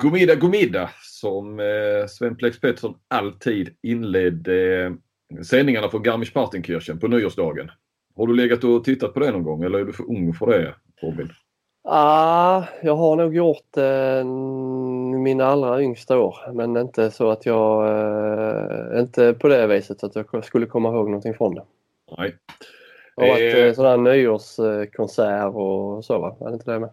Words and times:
Gomida 0.00 0.34
Gomida 0.34 0.90
som 1.02 1.60
eh, 1.60 2.06
Sven 2.08 2.36
Plex 2.36 2.60
Pettersson 2.60 2.94
alltid 3.08 3.74
inledde 3.82 4.84
eh, 4.84 4.92
sändningarna 5.42 5.88
från 5.88 6.02
Garmisch-Partenkirchen 6.02 7.00
på 7.00 7.08
nyårsdagen. 7.08 7.70
Har 8.16 8.26
du 8.26 8.34
legat 8.34 8.64
och 8.64 8.84
tittat 8.84 9.14
på 9.14 9.20
det 9.20 9.30
någon 9.30 9.42
gång 9.42 9.62
eller 9.62 9.78
är 9.78 9.84
du 9.84 9.92
för 9.92 10.04
ung 10.04 10.34
för 10.34 10.46
det 10.46 10.74
Robin? 11.02 11.28
Ah, 11.84 12.64
jag 12.82 12.96
har 12.96 13.16
nog 13.16 13.36
gjort 13.36 13.76
eh, 13.76 14.24
mina 15.20 15.46
allra 15.46 15.82
yngsta 15.82 16.18
år 16.18 16.52
men 16.52 16.76
inte 16.76 17.10
så 17.10 17.30
att 17.30 17.46
jag... 17.46 17.88
Eh, 17.88 19.00
inte 19.00 19.34
på 19.34 19.48
det 19.48 19.66
viset 19.66 20.04
att 20.04 20.16
jag 20.16 20.44
skulle 20.44 20.66
komma 20.66 20.88
ihåg 20.88 21.06
någonting 21.06 21.34
från 21.34 21.54
det. 21.54 21.64
Nej. 22.18 22.36
Har 23.16 23.28
varit 23.28 23.56
eh, 23.56 23.72
sån 23.72 23.86
här 23.86 23.96
nyårskonsert 23.96 25.54
och 25.54 26.04
så 26.04 26.18
va? 26.18 26.36
Är 26.40 26.44
det 26.44 26.52
inte 26.52 26.72
det 26.72 26.78
med? 26.78 26.90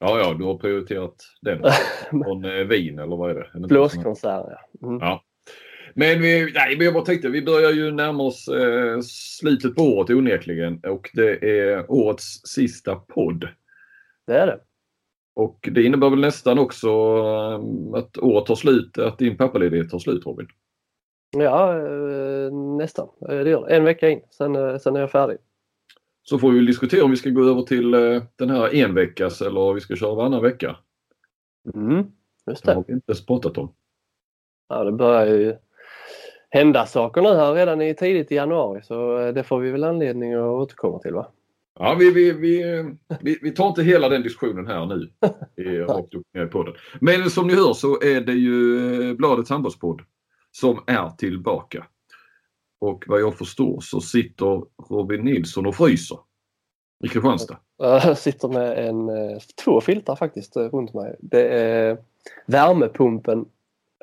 Ja, 0.00 0.18
ja, 0.18 0.34
du 0.34 0.44
har 0.44 0.58
prioriterat 0.58 1.14
den. 1.40 1.62
Från 2.10 2.44
eh, 2.44 2.50
Wien 2.50 2.98
eller 2.98 3.16
vad 3.16 3.30
är 3.30 3.34
det? 3.34 3.68
Blåskonsert 3.68 4.46
ja. 4.80 4.88
Mm. 4.88 4.98
ja. 5.00 5.24
Men 5.94 6.22
vi, 6.22 6.52
nej, 6.54 6.76
jag 6.80 6.94
bara 6.94 7.04
tänkte, 7.04 7.28
vi 7.28 7.42
börjar 7.42 7.70
ju 7.70 7.90
närma 7.90 8.22
oss 8.22 8.48
eh, 8.48 9.00
slutet 9.40 9.74
på 9.74 9.82
året 9.82 10.10
onekligen 10.10 10.80
och 10.84 11.10
det 11.14 11.60
är 11.60 11.90
årets 11.90 12.46
sista 12.46 12.94
podd. 12.94 13.48
Det 14.26 14.38
är 14.38 14.46
det. 14.46 14.60
Och 15.34 15.68
det 15.72 15.82
innebär 15.82 16.10
väl 16.10 16.20
nästan 16.20 16.58
också 16.58 16.88
eh, 16.88 17.98
att 17.98 18.18
året 18.18 18.46
tar 18.46 18.54
slut, 18.54 18.98
att 18.98 19.18
din 19.18 19.36
pappaledighet 19.36 19.90
tar 19.90 19.98
slut 19.98 20.26
Robin? 20.26 20.46
Ja, 21.36 21.76
eh, 21.76 22.52
nästan. 22.78 23.08
Det 23.20 23.50
gör 23.50 23.66
det. 23.66 23.76
En 23.76 23.84
vecka 23.84 24.08
in, 24.08 24.20
sen, 24.30 24.80
sen 24.80 24.96
är 24.96 25.00
jag 25.00 25.10
färdig. 25.10 25.38
Så 26.28 26.38
får 26.38 26.50
vi 26.50 26.66
diskutera 26.66 27.04
om 27.04 27.10
vi 27.10 27.16
ska 27.16 27.30
gå 27.30 27.44
över 27.44 27.62
till 27.62 27.90
den 28.36 28.50
här 28.50 28.74
enveckas 28.74 29.42
eller 29.42 29.60
om 29.60 29.74
vi 29.74 29.80
ska 29.80 29.96
köra 29.96 30.14
varannan 30.14 30.42
vecka. 30.42 30.76
Mm, 31.74 32.06
just 32.46 32.64
det. 32.64 32.70
Det 32.70 32.74
har 32.74 32.84
vi 32.86 32.92
inte 32.92 33.14
pratat 33.26 33.58
om. 33.58 33.72
Ja, 34.68 34.84
det 34.84 34.92
börjar 34.92 35.26
ju 35.26 35.56
hända 36.50 36.86
saker 36.86 37.22
nu 37.22 37.28
här 37.28 37.54
redan 37.54 37.82
i 37.82 37.94
tidigt 37.94 38.32
i 38.32 38.34
januari 38.34 38.82
så 38.82 39.18
det 39.32 39.42
får 39.42 39.60
vi 39.60 39.70
väl 39.70 39.84
anledning 39.84 40.34
att 40.34 40.42
återkomma 40.42 40.98
till 40.98 41.14
va? 41.14 41.26
Ja, 41.78 41.96
vi, 41.98 42.10
vi, 42.10 42.32
vi, 42.32 42.84
vi, 43.20 43.38
vi 43.42 43.50
tar 43.50 43.68
inte 43.68 43.82
hela 43.82 44.08
den 44.08 44.22
diskussionen 44.22 44.66
här 44.66 44.86
nu. 44.86 45.10
Rakt 45.86 46.14
upp 46.14 46.26
ner 46.34 46.44
i 46.46 46.48
podden. 46.48 46.74
Men 47.00 47.30
som 47.30 47.46
ni 47.46 47.54
hör 47.54 47.72
så 47.72 48.02
är 48.02 48.20
det 48.20 48.32
ju 48.32 49.14
Bladets 49.14 49.50
handbollspodd 49.50 50.02
som 50.50 50.84
är 50.86 51.10
tillbaka. 51.10 51.86
Och 52.78 53.04
vad 53.06 53.20
jag 53.20 53.38
förstår 53.38 53.80
så 53.80 54.00
sitter 54.00 54.62
Robin 54.90 55.24
Nilsson 55.24 55.66
och 55.66 55.74
fryser 55.74 56.18
i 57.04 57.08
Kristianstad. 57.08 57.58
Jag 57.76 58.18
sitter 58.18 58.48
med 58.48 58.88
en, 58.88 59.08
eh, 59.08 59.38
två 59.64 59.80
filtar 59.80 60.16
faktiskt 60.16 60.56
eh, 60.56 60.62
runt 60.62 60.94
mig. 60.94 61.16
Det 61.18 61.48
är 61.48 61.98
värmepumpen. 62.46 63.46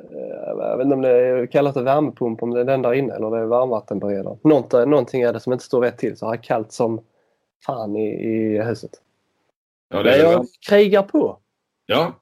Eh, 0.02 0.58
jag 0.58 0.78
vet 0.78 0.86
inte 0.86 0.96
om 0.96 1.02
det 1.02 1.48
kallas 1.52 1.74
det 1.74 1.82
värmepump 1.82 2.44
om 2.44 2.52
det 2.52 2.60
är 2.60 2.66
den 2.66 2.82
där 2.82 2.94
inne 2.94 3.14
eller 3.14 3.32
det 3.32 3.38
är 3.38 3.46
varmvattenberedare. 3.46 4.38
Någonting 4.86 5.22
är 5.22 5.34
det 5.34 5.40
som 5.40 5.54
inte 5.54 5.66
står 5.66 5.82
rätt 5.82 5.98
till 5.98 6.18
så 6.18 6.26
har 6.26 6.36
kallt 6.44 6.72
som 6.72 7.02
fan 7.66 7.96
i, 7.96 8.08
i 8.08 8.62
huset. 8.64 8.92
Ja, 9.90 10.04
det 10.04 10.16
är 10.16 10.32
jag 10.32 10.46
krigar 10.70 11.04
på. 11.04 11.38
Ja, 11.86 12.14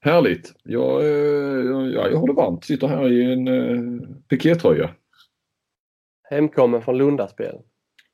härligt. 0.00 0.54
Jag, 0.62 1.04
jag, 1.04 1.92
jag 1.92 2.18
har 2.18 2.26
det 2.26 2.32
varmt. 2.32 2.64
Sitter 2.64 2.86
här 2.86 3.12
i 3.12 3.32
en 3.32 3.48
uh, 3.48 4.00
pikétröja. 4.28 4.90
Hemkommen 6.30 6.82
från 6.82 6.98
Lundaspel. 6.98 7.54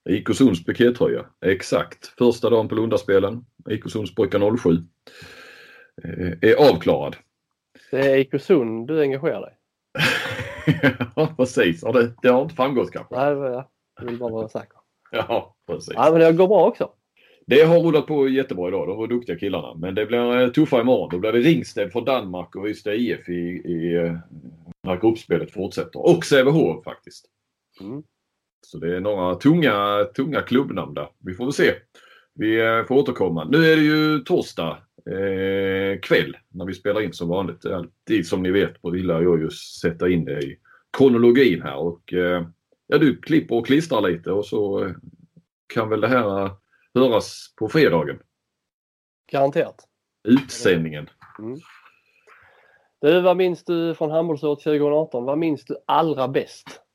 IK 0.09 0.35
Sunds 0.35 0.65
pikétröja. 0.65 1.27
Exakt. 1.47 2.07
Första 2.07 2.51
dagen 2.51 2.69
på 2.69 2.75
Lundaspelen. 2.75 3.45
IK 3.71 3.91
Sunds 3.91 4.15
pojkar 4.15 4.57
07. 4.57 4.71
Uh, 4.71 6.33
är 6.43 6.71
avklarad. 6.71 7.17
Det 7.91 7.99
är 7.99 8.17
IK 8.17 8.43
Sund 8.43 8.89
du 8.89 9.01
engagerar 9.01 9.41
dig 9.41 9.55
Ja 11.17 11.35
precis. 11.37 11.81
Det, 11.81 12.13
det 12.23 12.29
har 12.29 12.43
inte 12.43 12.55
framgått 12.55 12.91
kanske? 12.91 13.15
Nej, 13.15 13.65
jag 13.99 14.05
vill 14.07 14.19
bara 14.19 14.33
vara 14.33 14.49
säker. 14.49 14.79
Ja, 15.13 15.57
precis. 15.67 15.95
Ja, 15.95 16.11
men 16.11 16.21
det 16.21 16.33
går 16.33 16.49
bra 16.49 16.67
också. 16.67 16.91
Det 17.47 17.63
har 17.63 17.81
rullat 17.81 18.07
på 18.07 18.29
jättebra 18.29 18.69
idag. 18.69 18.89
De 18.89 18.99
var 18.99 19.07
duktiga 19.07 19.39
killarna. 19.39 19.75
Men 19.75 19.95
det 19.95 20.07
blir 20.07 20.43
eh, 20.43 20.49
tuffare 20.49 20.81
imorgon. 20.81 21.09
Då 21.11 21.19
blir 21.19 21.33
det 21.33 21.39
Ringsted 21.39 21.93
från 21.93 22.05
Danmark 22.05 22.57
och 22.57 22.67
Ystad 22.67 22.95
IF 22.95 23.29
i, 23.29 23.63
i, 23.65 23.97
eh, 23.97 24.17
när 24.83 24.97
gruppspelet 24.97 25.51
fortsätter. 25.51 26.07
Och 26.07 26.25
Sävehof 26.25 26.85
faktiskt. 26.85 27.27
Mm. 27.81 28.03
Så 28.67 28.79
det 28.79 28.97
är 28.97 29.01
några 29.01 29.35
tunga, 29.35 30.05
tunga 30.05 30.43
klubbnamn 30.43 30.95
där. 30.95 31.09
Vi 31.19 31.35
får 31.35 31.45
väl 31.45 31.53
se. 31.53 31.75
Vi 32.35 32.61
eh, 32.61 32.85
får 32.85 32.95
återkomma. 32.95 33.45
Nu 33.45 33.73
är 33.73 33.77
det 33.77 33.83
ju 33.83 34.19
torsdag 34.19 34.79
eh, 35.11 36.01
kväll 36.01 36.37
när 36.49 36.65
vi 36.65 36.75
spelar 36.75 37.01
in 37.01 37.13
som 37.13 37.29
vanligt. 37.29 37.67
Alltid 37.67 38.27
som 38.27 38.43
ni 38.43 38.51
vet 38.51 38.83
på 38.83 38.97
gillar 38.97 39.23
jag 39.23 39.41
ju 39.41 39.51
sätta 39.51 40.09
in 40.09 40.25
det 40.25 40.41
i 40.41 40.59
kronologin 40.99 41.63
här. 41.63 41.77
Och 41.77 42.13
eh, 42.13 42.47
ja, 42.87 42.99
du 42.99 43.17
klipper 43.17 43.55
och 43.55 43.67
klistrar 43.67 44.01
lite 44.01 44.33
och 44.33 44.47
så 44.47 44.85
eh, 44.85 44.93
kan 45.75 45.89
väl 45.89 46.01
det 46.01 46.09
här 46.09 46.51
höras 46.95 47.55
på 47.57 47.69
fredagen. 47.69 48.19
Garanterat. 49.33 49.89
Utsändningen. 50.29 51.11
Mm. 51.39 51.59
Du, 53.01 53.21
vad 53.21 53.37
minns 53.37 53.65
du 53.65 53.95
från 53.95 54.11
handbollsåret 54.11 54.61
2018? 54.61 55.25
Vad 55.25 55.39
minns 55.39 55.65
du 55.65 55.77
allra 55.87 56.29
bäst? 56.29 56.86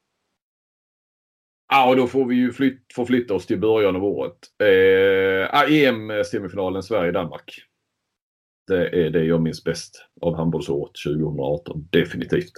Ja, 1.74 1.96
då 1.96 2.08
får 2.08 2.26
vi 2.26 2.36
ju 2.36 2.54
flytt, 2.54 2.94
förflytta 2.96 3.34
oss 3.34 3.46
till 3.46 3.60
början 3.60 3.96
av 3.96 4.04
året. 4.04 4.38
Eh, 4.60 5.60
ah, 5.60 5.68
EM-semifinalen 5.68 6.84
Sverige-Danmark. 6.84 7.64
Det 8.68 9.06
är 9.06 9.10
det 9.10 9.24
jag 9.24 9.42
minns 9.42 9.64
bäst 9.64 10.06
av 10.22 10.36
handbollsåret 10.36 10.92
2018. 11.06 11.88
Definitivt. 11.92 12.52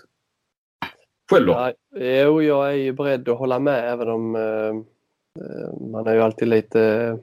Själv 1.32 1.46
då? 1.46 1.54
Ja, 1.54 1.74
jo, 2.00 2.42
jag 2.42 2.70
är 2.70 2.76
ju 2.76 2.94
beredd 2.94 3.30
att 3.30 3.38
hålla 3.38 3.60
med 3.60 3.92
även 3.92 4.10
om 4.10 4.36
eh, 4.36 4.70
eh 5.46 5.90
man 5.92 6.08
är 6.08 6.14
ju 6.14 6.22
alltid 6.22 6.48
lite... 6.48 7.18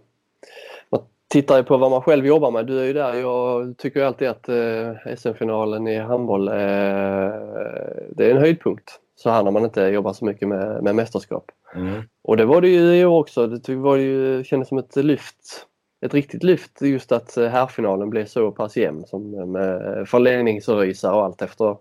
Tittar 1.30 1.56
ju 1.56 1.62
på 1.62 1.76
vad 1.76 1.90
man 1.90 2.02
själv 2.02 2.26
jobbar 2.26 2.50
med. 2.50 2.66
Du 2.66 2.80
är 2.80 2.84
ju 2.84 2.92
där. 2.92 3.14
Jag 3.14 3.74
tycker 3.78 4.04
alltid 4.04 4.28
att 4.28 4.48
eh, 4.48 5.16
SM-finalen 5.16 5.88
i 5.88 5.98
handboll 5.98 6.48
eh, 6.48 6.54
det 8.10 8.26
är 8.26 8.30
en 8.30 8.36
höjdpunkt. 8.36 9.00
Så 9.16 9.30
här 9.30 9.42
när 9.42 9.50
man 9.50 9.64
inte 9.64 9.82
jobbar 9.82 10.12
så 10.12 10.24
mycket 10.24 10.48
med, 10.48 10.82
med 10.82 10.94
mästerskap. 10.94 11.44
Mm. 11.74 12.02
Och 12.22 12.36
det 12.36 12.44
var 12.44 12.60
det 12.60 12.68
ju 12.68 12.96
i 12.96 13.04
år 13.04 13.18
också. 13.18 13.46
Det 13.46 13.74
var 13.74 13.96
ju, 13.96 14.44
kändes 14.44 14.68
som 14.68 14.78
ett 14.78 14.96
lyft. 14.96 15.66
Ett 16.06 16.14
riktigt 16.14 16.42
lyft 16.42 16.82
just 16.82 17.12
att 17.12 17.36
herrfinalen 17.36 18.08
eh, 18.08 18.10
blev 18.10 18.26
så 18.26 18.50
pass 18.50 18.76
jämn 18.76 19.06
som 19.06 19.52
med 19.52 20.08
förlängningsrysare 20.08 21.16
och 21.16 21.24
allt 21.24 21.42
efter 21.42 21.76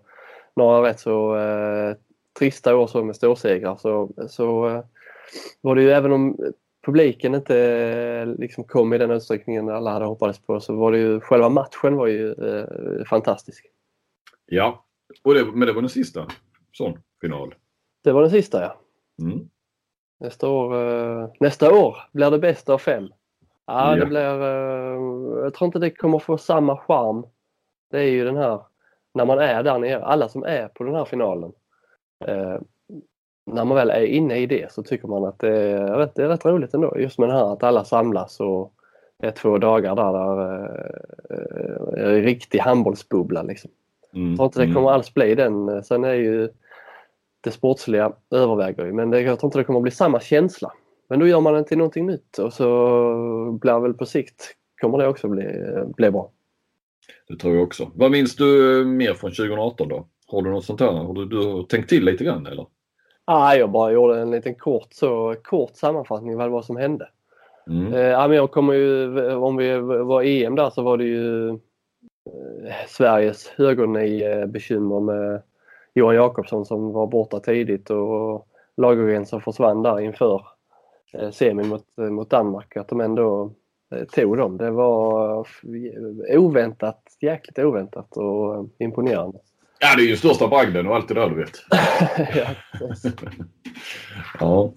några 0.56 0.88
rätt 0.88 1.00
så 1.00 1.36
eh, 1.36 1.94
trista 2.38 2.76
år 2.76 2.86
så 2.86 3.04
med 3.04 3.16
storsegrar 3.16 3.76
så, 3.76 4.10
så 4.28 4.68
eh, 4.68 4.84
var 5.60 5.74
det 5.74 5.82
ju 5.82 5.90
även 5.90 6.12
om 6.12 6.36
publiken 6.82 7.34
inte 7.34 7.58
eh, 7.58 8.26
liksom 8.26 8.64
kom 8.64 8.92
i 8.92 8.98
den 8.98 9.10
utsträckningen 9.10 9.68
alla 9.68 9.90
hade 9.92 10.04
hoppats 10.04 10.38
på 10.38 10.60
så 10.60 10.76
var 10.76 10.92
det 10.92 10.98
ju 10.98 11.20
själva 11.20 11.48
matchen 11.48 11.96
var 11.96 12.06
ju 12.06 12.32
eh, 12.32 13.04
fantastisk. 13.04 13.66
Ja, 14.46 14.84
och 15.22 15.34
det, 15.34 15.44
men 15.44 15.66
det 15.66 15.72
var 15.72 15.82
den 15.82 15.88
sista 15.88 16.26
sån 16.72 16.98
final? 17.20 17.54
Det 18.04 18.12
var 18.12 18.22
den 18.22 18.30
sista 18.30 18.62
ja. 18.62 18.76
Mm. 19.22 19.48
Nästa, 20.20 20.48
år, 20.48 20.74
eh, 20.74 21.30
nästa 21.40 21.74
år 21.74 21.96
blir 22.12 22.30
det 22.30 22.38
bästa 22.38 22.74
av 22.74 22.78
fem. 22.78 23.08
Ja, 23.66 23.96
ja. 23.96 24.04
det 24.04 24.06
blir... 24.06 24.42
Eh, 24.42 25.44
jag 25.44 25.54
tror 25.54 25.66
inte 25.66 25.78
det 25.78 25.90
kommer 25.90 26.18
få 26.18 26.38
samma 26.38 26.76
charm. 26.76 27.26
Det 27.90 27.98
är 27.98 28.10
ju 28.10 28.24
den 28.24 28.36
här 28.36 28.60
när 29.14 29.24
man 29.24 29.38
är 29.38 29.62
där 29.62 29.78
nere, 29.78 30.04
alla 30.04 30.28
som 30.28 30.44
är 30.44 30.68
på 30.68 30.84
den 30.84 30.94
här 30.94 31.04
finalen 31.04 31.52
eh, 32.24 32.58
när 33.54 33.64
man 33.64 33.76
väl 33.76 33.90
är 33.90 34.02
inne 34.02 34.36
i 34.36 34.46
det 34.46 34.72
så 34.72 34.82
tycker 34.82 35.08
man 35.08 35.24
att 35.24 35.38
det 35.38 35.58
är 35.58 35.96
rätt, 35.96 36.14
det 36.14 36.22
är 36.22 36.28
rätt 36.28 36.44
roligt 36.44 36.74
ändå. 36.74 36.98
Just 36.98 37.18
med 37.18 37.28
det 37.28 37.32
här 37.32 37.52
att 37.52 37.62
alla 37.62 37.84
samlas 37.84 38.40
och 38.40 38.72
det 39.20 39.26
är 39.26 39.30
två 39.30 39.58
dagar 39.58 39.96
där, 39.96 40.12
där 40.12 40.64
eh, 41.30 42.04
är 42.04 42.22
riktig 42.22 42.58
handbollsbubbla. 42.58 43.42
Liksom. 43.42 43.70
Mm. 44.14 44.30
Jag 44.30 44.36
tror 44.36 44.46
inte 44.46 44.58
det 44.58 44.64
mm. 44.64 44.74
kommer 44.74 44.90
alls 44.90 45.14
bli 45.14 45.34
den. 45.34 45.84
Sen 45.84 46.04
är 46.04 46.14
ju 46.14 46.48
det 47.40 47.50
sportsliga 47.50 48.12
överväger 48.30 48.86
ju 48.86 48.92
men 48.92 49.10
det, 49.10 49.20
jag 49.20 49.38
tror 49.38 49.48
inte 49.48 49.58
det 49.58 49.64
kommer 49.64 49.80
bli 49.80 49.90
samma 49.90 50.20
känsla. 50.20 50.72
Men 51.08 51.18
då 51.18 51.26
gör 51.26 51.40
man 51.40 51.54
det 51.54 51.64
till 51.64 51.78
någonting 51.78 52.06
nytt 52.06 52.38
och 52.38 52.52
så 52.52 53.58
blir 53.60 53.80
väl 53.80 53.94
på 53.94 54.06
sikt 54.06 54.56
kommer 54.80 54.98
det 54.98 55.08
också 55.08 55.28
bli, 55.28 55.44
bli 55.96 56.10
bra. 56.10 56.30
Det 57.28 57.36
tror 57.36 57.54
jag 57.54 57.62
också. 57.62 57.90
Vad 57.94 58.10
minns 58.10 58.36
du 58.36 58.84
mer 58.84 59.14
från 59.14 59.30
2018 59.30 59.88
då? 59.88 60.06
Har 60.26 60.42
du 60.42 60.50
något 60.50 60.64
sånt 60.64 60.80
här? 60.80 60.92
Har 60.92 61.14
du, 61.14 61.26
du 61.26 61.62
tänkt 61.62 61.88
till 61.88 62.04
lite 62.04 62.24
grann 62.24 62.46
eller? 62.46 62.66
Ah, 63.32 63.54
jag 63.54 63.70
bara 63.70 63.92
gjorde 63.92 64.20
en 64.20 64.30
liten 64.30 64.54
kort, 64.54 64.88
så, 64.90 65.34
kort 65.42 65.76
sammanfattning 65.76 66.36
vad 66.36 66.64
som 66.64 66.76
hände. 66.76 67.08
Mm. 67.66 67.94
Eh, 67.94 68.28
men 68.28 68.32
jag 68.32 68.50
kommer 68.50 68.74
ju, 68.74 69.34
om 69.34 69.56
vi 69.56 69.78
var 69.80 70.22
EM 70.22 70.54
där 70.54 70.70
så 70.70 70.82
var 70.82 70.96
det 70.96 71.04
ju 71.04 71.48
eh, 71.48 71.56
Sveriges 72.88 73.48
högernie-bekymmer 73.48 75.00
med 75.00 75.42
Johan 75.94 76.14
Jakobsson 76.14 76.64
som 76.64 76.92
var 76.92 77.06
borta 77.06 77.40
tidigt 77.40 77.90
och 77.90 78.46
Lagergren 78.76 79.26
som 79.26 79.40
försvann 79.40 79.82
där 79.82 80.00
inför 80.00 80.46
eh, 81.12 81.30
semin 81.30 81.68
mot, 81.68 81.84
mot 81.96 82.30
Danmark. 82.30 82.76
Att 82.76 82.88
de 82.88 83.00
ändå 83.00 83.52
tog 84.12 84.36
dem. 84.36 84.56
Det 84.56 84.70
var 84.70 85.46
oväntat, 86.28 87.02
jäkligt 87.20 87.58
oväntat 87.58 88.16
och 88.16 88.68
imponerande. 88.78 89.38
Ja, 89.82 89.96
det 89.96 90.02
är 90.02 90.06
ju 90.06 90.16
största 90.16 90.48
bragden 90.48 90.86
och 90.86 90.96
allt 90.96 91.08
det 91.08 91.14
där 91.14 91.28
du 91.28 91.34
vet. 91.34 91.64
ja, 92.34 92.54
ja. 94.40 94.72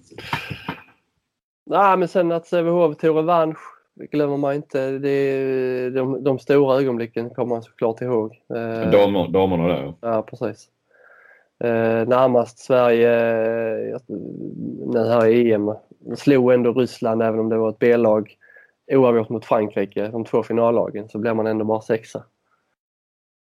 Nej, 1.66 1.96
men 1.96 2.08
sen 2.08 2.32
att 2.32 2.46
Sävehof 2.46 2.96
tog 2.96 3.16
revansch 3.16 3.58
glömmer 3.94 4.36
man 4.36 4.54
inte. 4.54 4.90
Det, 4.98 5.90
de, 5.90 6.24
de 6.24 6.38
stora 6.38 6.78
ögonblicken 6.78 7.30
kommer 7.30 7.54
man 7.54 7.62
såklart 7.62 8.00
ihåg. 8.00 8.32
Eh, 8.54 8.90
Damer, 8.90 9.28
damerna 9.28 9.68
där 9.68 9.94
ja. 10.00 10.22
precis. 10.22 10.68
Eh, 11.64 12.08
närmast 12.08 12.58
Sverige 12.58 13.10
nu 14.86 14.98
här 14.98 15.26
i 15.26 15.52
EM 15.52 15.74
slog 16.16 16.52
ändå 16.52 16.72
Ryssland 16.72 17.22
även 17.22 17.40
om 17.40 17.48
det 17.48 17.56
var 17.56 17.70
ett 17.70 17.78
B-lag 17.78 18.36
oavgjort 18.92 19.28
mot 19.28 19.44
Frankrike, 19.44 20.08
de 20.08 20.24
två 20.24 20.42
finallagen, 20.42 21.08
så 21.08 21.18
blev 21.18 21.36
man 21.36 21.46
ändå 21.46 21.64
bara 21.64 21.80
sexa. 21.80 22.24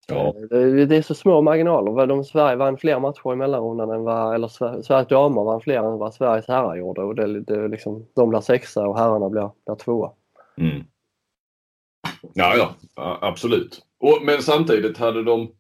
Ja. 0.08 0.34
Det, 0.50 0.86
det 0.86 0.96
är 0.96 1.02
så 1.02 1.14
små 1.14 1.42
marginaler. 1.42 2.08
De 2.08 2.24
Sverige 2.24 2.56
vann 2.56 2.78
fler 2.78 3.00
matcher 3.00 3.34
i 3.34 3.36
mellanrundan 3.36 3.92
än 3.92 4.04
vad, 4.04 4.36
eller 4.36 4.48
Sveriges 4.82 5.08
damer 5.08 5.44
vann 5.44 5.62
fler 5.62 5.78
än 5.78 5.98
vad 5.98 6.14
Sveriges 6.14 6.48
herrar 6.48 6.76
gjorde. 6.76 7.02
Och 7.02 7.16
det, 7.16 7.40
det, 7.40 7.68
liksom, 7.68 8.06
de 8.14 8.30
blir 8.30 8.42
sexa 8.42 8.88
och 8.88 8.98
herrarna 8.98 9.30
blir, 9.30 9.50
blir 9.66 9.76
tvåa. 9.76 10.12
Mm. 10.58 10.84
Ja, 12.34 12.56
ja, 12.96 13.18
absolut. 13.22 13.86
Och, 14.00 14.20
men 14.26 14.42
samtidigt 14.42 14.98
hade 14.98 15.24
de 15.24 15.52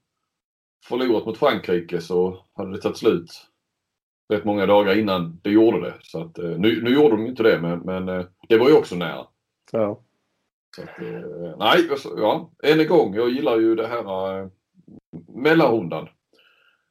förlorat 0.86 1.26
mot 1.26 1.38
Frankrike 1.38 2.02
så 2.02 2.38
hade 2.54 2.72
det 2.72 2.82
tagit 2.82 2.98
slut 2.98 3.48
rätt 4.30 4.46
många 4.46 4.66
dagar 4.66 5.00
innan 5.00 5.40
det 5.42 5.50
gjorde 5.50 5.82
det. 5.82 5.94
Så 6.02 6.22
att, 6.22 6.40
eh, 6.40 6.50
nu, 6.50 6.82
nu 6.84 6.94
gjorde 6.94 7.16
de 7.16 7.28
inte 7.28 7.44
det 7.44 7.62
men, 7.62 7.80
men 7.80 8.10
eh, 8.10 8.26
det 8.50 8.58
var 8.58 8.70
ju 8.70 8.76
också 8.76 8.96
nära. 8.96 9.26
Ja. 9.72 10.00
Att, 10.78 11.02
eh, 11.02 11.58
nej, 11.58 11.90
ja, 12.18 12.52
än 12.64 12.80
en 12.80 12.88
gång. 12.88 13.16
Jag 13.16 13.30
gillar 13.30 13.58
ju 13.58 13.76
det 13.76 13.88
här 13.88 14.50
mellanrundan. 15.36 16.08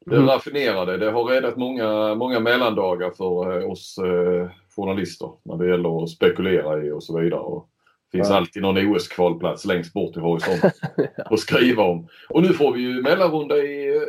Det 0.06 0.16
mm. 0.16 0.28
raffinerade. 0.28 0.96
Det 0.96 1.10
har 1.10 1.24
räddat 1.24 1.56
många, 1.56 2.14
många 2.14 2.40
mellandagar 2.40 3.10
för 3.10 3.66
oss 3.70 3.98
eh, 3.98 4.50
journalister 4.76 5.30
när 5.42 5.56
det 5.56 5.68
gäller 5.68 6.02
att 6.02 6.10
spekulera 6.10 6.84
i 6.84 6.90
och 6.90 7.02
så 7.02 7.20
vidare. 7.20 7.40
Och 7.40 7.68
det 8.10 8.18
finns 8.18 8.30
ja. 8.30 8.36
alltid 8.36 8.62
någon 8.62 8.76
OS-kvalplats 8.78 9.66
längst 9.66 9.92
bort 9.92 10.16
i 10.16 10.20
horisonten 10.20 10.70
att 11.16 11.40
skriva 11.40 11.82
om. 11.82 12.08
Och 12.28 12.42
nu 12.42 12.48
får 12.48 12.72
vi 12.72 12.80
ju 12.80 13.02
mellanrunda 13.02 13.56
i 13.56 14.00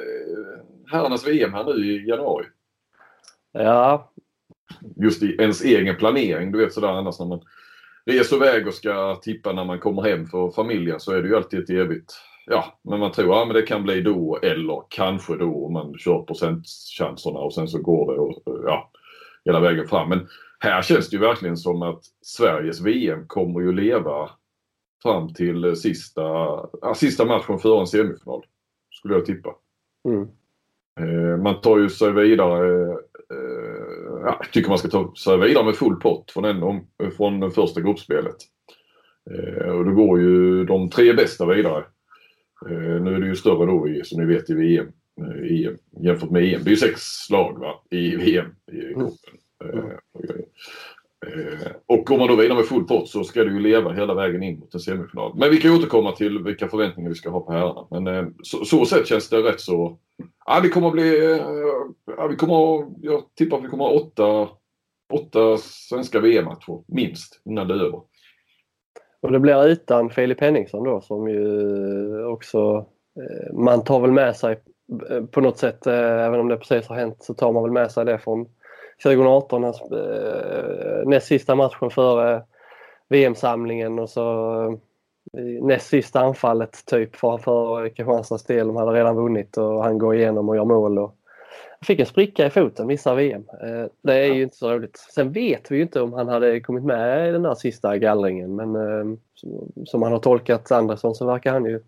herrarnas 0.91 1.27
VM 1.27 1.53
här 1.53 1.63
nu 1.63 1.85
i 1.85 2.07
januari. 2.07 2.45
Ja. 3.51 4.11
Just 4.95 5.23
i 5.23 5.35
ens 5.39 5.61
egen 5.61 5.95
planering. 5.95 6.51
Du 6.51 6.57
vet 6.57 6.73
sådär 6.73 6.87
annars 6.87 7.19
när 7.19 7.25
man 7.25 7.41
reser 8.05 8.35
iväg 8.35 8.67
och 8.67 8.73
ska 8.73 9.15
tippa 9.15 9.53
när 9.53 9.65
man 9.65 9.79
kommer 9.79 10.01
hem 10.01 10.27
för 10.27 10.51
familjen 10.51 10.99
så 10.99 11.11
är 11.11 11.21
det 11.21 11.27
ju 11.27 11.35
alltid 11.35 11.59
ett 11.59 11.69
evigt 11.69 12.13
Ja, 12.45 12.79
men 12.81 12.99
man 12.99 13.11
tror 13.11 13.41
att 13.41 13.47
ja, 13.47 13.53
det 13.53 13.61
kan 13.61 13.83
bli 13.83 14.01
då 14.01 14.39
eller 14.41 14.83
kanske 14.89 15.37
då 15.37 15.65
om 15.65 15.73
man 15.73 15.97
kör 15.97 16.21
procentchanserna 16.21 17.39
och 17.39 17.53
sen 17.53 17.67
så 17.67 17.81
går 17.81 18.13
det 18.13 18.19
och, 18.19 18.63
ja, 18.65 18.91
hela 19.45 19.59
vägen 19.59 19.87
fram. 19.87 20.09
Men 20.09 20.27
här 20.59 20.81
känns 20.81 21.09
det 21.09 21.15
ju 21.15 21.21
verkligen 21.21 21.57
som 21.57 21.81
att 21.81 22.03
Sveriges 22.21 22.81
VM 22.81 23.27
kommer 23.27 23.61
ju 23.61 23.71
leva 23.71 24.29
fram 25.03 25.33
till 25.33 25.75
sista, 25.75 26.21
ja, 26.81 26.93
sista 26.95 27.25
matchen 27.25 27.59
före 27.59 27.79
en 27.79 27.87
semifinal. 27.87 28.45
Skulle 28.91 29.13
jag 29.13 29.25
tippa. 29.25 29.55
Mm. 30.07 30.27
Eh, 30.99 31.37
man 31.37 31.61
tar 31.61 31.77
ju 31.77 31.89
sig 31.89 32.11
vidare, 32.11 32.91
eh, 32.91 33.72
ja, 34.25 34.41
tycker 34.51 34.69
man 34.69 34.77
ska 34.77 34.87
ta 34.87 35.13
sig 35.15 35.37
vidare 35.37 35.65
med 35.65 35.75
full 35.75 35.95
pott 35.95 36.31
från, 36.31 36.45
en, 36.45 36.81
från 37.17 37.51
första 37.51 37.81
gruppspelet. 37.81 38.35
Eh, 39.31 39.69
och 39.69 39.85
då 39.85 39.91
går 39.91 40.19
ju 40.19 40.65
de 40.65 40.89
tre 40.89 41.13
bästa 41.13 41.45
vidare. 41.45 41.83
Nu 43.01 43.15
är 43.15 43.19
det 43.19 43.27
ju 43.27 43.35
större 43.35 43.65
då 43.65 43.87
i, 43.87 44.01
som 44.03 44.21
ni 44.21 44.33
vet 44.33 44.49
i 44.49 44.53
VM, 44.53 44.87
i, 45.49 45.69
jämfört 45.99 46.29
med 46.29 46.43
EM. 46.43 46.63
Det 46.63 46.69
är 46.69 46.71
ju 46.71 46.77
sex 46.77 47.01
lag 47.29 47.59
va, 47.59 47.81
i 47.89 48.15
VM 48.15 48.45
i 48.71 48.93
gruppen. 48.93 49.33
Mm. 49.63 49.97
Eh, 51.27 51.71
och 51.85 52.05
går 52.05 52.17
man 52.17 52.27
då 52.27 52.35
vidare 52.35 52.57
med 52.57 52.65
full 52.65 52.83
pott 52.83 53.09
så 53.09 53.23
ska 53.23 53.43
det 53.43 53.51
ju 53.51 53.59
leva 53.59 53.93
hela 53.93 54.13
vägen 54.13 54.43
in 54.43 54.59
mot 54.59 54.73
en 54.73 54.79
semifinal. 54.79 55.31
Men 55.35 55.49
vi 55.49 55.57
kan 55.57 55.71
återkomma 55.71 56.11
till 56.11 56.43
vilka 56.43 56.67
förväntningar 56.67 57.09
vi 57.09 57.15
ska 57.15 57.29
ha 57.29 57.39
på 57.39 57.51
herrarna. 57.51 57.87
Men 57.91 58.07
eh, 58.07 58.25
så, 58.43 58.65
så 58.65 58.85
sett 58.85 59.07
känns 59.07 59.29
det 59.29 59.37
rätt 59.37 59.59
så... 59.59 59.97
Ja, 60.45 60.59
det 60.59 60.69
kommer 60.69 60.87
att 60.87 60.93
bli... 60.93 61.39
Ja, 62.17 62.27
vi 62.27 62.35
kommer, 62.35 62.85
jag 63.01 63.23
tippar 63.35 63.57
att 63.57 63.63
vi 63.63 63.67
kommer 63.67 63.83
ha 63.83 63.91
åtta, 63.91 64.49
åtta 65.13 65.57
svenska 65.57 66.19
VM-matcher 66.19 66.83
minst 66.87 67.41
innan 67.45 67.67
det 67.67 67.73
är 67.73 67.79
över. 67.79 68.01
Och 69.21 69.31
det 69.31 69.39
blir 69.39 69.67
utan 69.67 70.09
Filip 70.09 70.41
Henningsson 70.41 70.83
då 70.83 71.01
som 71.01 71.27
ju 71.29 72.25
också... 72.25 72.85
Eh, 73.19 73.53
man 73.53 73.83
tar 73.83 73.99
väl 73.99 74.11
med 74.11 74.35
sig 74.35 74.61
eh, 75.09 75.23
på 75.25 75.41
något 75.41 75.57
sätt, 75.57 75.87
eh, 75.87 76.25
även 76.25 76.39
om 76.39 76.47
det 76.47 76.57
precis 76.57 76.87
har 76.87 76.95
hänt, 76.95 77.23
så 77.23 77.33
tar 77.33 77.51
man 77.51 77.63
väl 77.63 77.71
med 77.71 77.91
sig 77.91 78.05
det 78.05 78.19
från 78.19 78.45
2018, 79.03 79.63
hans, 79.63 79.81
näst 81.05 81.27
sista 81.27 81.55
matchen 81.55 81.89
före 81.89 82.43
VM-samlingen 83.09 83.99
och 83.99 84.09
så 84.09 84.79
näst 85.61 85.87
sista 85.87 86.19
anfallet 86.19 86.85
typ 86.85 87.15
för, 87.15 87.37
för 87.37 87.89
Kristianstads 87.89 88.43
del. 88.43 88.67
De 88.67 88.75
hade 88.75 88.91
redan 88.91 89.15
vunnit 89.15 89.57
och 89.57 89.83
han 89.83 89.97
går 89.97 90.15
igenom 90.15 90.49
och 90.49 90.55
gör 90.55 90.65
mål. 90.65 90.99
Och 90.99 91.15
han 91.83 91.85
fick 91.85 91.99
en 91.99 92.05
spricka 92.05 92.45
i 92.45 92.49
foten, 92.49 92.87
missar 92.87 93.15
VM. 93.15 93.43
Eh, 93.61 93.85
det 94.01 94.13
är 94.13 94.27
ja. 94.27 94.33
ju 94.33 94.43
inte 94.43 94.55
så 94.55 94.71
roligt. 94.71 94.97
Sen 94.97 95.31
vet 95.31 95.71
vi 95.71 95.75
ju 95.75 95.81
inte 95.81 96.01
om 96.01 96.13
han 96.13 96.27
hade 96.27 96.59
kommit 96.59 96.83
med 96.83 97.29
i 97.29 97.31
den 97.31 97.43
där 97.43 97.55
sista 97.55 97.97
gallringen 97.97 98.55
men 98.55 98.75
eh, 98.75 99.17
som 99.85 100.01
han 100.01 100.11
har 100.11 100.19
tolkat 100.19 100.71
Andersson 100.71 101.15
så 101.15 101.25
verkar 101.25 101.53
han 101.53 101.65
ju 101.65 101.79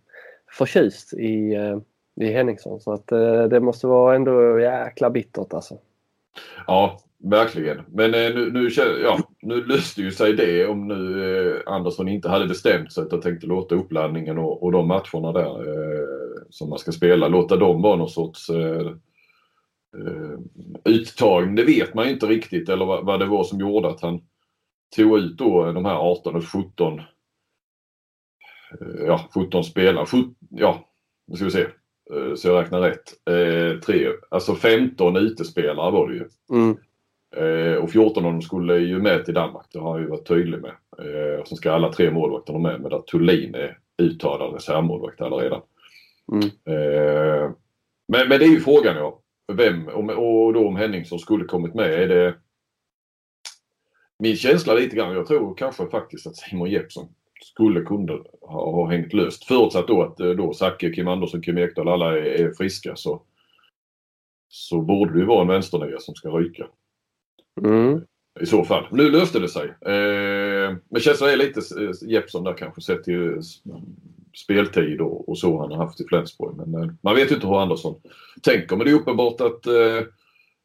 förtjust 0.57 1.13
i, 1.13 1.53
eh, 1.53 1.77
i 2.25 2.31
Henningsson. 2.31 2.79
Så 2.79 2.93
att 2.93 3.07
det 3.49 3.59
måste 3.59 3.87
vara 3.87 4.15
ändå 4.15 4.59
jäkla 4.59 5.09
bittert 5.09 5.53
alltså. 5.53 5.77
Ja, 6.67 6.99
verkligen. 7.23 7.81
Men 7.87 8.11
nu, 8.11 8.51
nu, 8.51 8.69
ja, 9.03 9.19
nu 9.41 9.65
löste 9.65 10.01
ju 10.01 10.11
sig 10.11 10.33
det 10.33 10.67
om 10.67 10.87
nu 10.87 11.63
Andersson 11.65 12.07
inte 12.07 12.29
hade 12.29 12.47
bestämt 12.47 12.93
sig 12.93 13.03
att 13.03 13.21
tänkte 13.21 13.47
låta 13.47 13.75
uppladdningen 13.75 14.37
och, 14.37 14.63
och 14.63 14.71
de 14.71 14.87
matcherna 14.87 15.31
där 15.31 15.55
som 16.49 16.69
man 16.69 16.79
ska 16.79 16.91
spela, 16.91 17.27
låta 17.27 17.55
dem 17.55 17.81
vara 17.81 17.95
någon 17.95 18.09
sorts 18.09 18.49
uttagning. 20.85 21.55
Det 21.55 21.63
vet 21.63 21.93
man 21.93 22.09
inte 22.09 22.25
riktigt 22.25 22.69
eller 22.69 22.85
vad, 22.85 23.05
vad, 23.05 23.19
det 23.19 23.25
var 23.25 23.43
som 23.43 23.59
gjorde 23.59 23.87
att 23.87 24.01
han 24.01 24.21
tog 24.95 25.19
ut 25.19 25.37
då 25.37 25.71
de 25.71 25.85
här 25.85 25.95
18 25.95 26.35
och 26.35 26.47
17 26.47 26.99
eh, 26.99 27.05
ja, 29.05 29.29
17 29.33 29.63
spelare. 29.63 30.05
17, 30.05 30.35
ja, 30.49 30.89
nu 31.27 31.35
ska 31.35 31.45
vi 31.45 31.51
se. 31.51 31.65
Eh, 32.13 32.35
så 32.35 32.47
jag 32.47 32.63
räknar 32.63 32.81
rätt. 32.81 33.13
Eh, 33.29 33.79
tre, 33.79 34.07
alltså 34.29 34.55
15 34.55 35.17
utespelare 35.17 35.91
var 35.91 36.09
det 36.09 36.15
ju. 36.15 36.25
Mm. 36.51 36.77
Eh, 37.35 37.75
och 37.75 37.91
14 37.91 38.25
av 38.25 38.31
dem 38.31 38.41
skulle 38.41 38.77
ju 38.77 39.01
med 39.01 39.25
till 39.25 39.33
Danmark. 39.33 39.65
Det 39.71 39.79
har 39.79 39.91
han 39.91 40.01
ju 40.01 40.07
varit 40.07 40.27
tydlig 40.27 40.61
med. 40.61 40.73
Eh, 40.99 41.39
och 41.39 41.47
så 41.47 41.55
ska 41.55 41.71
alla 41.71 41.91
tre 41.91 42.11
målvakterna 42.11 42.59
med. 42.59 42.81
Men 42.81 42.91
där 42.91 43.01
Thulin 43.01 43.55
är 43.55 43.79
uttalad 43.97 44.53
reservmålvakt 44.53 45.21
redan. 45.21 45.61
Mm. 46.31 46.45
Eh, 46.45 47.51
men, 48.07 48.29
men 48.29 48.39
det 48.39 48.45
är 48.45 48.49
ju 48.49 48.59
frågan 48.59 48.95
ja. 48.95 49.21
Vem 49.53 49.87
och, 49.87 50.09
och 50.09 50.53
då 50.53 50.67
om 50.67 50.75
Henningsson 50.75 51.19
skulle 51.19 51.45
kommit 51.45 51.73
med. 51.73 51.93
Är 51.93 52.07
det 52.07 52.35
min 54.19 54.35
känsla 54.35 54.73
lite 54.73 54.95
grann. 54.95 55.13
Jag 55.13 55.27
tror 55.27 55.55
kanske 55.55 55.87
faktiskt 55.87 56.27
att 56.27 56.35
Simon 56.35 56.69
Jeppsson 56.69 57.07
skulle 57.41 57.81
kunna 57.81 58.13
ha, 58.41 58.71
ha 58.71 58.89
hängt 58.89 59.13
löst. 59.13 59.45
Förutsatt 59.45 59.87
då 59.87 60.03
att 60.03 60.19
eh, 60.19 60.29
då 60.29 60.53
Zacke, 60.53 60.93
Kim 60.93 61.07
Andersson, 61.07 61.41
Kim 61.41 61.57
Ekdahl 61.57 61.87
alla 61.87 62.17
är, 62.17 62.21
är, 62.21 62.53
friska 62.53 62.95
så, 62.95 63.21
så 64.49 64.81
borde 64.81 65.19
det 65.19 65.25
vara 65.25 65.41
en 65.41 65.47
vänsternia 65.47 65.99
som 65.99 66.15
ska 66.15 66.29
ryka. 66.29 66.67
Mm. 67.61 68.01
I 68.39 68.45
så 68.45 68.63
fall. 68.63 68.87
Nu 68.91 69.09
löste 69.09 69.39
det 69.39 69.49
sig. 69.49 69.69
Eh, 69.69 70.75
men 70.89 71.01
känslan 71.01 71.29
är 71.29 71.37
lite 71.37 71.59
eh, 71.59 72.09
Jeppsson 72.11 72.43
där 72.43 72.53
kanske 72.53 72.81
sett 72.81 73.03
till 73.03 73.41
speltid 74.35 75.01
och, 75.01 75.29
och 75.29 75.37
så 75.37 75.59
han 75.59 75.71
har 75.71 75.77
haft 75.77 76.01
i 76.01 76.07
Flensburg. 76.07 76.57
Men 76.57 76.83
eh, 76.83 76.89
man 77.01 77.15
vet 77.15 77.31
ju 77.31 77.35
inte 77.35 77.47
hur 77.47 77.61
Andersson 77.61 78.01
tänker. 78.43 78.75
Men 78.75 78.85
det 78.85 78.91
är 78.91 78.95
uppenbart 78.95 79.41
att 79.41 79.65
eh, 79.65 80.03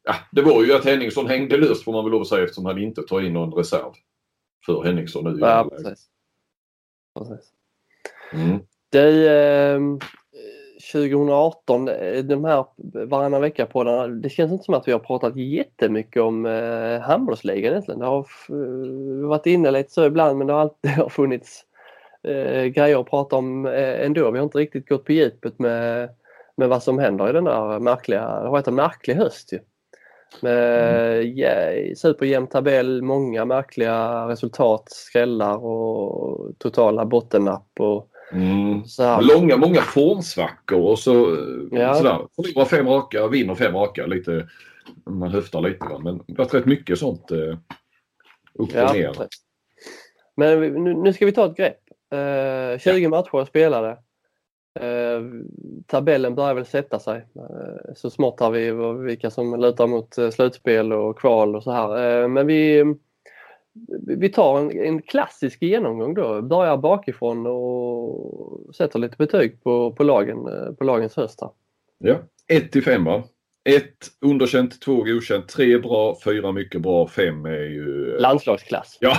ja, 0.03 0.15
det 0.31 0.41
var 0.41 0.63
ju 0.63 0.73
att 0.73 0.85
Henningsson 0.85 1.27
hängde 1.27 1.57
löst 1.57 1.83
får 1.83 1.91
man 1.91 2.03
väl 2.03 2.11
lov 2.11 2.21
att 2.21 2.27
säga 2.27 2.43
eftersom 2.43 2.65
han 2.65 2.77
inte 2.77 3.01
tar 3.01 3.21
in 3.21 3.33
någon 3.33 3.53
reserv 3.53 3.91
för 4.65 4.83
Henningsson 4.83 5.23
nu. 5.23 5.39
Ja, 5.39 5.69
precis. 5.69 6.07
precis. 7.19 7.51
Mm. 8.33 8.59
Det, 8.89 9.29
eh, 9.29 9.79
2018, 10.81 11.87
eh, 11.87 12.23
de 12.23 12.45
här 12.45 12.65
varannan 13.05 13.41
vecka 13.41 13.65
på 13.65 13.83
den, 13.83 14.21
det 14.21 14.29
känns 14.29 14.51
inte 14.51 14.63
som 14.63 14.73
att 14.73 14.87
vi 14.87 14.91
har 14.91 14.99
pratat 14.99 15.35
jättemycket 15.35 16.21
om 16.21 16.45
eh, 16.45 16.99
handbollsligan 16.99 17.71
egentligen. 17.71 17.99
Det 17.99 18.05
har 18.05 18.27
varit 19.27 19.45
inne 19.45 19.71
lite 19.71 19.91
så 19.91 20.05
ibland 20.05 20.37
men 20.37 20.47
det 20.47 20.53
har 20.53 20.59
alltid 20.59 20.91
har 20.97 21.09
funnits 21.09 21.65
eh, 22.23 22.65
grejer 22.65 22.99
att 22.99 23.09
prata 23.09 23.35
om 23.35 23.65
eh, 23.65 24.05
ändå. 24.05 24.31
Vi 24.31 24.37
har 24.37 24.43
inte 24.45 24.57
riktigt 24.57 24.89
gått 24.89 25.05
på 25.05 25.11
djupet 25.11 25.59
med, 25.59 26.09
med 26.55 26.69
vad 26.69 26.83
som 26.83 26.99
händer 26.99 27.29
i 27.29 27.33
den 27.33 27.43
där 27.43 27.79
märkliga, 27.79 28.21
det 28.21 28.45
har 28.45 28.51
varit 28.51 28.67
en 28.67 28.75
märklig 28.75 29.15
höst 29.15 29.53
ju. 29.53 29.59
Med 30.39 31.25
yeah, 31.25 31.95
superjämn 31.95 32.47
tabell, 32.47 33.01
många 33.01 33.45
märkliga 33.45 34.27
resultat, 34.27 34.83
skrällar 34.89 35.65
och 35.65 36.51
totala 36.57 37.05
bottennapp. 37.05 37.67
Och 37.79 38.09
mm. 38.31 38.83
Långa, 39.21 39.57
många 39.57 39.81
formsvackor 39.81 40.81
och 40.81 40.99
så 40.99 41.37
ja. 41.71 41.95
sådär. 41.95 42.27
Förlorar 42.35 42.65
fem 42.65 42.87
raka, 42.87 43.27
vinner 43.27 43.55
fem 43.55 43.75
raka. 43.75 44.05
Lite, 44.05 44.47
man 45.05 45.31
höftar 45.31 45.61
lite. 45.61 45.85
Va? 45.85 45.99
Men 45.99 46.17
det 46.17 46.33
har 46.37 46.37
varit 46.37 46.53
rätt 46.53 46.65
mycket 46.65 46.99
sånt 46.99 47.31
eh, 47.31 47.37
upp 48.53 48.69
och 48.69 48.69
ja, 48.73 48.93
ner. 48.93 49.15
Men 50.35 50.59
nu, 50.59 50.93
nu, 50.93 51.13
ska 51.13 51.25
vi 51.25 51.31
ta 51.31 51.45
ett 51.45 51.57
grepp. 51.57 51.79
Eh, 52.11 52.79
20 52.79 52.97
ja. 52.97 53.09
matcher 53.09 53.45
spelade. 53.45 53.97
Eh, 54.79 55.21
tabellen 55.87 56.35
börjar 56.35 56.53
väl 56.53 56.65
sätta 56.65 56.99
sig. 56.99 57.25
Eh, 57.35 57.93
så 57.95 58.09
smått 58.09 58.39
har 58.39 58.51
vi 58.51 58.71
vilka 59.05 59.29
som 59.29 59.59
lutar 59.59 59.87
mot 59.87 60.17
eh, 60.17 60.29
slutspel 60.29 60.93
och 60.93 61.19
kval 61.19 61.55
och 61.55 61.63
så 61.63 61.71
här. 61.71 62.21
Eh, 62.21 62.27
men 62.27 62.47
vi, 62.47 62.83
vi 64.07 64.29
tar 64.29 64.59
en, 64.59 64.71
en, 64.71 65.01
klassisk 65.01 65.61
genomgång 65.61 66.13
då. 66.13 66.41
Börjar 66.41 66.77
bakifrån 66.77 67.47
och 67.47 68.75
sätter 68.75 68.99
lite 68.99 69.17
betyg 69.17 69.63
på, 69.63 69.91
på, 69.91 70.03
lagen, 70.03 70.47
eh, 70.47 70.73
på 70.73 70.83
lagens 70.83 71.15
höst. 71.15 71.39
Ja, 71.97 72.15
1 72.47 72.71
till 72.71 72.83
5 72.83 73.05
va? 73.05 73.23
1 73.63 73.83
underkänt, 74.21 74.81
2 74.81 75.03
godkänt, 75.03 75.47
3 75.47 75.77
bra, 75.77 76.17
4 76.23 76.51
mycket 76.51 76.81
bra, 76.81 77.07
5 77.07 77.45
är 77.45 77.63
ju... 77.63 78.13
Eh, 78.15 78.21
Landslagsklass. 78.21 78.97
Ja, 79.01 79.17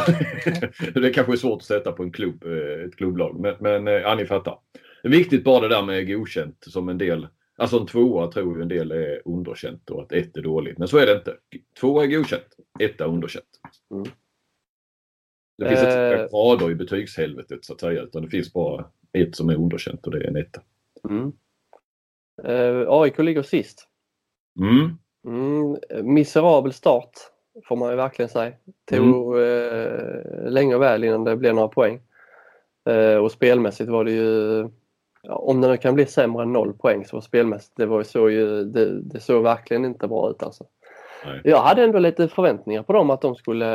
det 0.95 1.11
kanske 1.11 1.33
är 1.33 1.37
svårt 1.37 1.61
att 1.61 1.67
sätta 1.67 1.93
på 1.93 2.03
en 2.03 2.13
klubb, 2.13 2.45
ett 2.87 2.97
klubblag 2.97 3.41
men, 3.41 3.57
men 3.61 3.87
ja, 3.87 4.15
ni 4.15 4.27
fattar. 4.27 4.59
Viktigt 5.03 5.45
bara 5.45 5.61
det 5.61 5.75
där 5.75 5.83
med 5.83 6.09
godkänt 6.09 6.57
som 6.61 6.89
en 6.89 6.99
del. 6.99 7.29
Alltså 7.57 7.79
en 7.79 7.87
tvåa 7.87 8.33
tror 8.33 8.57
ju 8.57 8.63
en 8.63 8.69
del 8.69 8.91
är 8.91 9.23
underkänt 9.25 9.91
och 9.91 10.03
att 10.03 10.13
ett 10.13 10.37
är 10.37 10.43
dåligt. 10.43 10.79
Men 10.79 10.89
så 10.89 10.99
är 10.99 11.07
det 11.07 11.13
inte. 11.13 11.37
Tvåa 11.81 12.05
är 12.05 12.07
godkänt, 12.07 12.57
ett 12.81 13.01
är 13.01 13.07
underkänt. 13.07 13.61
Mm. 13.91 14.05
Det 15.59 15.69
finns 15.69 15.81
inte 15.81 15.99
eh... 15.99 16.29
grader 16.31 16.71
i 16.71 16.75
betygshelvetet 16.75 17.65
så 17.65 17.73
att 17.73 17.81
säga 17.81 18.03
utan 18.03 18.23
det 18.23 18.29
finns 18.29 18.53
bara 18.53 18.85
ett 19.13 19.37
som 19.37 19.49
är 19.49 19.55
underkänt 19.55 20.07
och 20.07 20.13
det 20.13 20.19
är 20.19 20.29
en 20.29 20.37
etta. 20.37 20.63
Mm. 21.09 21.33
Eh, 22.45 22.85
AIK 22.89 23.19
ligger 23.19 23.43
sist. 23.43 23.89
Mm. 24.61 24.99
Mm, 25.27 25.77
miserabel 26.15 26.73
start 26.73 27.11
får 27.69 27.77
man 27.77 27.91
ju 27.91 27.97
verkligen 27.97 28.29
säga. 28.29 28.53
Tog 28.91 29.37
mm. 29.37 29.87
eh, 29.87 30.51
länge 30.51 30.75
och 30.75 30.83
väl 30.83 31.05
innan 31.05 31.25
det 31.25 31.37
blev 31.37 31.55
några 31.55 31.69
poäng. 31.69 32.01
Eh, 32.89 33.17
och 33.17 33.33
spelmässigt 33.33 33.91
var 33.91 34.05
det 34.05 34.13
ju 34.13 34.69
om 35.29 35.61
det 35.61 35.69
nu 35.69 35.77
kan 35.77 35.95
bli 35.95 36.07
sämre 36.07 36.43
än 36.43 36.53
noll 36.53 36.73
poäng 36.73 37.05
så 37.05 37.21
spelmässigt, 37.21 37.77
det, 37.77 37.87
var 37.87 38.03
så 38.03 38.31
ju, 38.31 38.65
det, 38.65 39.03
det 39.03 39.21
såg 39.21 39.43
verkligen 39.43 39.85
inte 39.85 40.09
bra 40.09 40.31
ut 40.31 40.43
alltså. 40.43 40.65
Nej. 41.27 41.41
Jag 41.45 41.59
hade 41.59 41.85
ändå 41.85 41.99
lite 41.99 42.29
förväntningar 42.29 42.83
på 42.83 42.93
dem 42.93 43.11
att 43.11 43.21
de 43.21 43.35
skulle 43.35 43.67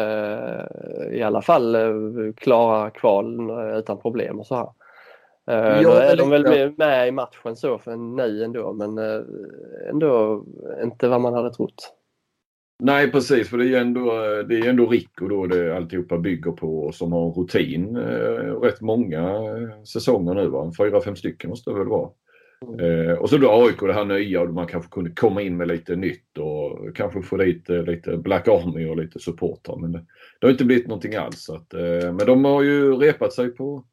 i 1.11 1.21
alla 1.23 1.41
fall 1.41 1.75
eh, 1.75 2.33
klara 2.35 2.89
kval 2.89 3.51
utan 3.77 4.01
problem 4.01 4.39
och 4.39 4.47
så 4.47 4.55
här. 4.55 4.69
Eh, 5.47 5.81
ja, 5.81 6.01
är 6.01 6.17
de 6.17 6.29
väl 6.29 6.73
med 6.77 7.07
i 7.07 7.11
matchen 7.11 7.55
så 7.55 7.77
för 7.77 7.95
nu 7.95 8.43
ändå 8.43 8.73
men 8.73 8.97
eh, 8.97 9.21
ändå 9.89 10.43
inte 10.83 11.07
vad 11.07 11.21
man 11.21 11.33
hade 11.33 11.53
trott. 11.53 11.93
Nej 12.83 13.11
precis 13.11 13.49
för 13.49 13.57
det 13.57 13.75
är 13.75 13.81
ändå, 13.81 14.11
det 14.49 14.59
är 14.59 14.69
ändå 14.69 14.85
Rico 14.85 15.27
då 15.27 15.45
det 15.45 15.77
alltihopa 15.77 16.17
bygger 16.17 16.51
på 16.51 16.91
som 16.91 17.11
har 17.11 17.31
rutin 17.31 17.95
eh, 17.95 18.61
rätt 18.61 18.81
många 18.81 19.39
säsonger 19.93 20.33
nu 20.33 20.47
va. 20.47 20.71
Fyra, 20.77 21.01
fem 21.01 21.15
stycken 21.15 21.49
måste 21.49 21.69
det 21.69 21.77
väl 21.77 21.87
vara. 21.87 22.09
Mm. 22.67 23.17
Och 23.17 23.29
så 23.29 23.37
då 23.37 23.51
AIK 23.51 23.79
det 23.79 23.93
här 23.93 24.05
nya 24.05 24.41
och 24.41 24.53
man 24.53 24.67
kanske 24.67 24.91
kunde 24.91 25.09
komma 25.09 25.41
in 25.41 25.57
med 25.57 25.67
lite 25.67 25.95
nytt 25.95 26.37
och 26.37 26.95
kanske 26.95 27.21
få 27.21 27.37
dit 27.37 27.69
lite 27.69 28.17
Black 28.17 28.47
Army 28.47 28.85
och 28.85 28.97
lite 28.97 29.19
supportrar. 29.19 29.77
Men 29.77 29.91
det, 29.91 30.05
det, 30.39 30.47
har 30.47 30.51
inte 30.51 30.65
blivit 30.65 30.87
någonting 30.87 31.15
alls. 31.15 31.43
Så 31.43 31.55
att, 31.55 31.73
men 32.03 32.25
de 32.25 32.45
har 32.45 32.61
ju 32.61 32.93
repat 32.93 33.33
sig 33.33 33.49
på, 33.49 33.83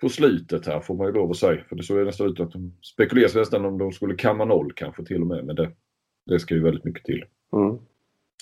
på 0.00 0.08
slutet 0.08 0.66
här 0.66 0.80
får 0.80 0.94
man 0.94 1.06
ju 1.06 1.12
lov 1.12 1.30
att 1.30 1.36
säga. 1.36 1.64
För 1.68 1.76
det 1.76 1.82
såg 1.82 2.06
nästan 2.06 2.26
ut 2.26 2.40
att 2.40 2.52
de 2.52 2.72
spekuleras 2.82 3.34
nästan 3.34 3.64
om 3.64 3.78
de 3.78 3.92
skulle 3.92 4.14
kamma 4.14 4.44
noll 4.44 4.72
kanske 4.76 5.04
till 5.04 5.20
och 5.20 5.26
med. 5.26 5.44
Men 5.44 5.56
det, 5.56 5.70
det 6.26 6.38
ska 6.38 6.54
ju 6.54 6.62
väldigt 6.62 6.84
mycket 6.84 7.04
till. 7.04 7.24
Mm. 7.52 7.78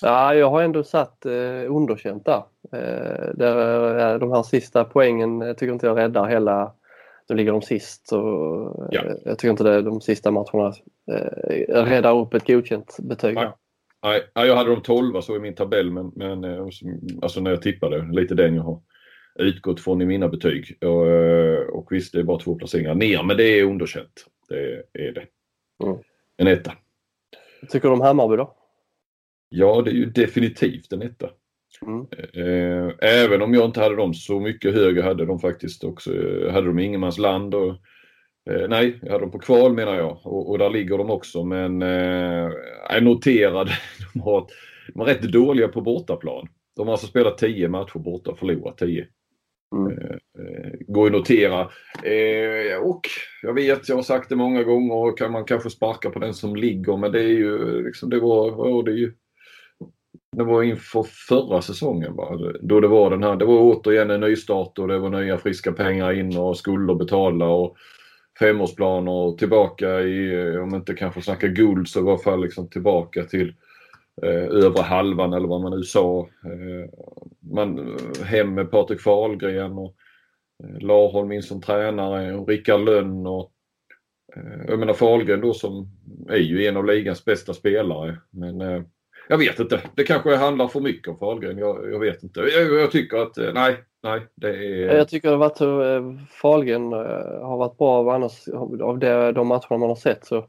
Ja, 0.01 0.35
jag 0.35 0.49
har 0.49 0.61
ändå 0.61 0.83
satt 0.83 1.25
eh, 1.25 1.75
underkänt 1.75 2.25
där. 2.25 2.43
Eh, 2.71 3.35
där 3.35 4.19
de 4.19 4.31
här 4.31 4.43
sista 4.43 4.83
poängen 4.83 5.41
jag 5.41 5.57
tycker 5.57 5.73
inte 5.73 5.87
jag 5.87 5.97
räddar 5.97 6.27
hela... 6.27 6.73
Nu 7.29 7.35
ligger 7.35 7.51
de 7.51 7.61
sist 7.61 8.11
och 8.11 8.87
ja. 8.91 9.01
Eh, 9.05 9.15
jag 9.25 9.39
tycker 9.39 9.51
inte 9.51 9.63
det, 9.63 9.81
de 9.81 10.01
sista 10.01 10.31
matcherna 10.31 10.73
eh, 11.11 11.83
räddar 11.83 12.19
upp 12.19 12.33
ett 12.33 12.47
godkänt 12.47 12.97
betyg. 12.99 13.35
Nej. 13.35 13.51
Nej, 14.03 14.47
jag 14.47 14.55
hade 14.55 14.69
de 14.69 14.81
12 14.81 15.21
så 15.21 15.35
i 15.35 15.39
min 15.39 15.55
tabell 15.55 15.91
men, 15.91 16.11
men 16.15 16.43
eh, 16.43 16.65
alltså 17.21 17.41
när 17.41 17.51
jag 17.51 17.61
tippade, 17.61 18.05
lite 18.11 18.35
den 18.35 18.55
jag 18.55 18.63
har 18.63 18.81
utgått 19.39 19.79
från 19.79 20.01
i 20.01 20.05
mina 20.05 20.27
betyg. 20.27 20.77
Och, 20.81 21.07
eh, 21.07 21.67
och 21.67 21.91
visst, 21.91 22.13
det 22.13 22.19
är 22.19 22.23
bara 22.23 22.39
två 22.39 22.55
placeringar 22.55 22.95
ner 22.95 23.23
men 23.23 23.37
det 23.37 23.59
är 23.59 23.63
underkänt. 23.63 24.25
Det 24.49 24.83
är 24.93 25.11
det. 25.13 25.25
Mm. 25.83 25.97
En 26.37 26.47
etta. 26.47 26.73
Tycker 27.69 27.87
du 27.87 27.93
om 27.93 28.01
Hammarby 28.01 28.35
då? 28.35 28.55
Ja, 29.49 29.81
det 29.81 29.91
är 29.91 29.95
ju 29.95 30.05
definitivt 30.05 30.93
en 30.93 31.01
etta. 31.01 31.29
Mm. 31.81 32.07
Eh, 32.33 32.93
även 32.99 33.41
om 33.41 33.53
jag 33.53 33.65
inte 33.65 33.79
hade 33.79 33.95
dem 33.95 34.13
så 34.13 34.39
mycket 34.39 34.73
högre 34.73 35.01
hade 35.01 35.25
de 35.25 35.39
faktiskt 35.39 35.83
också. 35.83 36.13
Eh, 36.15 36.53
hade 36.53 36.67
de 36.67 36.79
ingenmansland 36.79 37.55
och 37.55 37.69
eh, 38.49 38.67
Nej, 38.69 38.99
jag 39.01 39.11
hade 39.11 39.23
dem 39.23 39.31
på 39.31 39.39
kval 39.39 39.73
menar 39.73 39.95
jag 39.95 40.19
och, 40.23 40.49
och 40.49 40.57
där 40.57 40.69
ligger 40.69 40.97
de 40.97 41.09
också 41.09 41.43
men 41.43 41.81
eh, 41.81 42.49
jag 42.89 43.03
noterade 43.03 43.71
de 44.13 44.19
har, 44.19 44.47
de 44.93 45.01
är 45.01 45.05
rätt 45.05 45.21
dåliga 45.21 45.67
på 45.67 45.81
bortaplan. 45.81 46.47
De 46.75 46.87
har 46.87 46.93
alltså 46.93 47.07
spelat 47.07 47.37
10 47.37 47.67
matcher 47.67 47.99
borta 47.99 48.31
och 48.31 48.39
förlorat 48.39 48.77
10. 48.77 49.07
Mm. 49.75 49.97
Eh, 49.97 50.15
eh 50.15 50.71
går 50.87 51.05
att 51.05 51.11
notera. 51.11 51.61
Eh, 52.03 52.77
och 52.83 53.01
jag 53.41 53.53
vet, 53.53 53.89
jag 53.89 53.95
har 53.95 54.03
sagt 54.03 54.29
det 54.29 54.35
många 54.35 54.63
gånger, 54.63 55.17
kan 55.17 55.31
man 55.31 55.45
kanske 55.45 55.69
sparka 55.69 56.09
på 56.09 56.19
den 56.19 56.33
som 56.33 56.55
ligger 56.55 56.97
men 56.97 57.11
det 57.11 57.19
är 57.19 57.27
ju 57.27 57.83
liksom, 57.85 58.09
det 58.09 58.19
var, 58.19 58.83
det 58.83 58.91
är 58.91 58.95
ju 58.95 59.13
det 60.37 60.43
var 60.43 60.63
inför 60.63 61.03
förra 61.03 61.61
säsongen 61.61 62.15
va? 62.15 62.39
Då 62.61 62.79
det 62.79 62.87
var 62.87 63.09
den 63.09 63.23
här, 63.23 63.35
det 63.35 63.45
var 63.45 63.59
återigen 63.59 64.09
en 64.09 64.19
nystart 64.19 64.79
och 64.79 64.87
det 64.87 64.99
var 64.99 65.09
nya 65.09 65.37
friska 65.37 65.71
pengar 65.71 66.13
in 66.13 66.37
och 66.37 66.57
skulder 66.57 66.95
betala 66.95 67.45
och 67.45 67.77
femårsplaner 68.39 69.11
och 69.11 69.37
tillbaka 69.37 70.01
i, 70.01 70.33
eh, 70.33 70.63
om 70.63 70.75
inte 70.75 70.93
kanske 70.93 71.21
snacka 71.21 71.47
guld 71.47 71.87
så 71.87 71.99
i 71.99 72.09
alla 72.09 72.17
fall 72.17 72.41
liksom 72.41 72.69
tillbaka 72.69 73.23
till 73.23 73.53
eh, 74.23 74.43
övre 74.65 74.81
halvan 74.81 75.33
eller 75.33 75.47
vad 75.47 75.61
man 75.61 75.71
nu 75.71 75.83
sa. 75.83 76.19
Eh, 76.45 76.89
man, 77.51 77.79
eh, 77.79 78.25
hem 78.25 78.53
med 78.53 78.71
Patrik 78.71 79.01
Fahlgren 79.01 79.77
och 79.77 79.95
eh, 80.63 80.79
Larholm 80.79 81.31
in 81.31 81.43
som 81.43 81.61
tränare 81.61 82.35
och 82.35 82.49
Rickard 82.49 82.81
Lönn 82.81 83.27
och 83.27 83.51
eh, 84.35 84.65
jag 84.67 84.79
menar 84.79 84.93
Fahlgren 84.93 85.41
då 85.41 85.53
som 85.53 85.87
är 86.29 86.37
ju 86.37 86.65
en 86.65 86.77
av 86.77 86.85
ligans 86.85 87.25
bästa 87.25 87.53
spelare 87.53 88.17
men 88.29 88.85
jag 89.29 89.37
vet 89.37 89.59
inte. 89.59 89.81
Det 89.95 90.03
kanske 90.03 90.35
handlar 90.35 90.67
för 90.67 90.79
mycket 90.79 91.07
om 91.07 91.17
Fahlgren. 91.17 91.57
Jag, 91.57 91.91
jag 91.91 91.99
vet 91.99 92.23
inte. 92.23 92.39
Jag, 92.39 92.81
jag, 92.81 92.91
tycker 92.91 93.17
att 93.17 93.37
nej, 93.53 93.75
nej. 94.03 94.21
Det 94.35 94.49
är... 94.49 94.95
Jag 94.97 95.09
tycker 95.09 95.43
att 95.43 95.57
Fahlgren 96.41 96.91
har 97.41 97.57
varit 97.57 97.77
bra 97.77 97.89
av, 97.89 98.09
annars, 98.09 98.47
av 98.81 98.99
det, 98.99 99.31
de 99.31 99.47
matcherna 99.47 99.77
man 99.77 99.89
har 99.89 99.95
sett. 99.95 100.25
Så 100.25 100.45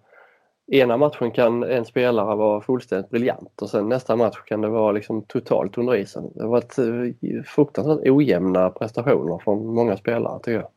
ena 0.70 0.96
matchen 0.96 1.30
kan 1.30 1.62
en 1.62 1.84
spelare 1.84 2.36
vara 2.36 2.60
fullständigt 2.60 3.10
briljant 3.10 3.62
och 3.62 3.70
sen 3.70 3.88
nästa 3.88 4.16
match 4.16 4.38
kan 4.44 4.60
det 4.60 4.68
vara 4.68 4.92
liksom 4.92 5.22
totalt 5.22 5.78
under 5.78 5.96
isen. 5.96 6.30
Det 6.34 6.42
har 6.42 6.50
varit 6.50 6.76
fruktansvärt 7.46 8.08
ojämna 8.08 8.70
prestationer 8.70 9.38
från 9.38 9.74
många 9.74 9.96
spelare 9.96 10.38
tycker 10.38 10.52
jag. 10.52 10.68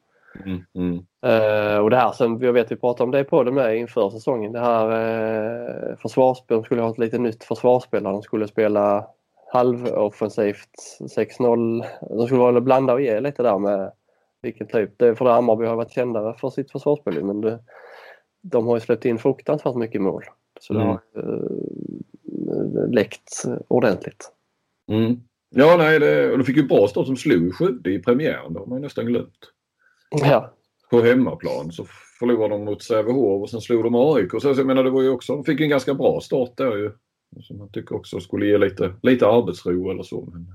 Mm, 0.45 0.63
mm. 0.75 0.93
Uh, 1.25 1.77
och 1.77 1.89
det 1.89 1.97
här 1.97 2.11
sen, 2.11 2.39
jag 2.39 2.53
vet 2.53 2.71
vi 2.71 2.75
pratade 2.75 3.03
om 3.03 3.11
det 3.11 3.23
på 3.23 3.43
det 3.43 3.51
med 3.51 3.77
inför 3.77 4.09
säsongen. 4.09 4.51
Det 4.51 4.59
här 4.59 4.85
uh, 4.87 5.97
försvarsspel, 5.97 6.57
de 6.57 6.63
skulle 6.63 6.81
ha 6.81 6.89
ett 6.89 6.97
lite 6.97 7.17
nytt 7.17 7.43
försvarsspel 7.43 8.03
de 8.03 8.21
skulle 8.21 8.47
spela 8.47 9.07
halvoffensivt 9.53 10.99
6-0. 11.17 11.85
De 12.09 12.25
skulle 12.25 12.39
vara 12.39 12.61
blanda 12.61 12.93
och 12.93 13.01
ge 13.01 13.19
lite 13.19 13.43
där 13.43 13.57
med 13.57 13.91
vilken 14.41 14.67
typ. 14.67 14.97
Det, 14.97 15.15
för 15.15 15.25
det 15.25 15.31
Hammarby 15.31 15.65
har 15.65 15.75
varit 15.75 15.91
kända 15.91 16.33
för 16.33 16.49
sitt 16.49 16.71
försvarsspel 16.71 17.23
men 17.23 17.41
det, 17.41 17.59
de 18.41 18.67
har 18.67 18.75
ju 18.75 18.81
släppt 18.81 19.05
in 19.05 19.19
fruktansvärt 19.19 19.75
mycket 19.75 20.01
mål. 20.01 20.23
Så 20.59 20.73
det 20.73 20.81
mm. 20.81 20.89
har 20.89 21.01
uh, 21.23 22.91
läckt 22.91 23.43
ordentligt. 23.67 24.31
Mm. 24.91 25.19
Ja, 25.55 25.77
nej, 25.77 25.99
det, 25.99 26.31
och 26.31 26.37
de 26.37 26.43
fick 26.43 26.57
ju 26.57 26.67
bra 26.67 26.87
start 26.87 27.05
som 27.05 27.17
slog 27.17 27.55
Skövde 27.55 27.91
i 27.91 27.99
premiären. 27.99 28.53
Det 28.53 28.59
har 28.59 28.65
man 28.65 28.77
ju 28.77 28.83
nästan 28.83 29.05
glömt. 29.05 29.51
Ja. 30.09 30.53
På 30.89 31.01
hemmaplan 31.01 31.71
så 31.71 31.85
förlorade 32.19 32.53
de 32.53 32.65
mot 32.65 32.83
Sävehof 32.83 33.41
och 33.41 33.49
sen 33.49 33.61
slog 33.61 33.83
de 33.83 33.95
AIK. 33.95 34.31
Så 34.41 34.47
jag 34.47 34.65
menar 34.65 34.83
det 34.83 34.89
var 34.89 35.01
ju 35.01 35.09
också, 35.09 35.35
de 35.35 35.43
fick 35.43 35.61
en 35.61 35.69
ganska 35.69 35.93
bra 35.93 36.21
start 36.21 36.57
där 36.57 36.77
ju. 36.77 36.91
Som 37.41 37.57
man 37.57 37.71
tycker 37.71 37.95
också 37.95 38.19
skulle 38.19 38.45
ge 38.45 38.57
lite, 38.57 38.93
lite 39.01 39.27
arbetsro 39.27 39.91
eller 39.91 40.03
så. 40.03 40.29
Men, 40.33 40.53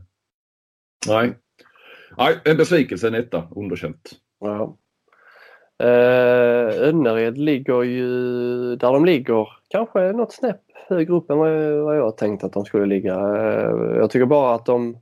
nej. 1.08 1.38
nej, 2.16 2.40
en 2.44 2.56
besvikelse, 2.56 3.08
en 3.08 3.14
etta, 3.14 3.48
underkänt. 3.56 4.10
Ja. 4.40 4.78
Eh, 5.78 6.88
Önnered 6.88 7.38
ligger 7.38 7.82
ju 7.82 8.08
där 8.76 8.92
de 8.92 9.04
ligger, 9.04 9.48
kanske 9.68 10.12
något 10.12 10.32
snäpp 10.32 10.60
högre 10.88 11.12
upp 11.12 11.30
än 11.30 11.38
vad 11.38 11.96
jag 11.96 12.16
tänkt 12.16 12.44
att 12.44 12.52
de 12.52 12.64
skulle 12.64 12.86
ligga. 12.86 13.14
Eh, 13.14 13.96
jag 13.96 14.10
tycker 14.10 14.26
bara 14.26 14.54
att 14.54 14.66
de, 14.66 14.96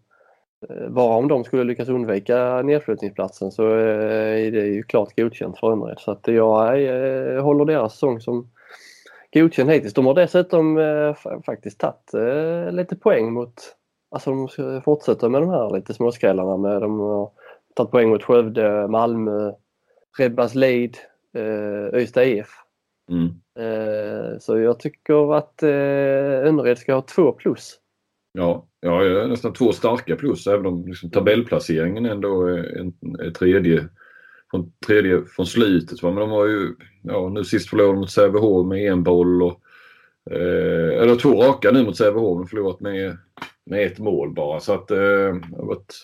eh, 0.69 0.88
bara 0.88 1.16
om 1.16 1.28
de 1.28 1.45
skulle 1.45 1.64
lyckas 1.64 1.88
undvika 1.88 2.62
nedflyttningsplatsen 2.62 3.50
så 3.52 3.69
eh, 3.69 4.47
är 4.47 4.50
det 4.50 4.66
ju 4.66 4.83
klart 4.83 5.16
godkänt 5.16 5.59
för 5.59 5.73
Önnered. 5.73 5.99
Så 5.99 6.11
att 6.11 6.28
jag 6.28 6.83
eh, 6.83 7.43
håller 7.43 7.64
deras 7.64 7.93
säsong 7.93 8.21
som 8.21 8.50
godkänd 9.35 9.71
hittills. 9.71 9.95
De 9.95 10.07
har 10.07 10.14
dessutom 10.14 10.78
eh, 10.78 11.14
faktiskt 11.47 11.81
tagit 11.81 12.75
lite 12.75 12.97
poäng 12.97 13.33
mot, 13.33 13.54
alltså 14.11 14.31
de 14.31 14.81
fortsätter 14.85 15.28
med 15.28 15.43
de 15.43 15.50
här 15.50 15.71
lite 15.71 15.95
småskrällarna 15.95 16.57
med 16.57 16.83
de 16.83 17.00
har 17.00 17.31
tagit 17.75 17.90
poäng 17.90 18.09
mot 18.09 18.23
Skövde, 18.23 18.88
Malmö, 18.88 19.52
Redbas 20.18 20.54
Leid, 20.54 20.97
Öysta 21.92 22.25
IF. 22.25 22.49
Mm. 23.11 23.28
Eh, 23.59 24.38
så 24.38 24.59
jag 24.59 24.80
tycker 24.80 25.35
att 25.35 25.62
eh, 25.62 26.49
Önnered 26.49 26.78
ska 26.78 26.94
ha 26.94 27.02
två 27.02 27.33
plus. 27.33 27.80
Ja, 28.33 28.66
ja 28.80 29.26
nästan 29.26 29.52
två 29.52 29.73
starka 29.73 30.16
plus 30.16 30.47
även 30.47 30.66
om 30.66 30.87
liksom 30.87 31.11
tabellplaceringen 31.11 32.06
ändå 32.06 32.47
är, 32.47 32.78
en, 32.78 32.94
är 33.21 33.30
tredje 33.30 33.88
från, 34.50 34.73
tredje 34.87 35.25
från 35.25 35.47
slutet. 35.47 36.02
Men 36.02 36.14
de 36.14 36.30
har 36.30 36.47
ju, 36.47 36.75
ja 37.02 37.28
nu 37.28 37.44
sist 37.44 37.71
förlorade 37.71 37.99
mot 37.99 38.11
Sävehof 38.11 38.66
med 38.66 38.92
en 38.92 39.02
boll 39.02 39.42
och 39.42 39.61
eh, 40.30 41.02
eller 41.02 41.16
två 41.16 41.42
raka 41.42 41.71
nu 41.71 41.85
mot 41.85 41.97
Sävehof 41.97 42.38
men 42.38 42.47
förlorat 42.47 42.80
med, 42.80 43.18
med 43.66 43.87
ett 43.87 43.99
mål 43.99 44.35
bara. 44.35 44.61
Så 44.61 44.73
att 44.73 44.90
eh, 44.90 44.97
det 44.97 45.56
har 45.56 45.66
varit, 45.66 45.94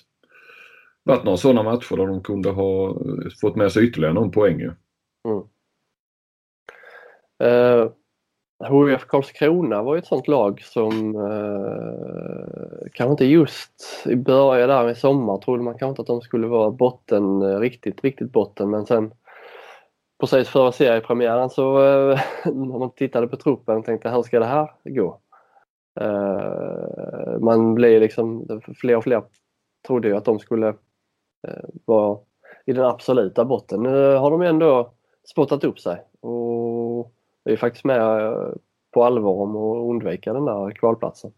varit 1.10 1.24
några 1.24 1.36
sådana 1.36 1.62
matcher 1.62 1.96
där 1.96 2.06
de 2.06 2.22
kunde 2.22 2.50
ha 2.50 2.96
fått 3.40 3.56
med 3.56 3.72
sig 3.72 3.88
ytterligare 3.88 4.14
någon 4.14 4.30
poäng. 4.30 4.60
Mm. 4.60 5.42
Eh, 7.42 7.90
uh, 8.70 8.88
HIF 8.88 9.06
Karlskrona 9.06 9.82
var 9.82 9.94
ju 9.94 9.98
ett 9.98 10.06
sånt 10.06 10.28
lag 10.28 10.60
som 10.62 11.16
uh, 11.16 12.88
kanske 12.92 13.10
inte 13.10 13.24
just 13.24 14.04
i 14.06 14.16
början 14.16 14.68
där 14.68 14.90
i 14.90 14.94
sommar 14.94 15.38
trodde 15.38 15.62
man 15.62 15.78
kanske 15.78 15.88
inte 15.88 16.02
att 16.02 16.06
de 16.06 16.20
skulle 16.20 16.46
vara 16.46 16.70
botten, 16.70 17.42
uh, 17.42 17.60
riktigt, 17.60 18.04
riktigt 18.04 18.32
botten 18.32 18.70
men 18.70 18.86
sen 18.86 19.12
precis 20.20 20.48
före 20.48 20.72
seriepremiären 20.72 21.50
så 21.50 21.78
uh, 21.78 22.20
när 22.44 22.78
man 22.78 22.90
tittade 22.90 23.28
på 23.28 23.36
truppen 23.36 23.76
och 23.76 23.84
tänkte 23.84 24.10
hur 24.10 24.22
ska 24.22 24.38
det 24.38 24.46
här 24.46 24.70
gå? 24.84 25.20
Uh, 26.00 27.38
man 27.40 27.74
blir 27.74 28.00
liksom, 28.00 28.46
fler 28.80 28.96
och 28.96 29.04
fler 29.04 29.22
trodde 29.86 30.08
ju 30.08 30.16
att 30.16 30.24
de 30.24 30.38
skulle 30.38 30.74
vara 31.84 32.18
i 32.66 32.72
den 32.72 32.84
absoluta 32.84 33.44
botten. 33.44 33.82
Nu 33.82 34.14
har 34.14 34.30
de 34.30 34.42
ändå 34.42 34.92
spottat 35.30 35.64
upp 35.64 35.80
sig 35.80 36.02
och 36.20 37.12
är 37.44 37.56
faktiskt 37.56 37.84
med 37.84 38.26
eh, 38.26 38.48
på 38.94 39.04
allvar 39.04 39.32
om 39.32 39.56
att 39.56 39.90
undvika 39.90 40.32
den 40.32 40.44
där 40.44 40.70
kvalplatsen. 40.70 41.32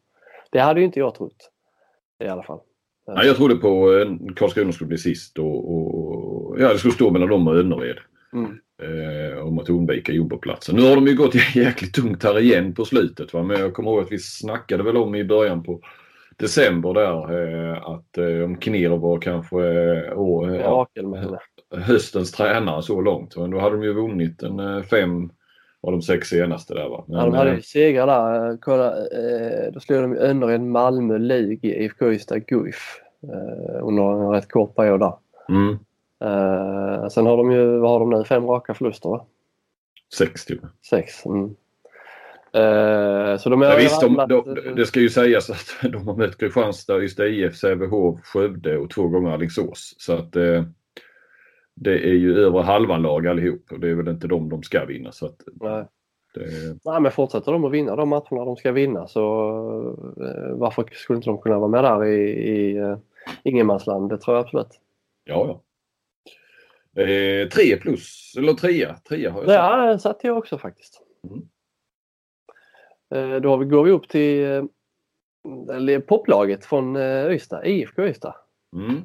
Det 0.50 0.60
hade 0.60 0.80
ju 0.80 0.86
inte 0.86 0.98
jag 0.98 1.14
trott 1.14 1.50
i 2.24 2.28
alla 2.28 2.42
fall. 2.42 2.60
Nej, 3.06 3.26
jag 3.26 3.36
trodde 3.36 3.56
på 3.56 3.92
eh, 3.92 4.34
Karlskrona 4.36 4.72
skulle 4.72 4.88
bli 4.88 4.98
sist 4.98 5.38
och, 5.38 5.72
och 5.72 6.60
ja, 6.60 6.72
det 6.72 6.78
skulle 6.78 6.94
stå 6.94 7.10
mellan 7.10 7.28
dem 7.28 7.48
och 7.48 7.56
Önnered. 7.56 7.98
Mm. 8.32 8.58
Eh, 8.82 9.46
om 9.46 9.58
att 9.58 9.70
undvika 9.70 10.12
jumbo-platsen. 10.12 10.76
Nu 10.76 10.88
har 10.88 10.94
de 10.94 11.06
ju 11.06 11.16
gått 11.16 11.34
jäkligt 11.54 11.94
tungt 11.94 12.24
här 12.24 12.38
igen 12.38 12.74
på 12.74 12.84
slutet. 12.84 13.34
Va? 13.34 13.42
Men 13.42 13.60
jag 13.60 13.74
kommer 13.74 13.90
ihåg 13.90 14.02
att 14.02 14.12
vi 14.12 14.18
snackade 14.18 14.82
väl 14.82 14.96
om 14.96 15.14
i 15.14 15.24
början 15.24 15.62
på 15.62 15.80
december 16.42 16.94
där 16.94 17.42
eh, 17.42 17.82
att 17.82 18.18
eh, 18.18 18.44
om 18.44 18.60
Kinero 18.60 18.96
var 18.96 19.18
kanske 19.18 19.56
eh, 19.56 20.18
å, 20.18 20.54
ja, 20.54 20.86
höstens 21.70 22.32
tränare 22.32 22.82
så 22.82 23.00
långt. 23.00 23.36
Men 23.36 23.50
då 23.50 23.58
hade 23.58 23.76
de 23.76 23.82
ju 23.82 23.92
vunnit 23.92 24.42
en 24.42 24.84
fem 24.84 25.30
av 25.82 25.92
de 25.92 26.02
sex 26.02 26.28
senaste 26.28 26.74
där 26.74 26.88
va. 26.88 27.04
Men, 27.08 27.18
ja, 27.18 27.24
de 27.24 27.34
hade 27.34 27.54
ju 27.54 27.62
segrar 27.62 28.06
där. 28.06 28.56
Kolla, 28.60 28.94
då 29.72 29.80
slog 29.80 30.02
de 30.02 30.16
Önnered, 30.16 30.60
Malmö, 30.60 31.18
Lig, 31.18 31.64
IFK 31.64 32.12
Ystad, 32.12 32.46
Guif 32.46 33.00
under 33.82 34.02
en 34.02 34.30
rätt 34.30 34.48
kort 34.48 34.76
period 34.76 35.00
där. 35.00 35.12
Mm. 35.48 35.78
sen 37.10 37.26
har 37.26 37.36
de 37.36 37.52
ju, 37.52 37.78
vad 37.78 37.90
har 37.90 38.00
de 38.00 38.10
nu, 38.10 38.24
fem 38.24 38.46
raka 38.46 38.74
förluster 38.74 39.08
va? 39.08 39.24
Sex 40.14 40.44
till 40.44 40.60
Sex. 40.90 41.26
Mm. 41.26 41.54
Så 43.38 43.48
de 43.48 43.62
är 43.62 43.66
ja, 43.66 43.76
visst, 43.76 44.00
de, 44.00 44.26
de, 44.28 44.58
det 44.76 44.86
ska 44.86 45.00
ju 45.00 45.10
sägas 45.10 45.50
att 45.50 45.76
de 45.92 46.08
har 46.08 46.16
mött 46.16 46.38
Kristianstad, 46.38 47.02
Ystad 47.02 47.26
IF, 47.26 47.56
Sävehof, 47.56 48.20
Skövde 48.24 48.78
och 48.78 48.90
två 48.90 49.08
gånger 49.08 49.30
Alingsås. 49.30 49.94
Så 49.98 50.12
att 50.12 50.32
det 51.74 51.92
är 51.92 52.14
ju 52.14 52.38
över 52.38 52.62
halvan 52.62 53.02
lag 53.02 53.26
allihop 53.26 53.72
och 53.72 53.80
det 53.80 53.88
är 53.88 53.94
väl 53.94 54.08
inte 54.08 54.26
de 54.26 54.48
de 54.48 54.62
ska 54.62 54.84
vinna. 54.84 55.12
Så 55.12 55.26
att, 55.26 55.40
Nej. 55.60 55.86
Det... 56.34 56.78
Nej 56.84 57.00
men 57.00 57.12
fortsätter 57.12 57.52
de 57.52 57.64
att 57.64 57.72
vinna 57.72 57.96
de 57.96 58.08
matcherna 58.08 58.44
de 58.44 58.56
ska 58.56 58.72
vinna 58.72 59.06
så 59.06 59.22
eh, 60.20 60.56
varför 60.56 60.88
skulle 60.92 61.16
inte 61.16 61.30
de 61.30 61.38
kunna 61.38 61.58
vara 61.58 61.68
med 61.68 61.84
där 61.84 62.04
i, 62.04 62.30
i 62.30 62.96
ingenmansland? 63.42 64.10
Det 64.10 64.18
tror 64.18 64.36
jag 64.36 64.44
absolut. 64.44 64.80
Ja, 65.24 65.46
ja. 66.94 67.02
Eh, 67.02 67.48
tre 67.48 67.76
plus, 67.76 68.34
eller 68.38 68.52
trea. 68.52 68.96
trea 69.08 69.30
har 69.30 69.40
jag 69.40 69.48
satt. 69.48 69.56
Ja, 69.56 69.92
det 69.92 69.98
satte 69.98 70.26
jag 70.26 70.38
också 70.38 70.58
faktiskt. 70.58 71.02
Mm. 71.24 71.42
Eh, 73.12 73.36
då 73.36 73.56
vi, 73.56 73.64
går 73.66 73.84
vi 73.84 73.90
upp 73.90 74.08
till 74.08 74.44
eh, 75.90 75.98
poplaget 75.98 76.64
från 76.64 76.96
eh, 76.96 77.30
Ystad, 77.30 77.66
IFK 77.66 78.02
Ystad. 78.02 78.34
Mm. 78.76 79.02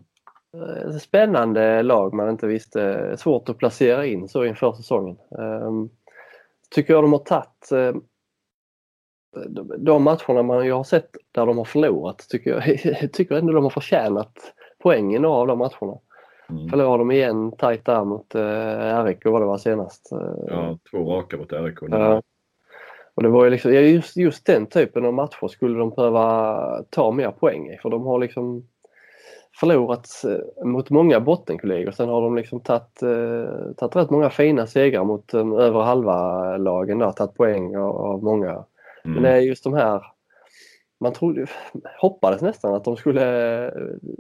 Spännande 1.00 1.84
lag 1.84 2.14
man 2.14 2.30
inte 2.30 2.48
visste. 2.48 3.14
Svårt 3.18 3.50
att 3.50 3.58
placera 3.58 4.06
in 4.06 4.28
så 4.28 4.46
inför 4.46 4.74
säsongen. 4.74 5.18
Ehm, 5.40 5.90
tycker 6.76 6.94
jag 6.94 7.04
de 7.04 7.12
har 7.12 7.20
tagit 7.20 7.70
de 9.78 10.04
matcherna 10.04 10.44
man 10.44 10.68
jag 10.68 10.76
har 10.76 10.84
sett 10.84 11.10
där 11.32 11.46
de 11.46 11.58
har 11.58 11.66
förlorat 11.66 12.26
tycker 12.30 12.52
jag 12.52 13.12
tycker 13.14 13.36
ändå 13.36 13.54
de 13.54 13.64
har 13.64 13.70
förtjänat 13.70 14.54
poängen 14.80 15.26
av 15.26 15.48
de 15.48 15.60
matcherna. 15.60 16.00
Mm. 16.50 16.70
Förlorade 16.70 16.98
de 16.98 17.12
igen 17.12 17.52
tajt 17.52 17.86
där 17.86 18.06
mot 18.06 18.36
RIK 19.06 19.26
vad 19.26 19.42
det 19.42 19.46
var 19.46 19.58
senast. 19.58 20.10
Ja, 20.48 20.78
två 20.92 20.98
raka 20.98 21.38
mot 21.38 21.54
RIK. 21.54 21.78
Ja. 21.82 22.22
Och 23.18 23.24
det 23.24 23.30
var 23.30 23.44
ju 23.44 23.50
liksom, 23.50 23.74
just, 23.74 24.18
just 24.18 24.46
den 24.46 24.66
typen 24.66 25.06
av 25.06 25.14
matcher 25.14 25.48
skulle 25.48 25.80
de 25.80 25.90
behöva 25.90 26.84
ta 26.90 27.12
mer 27.12 27.32
poäng 27.32 27.70
i 27.70 27.78
för 27.78 27.90
de 27.90 28.06
har 28.06 28.20
liksom 28.20 28.68
förlorat 29.60 30.08
eh, 30.26 30.66
mot 30.66 30.90
många 30.90 31.20
bottenkollegor. 31.20 31.92
Sen 31.92 32.10
har 32.10 32.22
de 32.22 32.36
liksom 32.36 32.60
tagit, 32.60 33.02
eh, 33.02 33.72
tagit 33.78 33.96
rätt 33.96 34.10
många 34.10 34.30
fina 34.30 34.68
segrar 34.68 35.04
mot 35.04 35.34
um, 35.34 35.54
över 35.54 35.80
halva 35.80 36.58
lagen 36.58 37.00
där, 37.00 37.12
tagit 37.12 37.36
poäng 37.36 37.76
av, 37.78 37.96
av 37.96 38.24
många. 38.24 38.50
Mm. 38.52 38.66
Men 39.04 39.24
det 39.24 39.30
är 39.30 39.40
just 39.40 39.64
de 39.64 39.74
här 39.74 40.06
man 41.00 41.14
trodde, 41.14 41.46
hoppades 42.00 42.42
nästan 42.42 42.74
att 42.74 42.84
de 42.84 42.98
skulle 42.98 43.66
eh, 43.66 43.72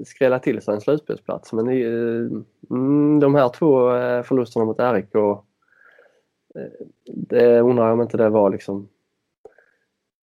skrälla 0.06 0.40
till 0.40 0.62
sig 0.62 0.74
en 0.74 0.82
slutspelsplats 0.82 1.54
men 1.54 1.68
mm, 2.70 3.20
de 3.20 3.36
här 3.36 3.50
två 3.50 3.90
förlusterna 4.24 4.66
mot 4.66 4.80
RIK 4.80 5.16
det 7.06 7.60
undrar 7.60 7.86
jag 7.86 7.93
om 7.93 8.02
inte 8.02 8.17
det 8.17 8.30
var 8.30 8.50
liksom 8.50 8.89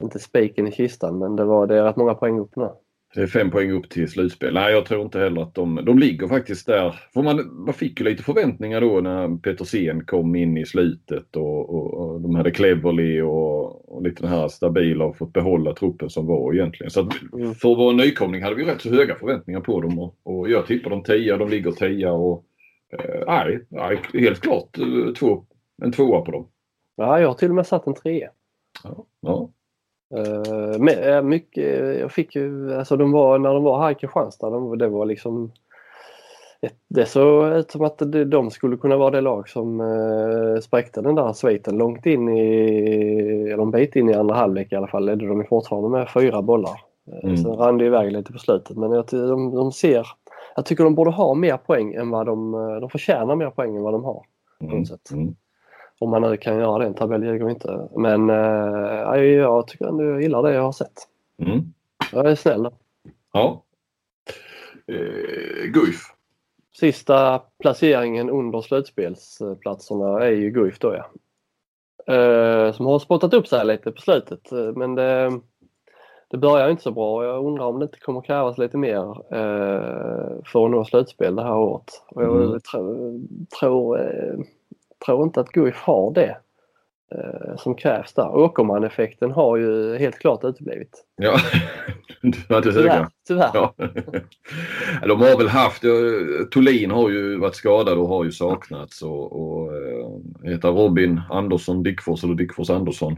inte 0.02 0.18
spiken 0.18 0.66
i 0.66 0.72
kistan 0.72 1.18
men 1.18 1.36
det 1.36 1.44
var 1.44 1.66
det 1.66 1.78
är 1.78 1.84
rätt 1.84 1.96
många 1.96 2.14
poäng 2.14 2.38
upp 2.38 2.56
nu. 2.56 2.68
Det 3.14 3.22
är 3.22 3.26
fem 3.26 3.50
poäng 3.50 3.70
upp 3.70 3.90
till 3.90 4.08
slutspel. 4.08 4.54
Nej, 4.54 4.72
jag 4.72 4.86
tror 4.86 5.02
inte 5.02 5.18
heller 5.18 5.42
att 5.42 5.54
de... 5.54 5.80
De 5.84 5.98
ligger 5.98 6.28
faktiskt 6.28 6.66
där. 6.66 7.00
För 7.14 7.22
man, 7.22 7.64
man 7.64 7.74
fick 7.74 8.00
ju 8.00 8.06
lite 8.06 8.22
förväntningar 8.22 8.80
då 8.80 9.00
när 9.00 9.36
Petersen 9.36 10.04
kom 10.04 10.36
in 10.36 10.56
i 10.56 10.66
slutet 10.66 11.36
och, 11.36 11.74
och, 11.74 11.94
och 11.94 12.20
de 12.20 12.34
hade 12.34 12.50
Cleverly 12.50 13.20
och, 13.20 13.94
och 13.94 14.02
lite 14.02 14.22
den 14.22 14.30
här 14.30 14.48
stabila 14.48 15.04
och 15.04 15.16
fått 15.16 15.32
behålla 15.32 15.74
truppen 15.74 16.10
som 16.10 16.26
var 16.26 16.54
egentligen. 16.54 16.90
Så 16.90 17.00
att 17.00 17.32
mm. 17.32 17.54
för 17.54 17.72
att 17.72 17.78
vara 17.78 17.92
nykomling 17.92 18.42
hade 18.42 18.56
vi 18.56 18.64
rätt 18.64 18.80
så 18.80 18.90
höga 18.90 19.14
förväntningar 19.14 19.60
på 19.60 19.80
dem 19.80 19.98
och, 19.98 20.16
och 20.22 20.50
jag 20.50 20.66
tippar 20.66 20.90
dem 20.90 21.02
tia, 21.02 21.36
de 21.36 21.48
ligger 21.48 21.72
tia 21.72 22.12
och... 22.12 22.44
Eh, 22.92 23.24
nej, 23.26 23.66
nej, 23.68 23.98
helt 24.12 24.40
klart 24.40 24.78
eh, 24.78 25.12
två, 25.12 25.44
en 25.82 25.92
tvåa 25.92 26.20
på 26.20 26.30
dem. 26.30 26.46
Ja, 26.96 27.20
jag 27.20 27.28
har 27.28 27.34
till 27.34 27.48
och 27.48 27.54
med 27.54 27.66
satt 27.66 27.86
en 27.86 27.94
trea. 27.94 28.30
Ja, 28.84 29.04
ja. 29.20 29.48
Uh, 30.16 30.78
med, 30.78 31.24
mycket, 31.24 32.00
jag 32.00 32.12
fick 32.12 32.36
ju, 32.36 32.74
alltså 32.74 32.96
de 32.96 33.12
var, 33.12 33.38
när 33.38 33.54
de 33.54 33.62
var 33.62 33.82
här 33.82 33.90
i 33.90 33.94
Kristianstad, 33.94 34.50
de, 34.50 34.78
det 34.78 34.88
var 34.88 35.06
liksom 35.06 35.52
det 36.88 37.06
såg 37.06 37.48
ut 37.48 37.70
som 37.70 37.82
att 37.82 38.02
de 38.26 38.50
skulle 38.50 38.76
kunna 38.76 38.96
vara 38.96 39.10
det 39.10 39.20
lag 39.20 39.48
som 39.48 39.80
uh, 39.80 40.60
spräckte 40.60 41.02
den 41.02 41.14
där 41.14 41.32
sviten 41.32 41.78
långt 41.78 42.06
in 42.06 42.28
i, 42.28 43.50
eller 43.52 43.62
en 43.62 43.70
bit 43.70 43.96
in 43.96 44.10
i 44.10 44.14
andra 44.14 44.34
halvlek 44.34 44.72
i 44.72 44.76
alla 44.76 44.86
fall, 44.86 45.04
ledde 45.04 45.26
de 45.26 45.44
fortfarande 45.44 45.88
med 45.88 46.10
fyra 46.10 46.42
bollar. 46.42 46.80
Mm. 47.22 47.36
Sen 47.36 47.52
rann 47.52 47.78
det 47.78 47.84
iväg 47.84 48.12
lite 48.12 48.32
på 48.32 48.38
slutet 48.38 48.76
men 48.76 48.92
jag, 48.92 49.04
de, 49.10 49.54
de 49.54 49.72
ser, 49.72 50.06
jag 50.56 50.66
tycker 50.66 50.84
de 50.84 50.94
borde 50.94 51.10
ha 51.10 51.34
mer 51.34 51.56
poäng 51.56 51.94
än 51.94 52.10
vad 52.10 52.26
de, 52.26 52.52
de 52.80 52.90
förtjänar 52.90 53.36
mer 53.36 53.50
poäng 53.50 53.76
än 53.76 53.82
vad 53.82 53.94
de 53.94 54.04
har. 54.04 54.22
Mm. 54.60 54.84
Mm. 55.12 55.34
Om 55.98 56.10
man 56.10 56.22
nu 56.22 56.36
kan 56.36 56.58
göra 56.58 56.78
det, 56.78 56.86
en 56.86 56.94
tabell 56.94 57.24
ljuger 57.24 57.50
inte. 57.50 57.88
Men 57.96 58.30
äh, 58.30 59.22
jag 59.22 59.66
tycker 59.66 59.86
ändå 59.86 60.04
jag 60.04 60.22
gillar 60.22 60.42
det 60.42 60.54
jag 60.54 60.62
har 60.62 60.72
sett. 60.72 61.08
Mm. 61.38 61.60
Jag 62.12 62.26
är 62.26 62.34
snäll. 62.34 62.68
Ja. 63.32 63.62
Eh, 64.86 65.66
Guif. 65.66 66.00
Sista 66.72 67.42
placeringen 67.58 68.30
under 68.30 68.60
slutspelsplatserna 68.60 70.24
är 70.24 70.30
ju 70.30 70.50
Guif 70.50 70.78
då 70.78 70.94
ja. 70.94 71.10
Eh, 72.14 72.72
som 72.72 72.86
har 72.86 72.98
spottat 72.98 73.34
upp 73.34 73.48
sig 73.48 73.66
lite 73.66 73.92
på 73.92 74.00
slutet 74.00 74.50
men 74.74 74.94
det, 74.94 75.40
det 76.30 76.38
börjar 76.38 76.70
inte 76.70 76.82
så 76.82 76.90
bra. 76.90 77.24
Jag 77.24 77.44
undrar 77.44 77.64
om 77.64 77.78
det 77.78 77.84
inte 77.84 77.98
kommer 77.98 78.20
krävas 78.20 78.58
lite 78.58 78.76
mer 78.76 79.10
eh, 79.34 80.42
för 80.44 80.64
att 80.64 80.70
nå 80.70 80.84
slutspel 80.84 81.36
det 81.36 81.42
här 81.42 81.56
året. 81.56 82.02
Och 82.08 82.22
jag 82.22 82.36
mm. 82.36 82.60
tror, 82.60 83.20
tror, 83.60 84.00
eh, 84.00 84.38
tror 85.06 85.24
inte 85.24 85.40
att 85.40 85.52
Guif 85.52 85.76
har 85.76 86.14
det 86.14 86.36
eh, 87.14 87.56
som 87.56 87.74
krävs 87.74 88.12
där. 88.12 88.36
Åkerman-effekten 88.36 89.30
har 89.30 89.56
ju 89.56 89.98
helt 89.98 90.18
klart 90.18 90.44
uteblivit. 90.44 91.04
Ja, 91.16 91.38
du 92.22 92.54
hade 92.54 92.72
tyvärr. 92.72 93.08
tyvärr. 93.28 93.50
Ja. 93.54 93.74
De 95.06 95.20
har 95.20 95.38
väl 95.38 95.48
haft, 95.48 95.82
Tolin 96.50 96.90
har 96.90 97.10
ju 97.10 97.38
varit 97.38 97.54
skadad 97.54 97.98
och 97.98 98.08
har 98.08 98.24
ju 98.24 98.32
saknats 98.32 99.02
och, 99.02 99.32
och 99.32 99.72
heter 100.42 100.68
Robin 100.68 101.20
Andersson 101.30 101.82
Dickfors 101.82 102.24
eller 102.24 102.34
Dickfors 102.34 102.70
Andersson. 102.70 103.16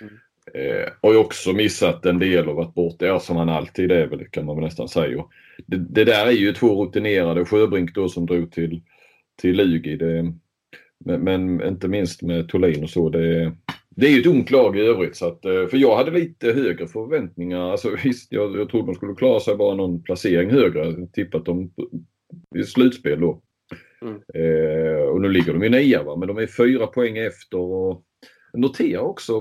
Mm. 0.00 0.14
Eh, 0.54 0.88
har 1.02 1.12
ju 1.12 1.18
också 1.18 1.52
missat 1.52 2.06
en 2.06 2.18
del 2.18 2.48
och 2.48 2.56
varit 2.56 2.74
borta, 2.74 3.06
ja, 3.06 3.20
som 3.20 3.36
han 3.36 3.48
alltid 3.48 3.92
är 3.92 4.06
väl 4.06 4.28
kan 4.30 4.44
man 4.44 4.56
väl 4.56 4.64
nästan 4.64 4.88
säga. 4.88 5.24
Det, 5.66 5.76
det, 5.76 6.04
där 6.04 6.26
är 6.26 6.30
ju 6.30 6.52
två 6.52 6.84
rutinerade, 6.84 7.44
Sjöbrink 7.44 7.94
då 7.94 8.08
som 8.08 8.26
drog 8.26 8.52
till, 8.52 8.82
till 9.40 9.56
Lugi. 9.56 9.96
Det, 9.96 10.32
men, 11.04 11.24
men, 11.24 11.68
inte 11.68 11.88
minst 11.88 12.22
med 12.22 12.48
Tolin 12.48 12.82
och 12.82 12.90
så. 12.90 13.08
Det, 13.08 13.52
det 13.90 14.06
är 14.06 14.10
ju 14.10 14.20
ett 14.20 14.26
ungt 14.26 14.50
lag 14.50 14.78
i 14.78 14.80
övrigt. 14.80 15.16
Så 15.16 15.26
att, 15.26 15.44
eh, 15.44 15.66
för 15.66 15.76
jag 15.76 15.96
hade 15.96 16.10
lite 16.10 16.52
högre 16.52 16.86
förväntningar. 16.86 17.70
Alltså, 17.70 17.96
visst, 18.04 18.32
jag, 18.32 18.56
jag 18.56 18.68
trodde 18.68 18.86
de 18.86 18.94
skulle 18.94 19.14
klara 19.14 19.40
sig 19.40 19.56
bara 19.56 19.74
någon 19.74 20.02
placering 20.02 20.50
högre. 20.50 21.06
Tippat 21.06 21.44
dem 21.44 21.70
i 22.56 22.62
slutspel 22.62 23.20
då. 23.20 23.42
Mm. 24.02 24.14
Eh, 24.34 25.02
och 25.02 25.20
nu 25.20 25.28
ligger 25.28 25.52
de 25.52 25.64
i 25.64 25.68
nia 25.68 26.02
va? 26.02 26.16
men 26.16 26.28
de 26.28 26.38
är 26.38 26.46
fyra 26.46 26.86
poäng 26.86 27.18
efter. 27.18 27.58
Och, 27.58 28.04
Notera 28.52 29.00
också, 29.00 29.40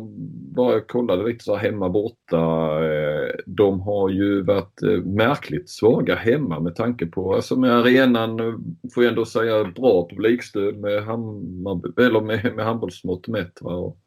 bara 0.56 0.74
jag 0.74 0.88
kollade 0.88 1.28
lite 1.28 1.44
så 1.44 1.56
hemma 1.56 1.90
borta. 1.90 2.38
Eh, 2.86 3.36
de 3.46 3.82
har 3.82 4.10
ju 4.10 4.42
varit 4.42 4.84
eh, 4.84 5.02
märkligt 5.04 5.70
svaga 5.70 6.16
hemma 6.16 6.60
med 6.60 6.76
tanke 6.76 7.06
på, 7.06 7.36
alltså 7.36 7.60
med 7.60 7.72
arenan 7.72 8.40
eh, 8.40 8.54
får 8.94 9.04
jag 9.04 9.10
ändå 9.10 9.26
säga 9.26 9.64
bra 9.64 10.08
publikstöd 10.10 10.78
med, 10.78 10.94
eller 11.98 12.22
med, 12.22 12.56
med 12.56 12.66
handbollsmått 12.66 13.28
mätt. 13.28 13.60
Och, 13.62 13.98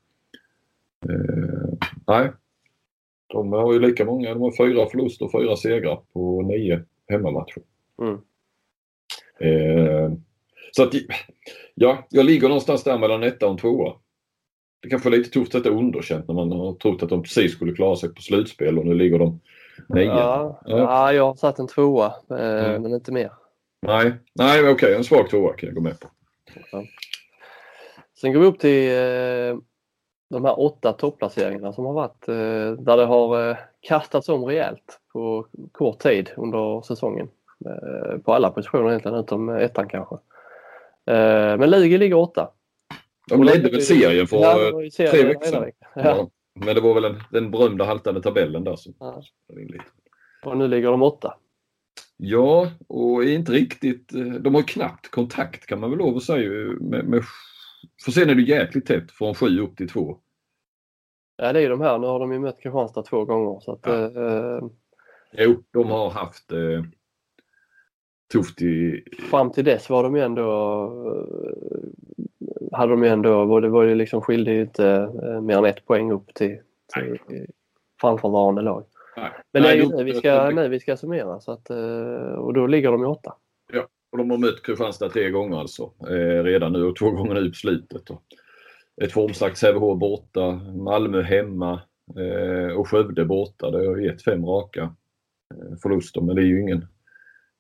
eh, 1.08 1.72
nej, 2.06 2.32
de 3.32 3.52
har 3.52 3.72
ju 3.72 3.78
lika 3.78 4.04
många, 4.04 4.34
de 4.34 4.42
har 4.42 4.66
fyra 4.66 4.86
förluster 4.86 5.24
och 5.24 5.32
fyra 5.32 5.56
segrar 5.56 6.00
på 6.12 6.42
nio 6.42 6.84
hemmamatcher. 7.08 7.62
Mm. 8.02 8.18
Eh, 9.40 10.12
så 10.72 10.82
att, 10.82 10.94
ja, 11.74 12.06
jag 12.10 12.26
ligger 12.26 12.48
någonstans 12.48 12.84
där 12.84 12.98
mellan 12.98 13.22
etta 13.22 13.48
och 13.48 13.58
tvåa 13.58 13.92
det 14.82 14.88
kanske 14.88 15.08
är 15.08 15.10
lite 15.10 15.30
tufft 15.30 15.54
att 15.54 15.64
det 15.64 15.68
är 15.68 15.74
underkänt 15.74 16.28
när 16.28 16.34
man 16.34 16.52
har 16.52 16.74
trott 16.74 17.02
att 17.02 17.08
de 17.08 17.22
precis 17.22 17.52
skulle 17.52 17.72
klara 17.72 17.96
sig 17.96 18.14
på 18.14 18.22
slutspel 18.22 18.78
och 18.78 18.86
nu 18.86 18.94
ligger 18.94 19.18
de 19.18 19.40
nio. 19.88 20.04
Ja, 20.04 20.60
ja. 20.64 20.78
ja 20.78 21.12
jag 21.12 21.24
har 21.24 21.34
satt 21.34 21.58
en 21.58 21.66
tvåa 21.66 22.06
eh, 22.06 22.80
men 22.80 22.94
inte 22.94 23.12
mer. 23.12 23.32
Nej, 23.82 24.12
Nej 24.34 24.60
okej 24.60 24.72
okay. 24.72 24.94
en 24.94 25.04
svag 25.04 25.30
tvåa 25.30 25.52
kan 25.52 25.66
jag 25.66 25.74
gå 25.74 25.80
med 25.80 26.00
på. 26.00 26.08
Ja. 26.72 26.84
Sen 28.20 28.32
går 28.32 28.40
vi 28.40 28.46
upp 28.46 28.58
till 28.58 28.90
eh, 28.90 29.56
de 30.30 30.44
här 30.44 30.60
åtta 30.60 30.92
topplaceringarna 30.92 31.72
som 31.72 31.84
har 31.84 31.92
varit 31.92 32.28
eh, 32.28 32.84
där 32.84 32.96
det 32.96 33.04
har 33.04 33.50
eh, 33.50 33.56
kastats 33.80 34.28
om 34.28 34.44
rejält 34.44 35.00
på 35.12 35.46
kort 35.72 35.98
tid 35.98 36.30
under 36.36 36.82
säsongen. 36.82 37.28
På 38.24 38.34
alla 38.34 38.50
positioner 38.50 38.88
egentligen 38.88 39.18
utom 39.18 39.48
ettan 39.48 39.88
kanske. 39.88 40.16
Men 41.58 41.70
Lugi 41.70 41.98
ligger 41.98 42.16
åtta. 42.16 42.50
De 43.30 43.42
ledde 43.42 43.70
väl 43.70 43.82
serien 43.82 44.26
för 44.26 44.36
ja, 44.36 44.90
tre 45.10 45.24
veckor 45.24 45.44
sedan. 45.44 45.70
Ja. 45.94 46.30
Men 46.54 46.74
det 46.74 46.80
var 46.80 46.94
väl 46.94 47.04
en, 47.04 47.22
den 47.30 47.50
berömda 47.50 47.84
haltande 47.84 48.22
tabellen 48.22 48.64
där 48.64 48.76
som 48.76 48.94
ja. 48.98 49.22
Och 50.44 50.56
nu 50.56 50.68
ligger 50.68 50.90
de 50.90 51.02
åtta. 51.02 51.34
Ja, 52.16 52.70
och 52.88 53.24
är 53.24 53.28
inte 53.28 53.52
riktigt... 53.52 54.08
De 54.40 54.54
har 54.54 54.62
knappt 54.62 55.10
kontakt 55.10 55.66
kan 55.66 55.80
man 55.80 55.90
väl 55.90 55.98
lov 55.98 56.16
att 56.16 56.22
säga. 56.22 56.50
Med, 56.80 57.08
med, 57.08 57.22
för 58.04 58.12
sen 58.12 58.30
är 58.30 58.34
det 58.34 58.42
jäkligt 58.42 58.86
tätt 58.86 59.12
från 59.12 59.34
sju 59.34 59.60
upp 59.60 59.76
till 59.76 59.88
två. 59.88 60.18
Ja, 61.36 61.52
det 61.52 61.58
är 61.58 61.62
ju 61.62 61.68
de 61.68 61.80
här. 61.80 61.98
Nu 61.98 62.06
har 62.06 62.20
de 62.20 62.32
ju 62.32 62.38
mött 62.38 62.60
Kristianstad 62.60 63.02
två 63.02 63.24
gånger. 63.24 63.60
Så 63.60 63.72
att, 63.72 63.80
ja. 63.82 64.04
eh, 64.04 64.60
jo, 65.32 65.62
de 65.70 65.90
har 65.90 66.10
haft 66.10 66.52
eh, 66.52 66.84
tufft 68.32 68.62
i... 68.62 69.04
Fram 69.30 69.52
till 69.52 69.64
dess 69.64 69.90
var 69.90 70.02
de 70.02 70.16
ju 70.16 70.22
ändå 70.22 70.44
hade 72.72 72.92
de 72.92 73.02
ju 73.02 73.09
ändå, 73.09 73.61
det 73.61 73.68
var 73.68 73.83
ju 73.83 73.94
liksom 73.94 74.20
skilde 74.20 74.52
ju 74.52 74.61
inte 74.61 74.87
eh, 75.22 75.40
mer 75.40 75.59
än 75.59 75.64
ett 75.64 75.87
poäng 75.87 76.12
upp 76.12 76.35
till, 76.35 76.59
till 76.94 77.18
framförvarande 78.00 78.62
lag. 78.62 78.85
Nej. 79.16 79.30
Men 79.52 79.62
Nej, 79.62 79.88
nu 79.88 80.04
vi 80.04 80.14
ska, 80.14 80.50
nu 80.50 80.68
vi 80.68 80.80
ska 80.80 80.96
summera 80.96 81.40
så 81.40 81.52
att, 81.52 81.70
eh, 81.70 82.35
och 82.38 82.54
då 82.54 82.66
ligger 82.66 82.92
de 82.92 83.02
i 83.02 83.06
åtta. 83.06 83.35
Ja, 83.72 83.87
och 84.12 84.18
de 84.18 84.30
har 84.30 84.38
mött 84.38 84.62
Kristianstad 84.62 85.09
tre 85.09 85.30
gånger 85.30 85.59
alltså 85.59 85.90
eh, 86.09 86.44
redan 86.44 86.72
nu 86.72 86.85
och 86.85 86.96
två 86.96 87.11
gånger 87.11 87.35
nu 87.35 87.48
på 87.48 87.54
slutet. 87.54 88.11
Och 88.11 88.22
ett 89.02 89.12
formstarkt 89.12 89.59
Sävehof 89.59 89.98
borta, 89.98 90.50
Malmö 90.76 91.22
hemma 91.22 91.80
eh, 92.18 92.76
och 92.76 92.88
Skövde 92.88 93.24
borta. 93.24 93.70
Det 93.70 93.87
har 93.87 93.96
gett 93.96 94.22
fem 94.22 94.46
raka 94.46 94.94
eh, 95.54 95.76
förluster 95.83 96.20
men 96.20 96.37
det 96.37 96.42
är 96.42 96.46
ju 96.46 96.61
ingen, 96.61 96.87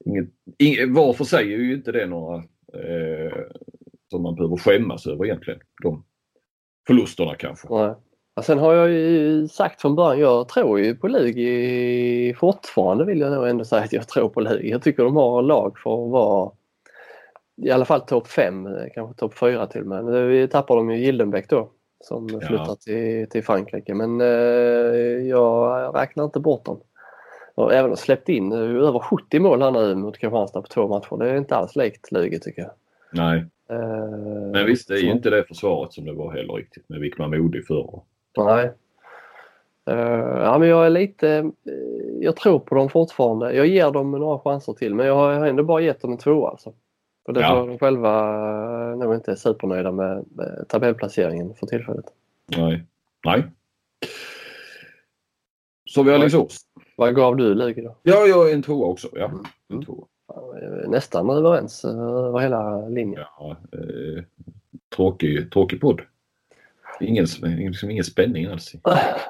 ingen, 0.04 0.30
ingen 0.58 0.94
var 0.94 1.12
för 1.12 1.24
sig 1.24 1.54
är 1.54 1.58
ju 1.58 1.74
inte 1.74 1.92
det 1.92 2.06
några 2.06 2.36
eh, 2.74 3.32
som 4.10 4.22
man 4.22 4.34
behöver 4.34 4.56
skämmas 4.56 5.06
över 5.06 5.24
egentligen. 5.24 5.60
De 5.82 6.04
förlusterna 6.86 7.34
kanske. 7.34 7.68
Nej. 7.70 7.94
Ja, 8.34 8.42
sen 8.42 8.58
har 8.58 8.74
jag 8.74 8.90
ju 8.90 9.48
sagt 9.48 9.80
från 9.80 9.96
början, 9.96 10.20
jag 10.20 10.48
tror 10.48 10.80
ju 10.80 10.94
på 10.94 11.08
Lugi 11.08 12.34
fortfarande 12.34 13.04
vill 13.04 13.20
jag 13.20 13.32
nog 13.32 13.48
ändå 13.48 13.64
säga 13.64 13.82
att 13.82 13.92
jag 13.92 14.08
tror 14.08 14.28
på 14.28 14.40
Lugi. 14.40 14.70
Jag 14.70 14.82
tycker 14.82 15.04
de 15.04 15.16
har 15.16 15.42
lag 15.42 15.78
för 15.78 16.04
att 16.04 16.10
vara 16.10 16.50
i 17.62 17.70
alla 17.70 17.84
fall 17.84 18.00
topp 18.00 18.26
5, 18.26 18.68
kanske 18.94 19.20
topp 19.20 19.38
4 19.38 19.66
till 19.66 19.80
och 19.80 19.86
med. 19.86 20.04
Vi 20.04 20.48
tappar 20.48 20.76
de 20.76 20.90
ju 20.90 20.98
Gildenbäck 20.98 21.48
då 21.48 21.70
som 22.04 22.28
ja. 22.32 22.40
flyttar 22.40 22.74
till, 22.74 23.28
till 23.28 23.44
Frankrike 23.44 23.94
men 23.94 24.20
eh, 24.20 25.28
jag 25.28 25.94
räknar 25.96 26.24
inte 26.24 26.40
bort 26.40 26.64
dem. 26.64 26.80
Och 27.54 27.74
även 27.74 27.96
släppt 27.96 28.28
in 28.28 28.52
över 28.52 28.98
70 28.98 29.40
mål 29.40 29.62
här 29.62 29.70
nu 29.70 29.94
mot 29.94 30.18
Kristianstad 30.18 30.62
på 30.62 30.68
två 30.68 30.88
matcher. 30.88 31.16
Det 31.18 31.30
är 31.30 31.36
inte 31.36 31.56
alls 31.56 31.76
likt 31.76 32.12
Lugi 32.12 32.40
tycker 32.40 32.62
jag. 32.62 32.70
Nej. 33.12 33.46
Uh, 33.70 34.50
men 34.52 34.66
visst, 34.66 34.88
det 34.88 34.94
är 34.94 35.02
ju 35.02 35.10
inte 35.10 35.30
det 35.30 35.44
försvaret 35.44 35.92
som 35.92 36.04
det 36.04 36.12
var 36.12 36.32
heller 36.32 36.54
riktigt 36.54 36.88
med 36.88 37.00
Wickman 37.00 37.30
Modig 37.30 37.66
förr. 37.66 38.02
Nej. 38.36 38.72
Uh, 39.90 40.42
ja, 40.42 40.58
men 40.58 40.68
jag 40.68 40.86
är 40.86 40.90
lite... 40.90 41.38
Uh, 41.38 41.50
jag 42.20 42.36
tror 42.36 42.58
på 42.58 42.74
dem 42.74 42.88
fortfarande. 42.88 43.52
Jag 43.52 43.66
ger 43.66 43.90
dem 43.90 44.10
några 44.10 44.38
chanser 44.38 44.72
till 44.72 44.94
men 44.94 45.06
jag 45.06 45.14
har 45.14 45.46
ändå 45.46 45.64
bara 45.64 45.80
gett 45.80 46.00
dem 46.00 46.12
en 46.12 46.18
tvåa 46.18 46.50
alltså. 46.50 46.72
Och 47.24 47.32
det 47.32 47.40
ja. 47.40 47.54
de 47.54 47.78
själva 47.78 48.94
nog 48.94 49.14
inte 49.14 49.36
supernöjda 49.36 49.92
med, 49.92 50.24
med 50.30 50.64
tabellplaceringen 50.68 51.54
för 51.54 51.66
tillfället. 51.66 52.04
Nej. 52.56 52.84
Nej. 53.24 53.44
Så 55.84 56.02
vi 56.02 56.10
har 56.10 56.18
Alingsås. 56.18 56.60
Vad 56.96 57.14
gav 57.14 57.36
du 57.36 57.54
Lugi 57.54 57.82
då? 57.82 57.96
Ja, 58.02 58.26
jag 58.26 58.50
är 58.50 58.54
en 58.54 58.62
tvåa 58.62 58.86
också. 58.86 59.08
Ja, 59.12 59.24
en 59.24 59.74
mm. 59.74 59.84
tvåa 59.84 60.06
nästan 60.86 61.30
överens 61.30 61.84
eh, 61.84 62.00
över 62.00 62.38
hela 62.38 62.88
linjen. 62.88 63.24
Ja, 63.38 63.56
eh, 63.72 64.24
tråkig, 64.96 65.52
tråkig 65.52 65.80
podd. 65.80 66.00
Ingen, 67.00 67.26
liksom 67.42 67.90
ingen 67.90 68.04
spänning 68.04 68.46
alls. 68.46 68.72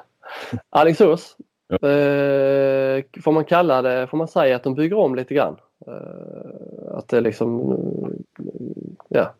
Alingsås. 0.69 1.37
Ja. 1.67 1.89
Eh, 1.89 3.03
får 3.23 3.31
man 3.31 3.45
kalla 3.45 3.81
det, 3.81 4.07
får 4.07 4.17
man 4.17 4.27
säga 4.27 4.55
att 4.55 4.63
de 4.63 4.75
bygger 4.75 4.97
om 4.97 5.15
lite 5.15 5.33
grann? 5.33 5.57
Eh, 5.87 6.97
att 6.97 7.07
det 7.07 7.21
liksom, 7.21 7.77
ja, 9.07 9.33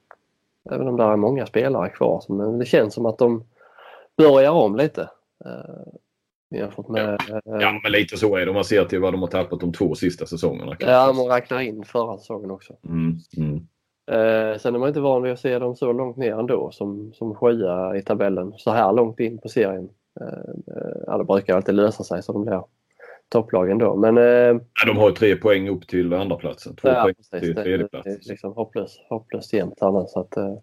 även 0.71 0.87
om 0.87 0.97
det 0.97 1.03
är 1.03 1.15
många 1.15 1.45
spelare 1.45 1.89
kvar, 1.89 2.23
men 2.29 2.59
det 2.59 2.65
känns 2.65 2.93
som 2.93 3.05
att 3.05 3.17
de 3.17 3.43
börjar 4.17 4.51
om 4.51 4.75
lite. 4.75 5.09
Eh, 5.45 5.93
Jämfört 6.51 6.87
med... 6.87 7.21
Ja. 7.29 7.41
ja, 7.45 7.61
eh, 7.61 7.79
men 7.83 7.91
lite 7.91 8.17
så 8.17 8.35
är 8.35 8.45
det 8.45 8.49
om 8.49 8.55
man 8.55 8.63
ser 8.63 8.85
till 8.85 8.99
vad 8.99 9.13
de 9.13 9.21
har 9.21 9.27
tappat 9.27 9.59
de 9.59 9.73
två 9.73 9.95
sista 9.95 10.25
säsongerna. 10.25 10.75
Kanske. 10.75 10.91
Ja, 10.91 11.13
man 11.13 11.25
räknar 11.27 11.59
in 11.59 11.83
förra 11.83 12.17
säsongen 12.17 12.51
också. 12.51 12.73
Mm, 12.85 13.17
mm. 13.37 13.67
Eh, 14.11 14.57
sen 14.57 14.75
är 14.75 14.79
man 14.79 14.87
inte 14.87 14.99
van 14.99 15.23
vid 15.23 15.31
att 15.31 15.39
se 15.39 15.59
dem 15.59 15.75
så 15.75 15.93
långt 15.93 16.17
ner 16.17 16.39
ändå 16.39 16.71
som, 16.71 17.13
som 17.13 17.35
sjua 17.35 17.97
i 17.97 18.01
tabellen 18.01 18.53
så 18.57 18.71
här 18.71 18.93
långt 18.93 19.19
in 19.19 19.37
på 19.37 19.49
serien. 19.49 19.89
Eh, 20.21 20.27
eh 20.77 21.01
ja, 21.07 21.17
det 21.17 21.23
brukar 21.23 21.55
alltid 21.55 21.75
lösa 21.75 22.03
sig 22.03 22.23
så 22.23 22.33
de 22.33 22.45
blir 22.45 22.63
topplagen 23.29 23.77
då. 23.77 23.95
Men, 23.95 24.17
eh, 24.17 24.23
ja, 24.23 24.85
de 24.87 24.97
har 24.97 25.11
tre 25.11 25.35
poäng 25.35 25.69
upp 25.69 25.87
till 25.87 26.13
andra 26.13 26.35
platsen. 26.35 26.75
Två 26.75 26.87
ja, 26.87 27.03
poäng 27.03 27.15
precis, 27.15 27.39
till 27.39 27.55
tredje 27.55 27.87
plats. 27.87 28.03
Det, 28.03 28.09
det 28.09 28.25
är 28.25 28.29
liksom 28.29 28.53
hopplöst, 28.53 29.01
hopplöst 29.09 29.53
jämnt 29.53 29.81
nu. 29.81 30.05
Så 30.07 30.19
att, 30.19 30.37
eh, 30.37 30.55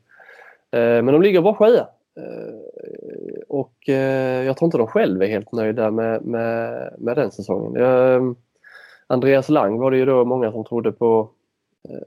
men 0.71 1.07
de 1.07 1.23
ligger 1.23 1.41
bara 1.41 1.55
sjua. 1.55 1.89
Eh, 2.19 3.41
och 3.49 3.89
eh, 3.89 4.45
jag 4.45 4.57
tror 4.57 4.67
inte 4.67 4.79
de 4.79 4.87
själva 4.87 5.25
är 5.25 5.29
helt 5.29 5.53
nöjda 5.53 5.91
med, 5.91 6.25
med, 6.25 6.95
med 6.99 7.17
den 7.17 7.31
säsongen. 7.31 8.37
Andreas 9.07 9.49
Lang 9.49 9.79
var 9.79 9.91
det 9.91 9.97
ju 9.97 10.05
då 10.05 10.25
många 10.25 10.53
som 10.53 10.65
trodde 10.65 10.93
på 10.93 11.31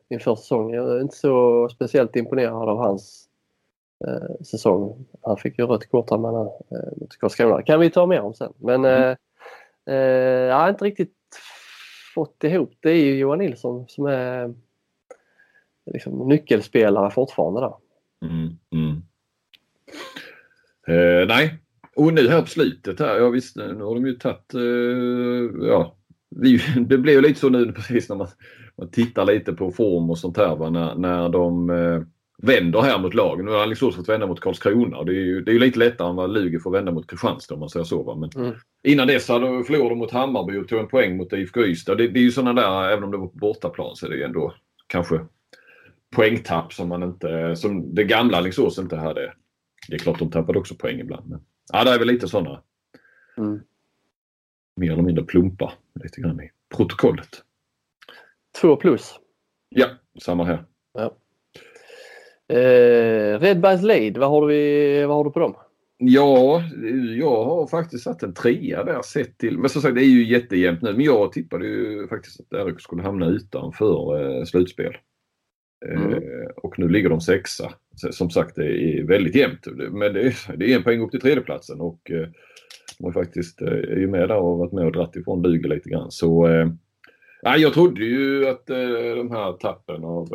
inför 0.10 0.36
säsongen. 0.36 0.76
Jag 0.76 0.96
är 0.96 1.02
inte 1.02 1.16
så 1.16 1.70
speciellt 1.70 2.16
imponerad 2.16 2.70
av 2.70 2.78
hans 2.78 3.28
eh, 4.08 4.44
säsong. 4.46 5.06
Han 5.22 5.38
fick 5.38 5.60
ju 5.60 5.66
rött 5.66 5.90
kort 5.90 6.12
av 6.12 6.26
eh, 6.26 6.32
mot 6.98 7.18
Karlskrona. 7.20 7.62
kan 7.62 7.80
vi 7.80 7.90
ta 7.90 8.06
mer 8.06 8.22
om 8.22 8.34
sen. 8.34 8.54
Men 8.58 8.86
mm. 8.86 9.16
eh, 9.86 9.96
jag 10.50 10.56
har 10.56 10.70
inte 10.70 10.86
riktigt 10.86 11.16
fått 12.16 12.44
ihop. 12.44 12.74
Det 12.80 12.90
är 12.90 13.06
ju 13.06 13.18
Johan 13.18 13.40
Nilsson 13.40 13.86
som 13.88 14.06
är 14.06 14.54
liksom, 15.86 16.28
nyckelspelare 16.28 17.12
fortfarande 17.12 17.62
där. 17.62 17.74
Mm, 18.22 18.58
mm. 18.72 19.02
Eh, 20.92 21.28
nej, 21.28 21.58
och 21.96 22.14
nu 22.14 22.28
här 22.28 22.42
på 22.42 22.48
slutet 22.48 23.00
här, 23.00 23.18
ja 23.18 23.30
visst 23.30 23.56
nu 23.56 23.84
har 23.84 23.96
de 23.96 24.06
ju 24.08 24.14
tagit, 24.14 24.54
eh, 24.54 25.68
ja 25.68 25.98
det 26.88 26.98
blev 26.98 27.16
ju 27.16 27.22
lite 27.22 27.40
så 27.40 27.50
nu 27.50 27.72
precis 27.72 28.10
när 28.10 28.16
man, 28.16 28.28
man 28.78 28.92
tittar 28.92 29.26
lite 29.26 29.54
på 29.54 29.72
form 29.72 30.10
och 30.10 30.18
sånt 30.18 30.38
här 30.38 30.56
va, 30.56 30.70
när, 30.70 30.96
när 30.96 31.30
de 31.30 31.70
eh, 31.70 32.02
vänder 32.42 32.82
här 32.82 33.00
mot 33.00 33.14
lagen. 33.14 33.46
Nu 33.46 33.52
har 33.52 33.60
Alingsås 33.60 33.96
fått 33.96 34.10
vända 34.10 34.28
mot 34.28 34.40
Karlskrona 34.40 34.98
och 34.98 35.06
det 35.06 35.12
är 35.12 35.26
ju 35.26 35.42
det 35.42 35.52
är 35.52 35.60
lite 35.60 35.80
lättare 35.80 36.10
än 36.10 36.16
vad 36.16 36.34
Lugi 36.34 36.60
får 36.60 36.72
vända 36.72 36.92
mot 36.92 37.10
Kristianstad 37.10 37.54
om 37.54 37.60
man 37.60 37.70
säger 37.70 37.84
så. 37.84 38.04
Va? 38.04 38.16
Men 38.16 38.30
mm. 38.46 38.56
Innan 38.84 39.08
dess 39.08 39.30
hade 39.30 39.64
förlorade 39.64 39.90
de 39.90 39.98
mot 39.98 40.12
Hammarby 40.12 40.58
och 40.58 40.68
tog 40.68 40.80
en 40.80 40.88
poäng 40.88 41.18
mot 41.18 41.34
IFK 41.34 41.66
Ystad. 41.66 41.96
Det, 41.96 42.08
det 42.08 42.20
är 42.20 42.24
ju 42.24 42.32
sådana 42.32 42.62
där, 42.62 42.90
även 42.90 43.04
om 43.04 43.12
det 43.12 43.18
var 43.18 43.28
på 43.28 43.38
bortaplan 43.38 43.96
så 43.96 44.06
är 44.06 44.10
det 44.10 44.16
ju 44.16 44.24
ändå 44.24 44.54
kanske 44.88 45.20
poängtapp 46.16 46.74
som 46.74 46.90
man 46.90 47.04
inte, 47.04 47.56
som 47.56 47.96
det 47.96 48.04
gamla 48.04 48.38
Alingsås 48.38 48.80
inte 48.80 48.96
hade. 48.96 49.34
Det 49.88 49.96
är 49.96 50.00
klart 50.00 50.20
de 50.20 50.32
tappade 50.32 50.60
också 50.60 50.76
poäng 50.76 51.00
ibland. 51.00 51.30
Men, 51.30 51.42
ja, 51.74 51.84
det 51.84 51.92
är 51.92 52.00
väl 52.00 52.08
lite 52.08 52.28
sådana 52.28 52.64
mm. 53.38 53.62
mer 54.76 54.92
eller 54.92 55.04
mindre 55.04 55.24
plumpar 55.24 55.74
lite 56.04 56.22
grann 56.22 56.42
i 56.42 56.52
protokollet. 56.76 57.44
Två 58.62 58.76
plus. 58.76 59.20
Ja, 59.70 59.88
samma 60.22 60.44
här. 60.44 60.66
Ja. 60.94 61.18
Eh, 62.56 63.40
Redbergs 63.40 63.82
Lead, 63.82 64.18
vad 64.18 64.30
har, 64.30 64.48
du, 64.48 65.06
vad 65.06 65.18
har 65.18 65.24
du 65.24 65.32
på 65.32 65.40
dem? 65.40 65.56
Ja, 66.04 66.64
jag 67.18 67.44
har 67.44 67.68
faktiskt 67.68 68.04
satt 68.04 68.24
en 68.24 68.34
trea 68.34 68.84
där 68.84 69.02
sett 69.02 69.38
till. 69.38 69.58
Men 69.58 69.70
som 69.70 69.82
sagt 69.82 69.96
det 69.96 70.02
är 70.02 70.10
ju 70.10 70.24
jättejämnt 70.28 70.82
nu. 70.82 70.94
Men 70.94 71.06
jag 71.06 71.32
tippade 71.32 71.68
ju 71.68 72.08
faktiskt 72.08 72.40
att 72.40 72.68
RIK 72.68 72.82
skulle 72.82 73.02
hamna 73.02 73.26
utanför 73.26 74.22
eh, 74.22 74.44
slutspel. 74.44 74.98
Mm. 75.86 76.14
Eh, 76.14 76.50
och 76.56 76.80
nu 76.80 76.90
ligger 76.90 77.10
de 77.10 77.22
sexa. 77.22 77.74
Som 77.96 78.30
sagt 78.30 78.56
det 78.56 78.66
är 78.66 79.04
väldigt 79.04 79.36
jämnt. 79.36 79.68
Men 79.92 80.14
det 80.14 80.22
är, 80.22 80.58
det 80.58 80.72
är 80.72 80.76
en 80.76 80.84
poäng 80.84 81.02
upp 81.02 81.12
till 81.12 81.22
tredjeplatsen 81.22 81.82
och 81.82 82.12
eh, 82.12 82.28
de 82.98 83.06
har 83.06 83.12
faktiskt, 83.12 83.62
eh, 83.62 83.68
är 83.68 83.98
ju 83.98 84.08
med 84.08 84.30
där 84.30 84.38
och 84.38 84.58
varit 84.58 84.72
med 84.72 84.86
och 84.86 84.92
dratt 84.92 85.16
ifrån 85.16 85.42
Lugi 85.42 85.68
lite 85.68 85.90
grann. 85.90 86.12
Så 86.12 86.48
eh, 86.48 86.68
jag 87.58 87.74
trodde 87.74 88.06
ju 88.06 88.48
att 88.48 88.70
eh, 88.70 89.16
de 89.16 89.32
här 89.32 89.54
tappen 89.54 90.04
av 90.04 90.28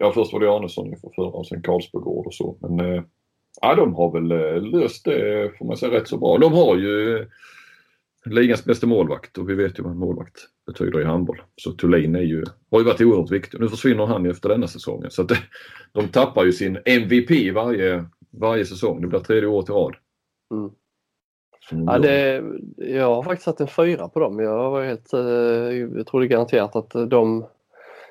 Ja, 0.00 0.12
först 0.12 0.32
var 0.32 0.40
det 0.40 0.50
Arnesson 0.50 0.86
inför 0.86 1.10
förra 1.16 1.26
och 1.26 1.46
sen 1.46 1.62
Karlsbogård 1.62 2.26
och 2.26 2.34
så. 2.34 2.58
Men 2.60 3.04
ja, 3.60 3.74
de 3.74 3.94
har 3.94 4.12
väl 4.12 4.62
löst 4.70 5.04
det 5.04 5.52
får 5.58 5.66
man 5.66 5.76
säga 5.76 5.92
rätt 5.92 6.08
så 6.08 6.18
bra. 6.18 6.38
De 6.38 6.52
har 6.52 6.76
ju 6.76 7.26
ligans 8.24 8.64
bästa 8.64 8.86
målvakt 8.86 9.38
och 9.38 9.50
vi 9.50 9.54
vet 9.54 9.78
ju 9.78 9.82
vad 9.82 9.92
en 9.92 9.98
målvakt 9.98 10.48
betyder 10.68 11.00
i 11.00 11.04
handboll. 11.04 11.42
Så 11.56 11.72
Thulin 11.72 12.14
är 12.14 12.20
ju, 12.20 12.44
har 12.70 12.78
ju 12.78 12.84
varit 12.84 13.00
oerhört 13.00 13.30
viktig. 13.30 13.60
Nu 13.60 13.68
försvinner 13.68 14.06
han 14.06 14.24
ju 14.24 14.30
efter 14.30 14.48
denna 14.48 14.66
säsongen. 14.66 15.10
Så 15.10 15.22
att 15.22 15.32
de 15.92 16.08
tappar 16.08 16.44
ju 16.44 16.52
sin 16.52 16.78
MVP 16.84 17.54
varje, 17.54 18.04
varje 18.30 18.64
säsong. 18.64 19.00
Det 19.00 19.06
blir 19.06 19.20
tredje 19.20 19.48
året 19.48 19.68
i 19.68 19.72
rad. 19.72 19.94
Mm. 20.52 20.70
Ja, 21.70 21.98
det, 21.98 22.44
jag 22.76 23.14
har 23.14 23.22
faktiskt 23.22 23.44
satt 23.44 23.60
en 23.60 23.68
fyra 23.68 24.08
på 24.08 24.20
dem. 24.20 24.38
Jag 24.38 24.70
var 24.70 24.84
helt, 24.84 25.12
eh, 25.12 25.20
jag 25.96 26.06
trodde 26.06 26.26
garanterat 26.26 26.76
att 26.76 27.10
de 27.10 27.46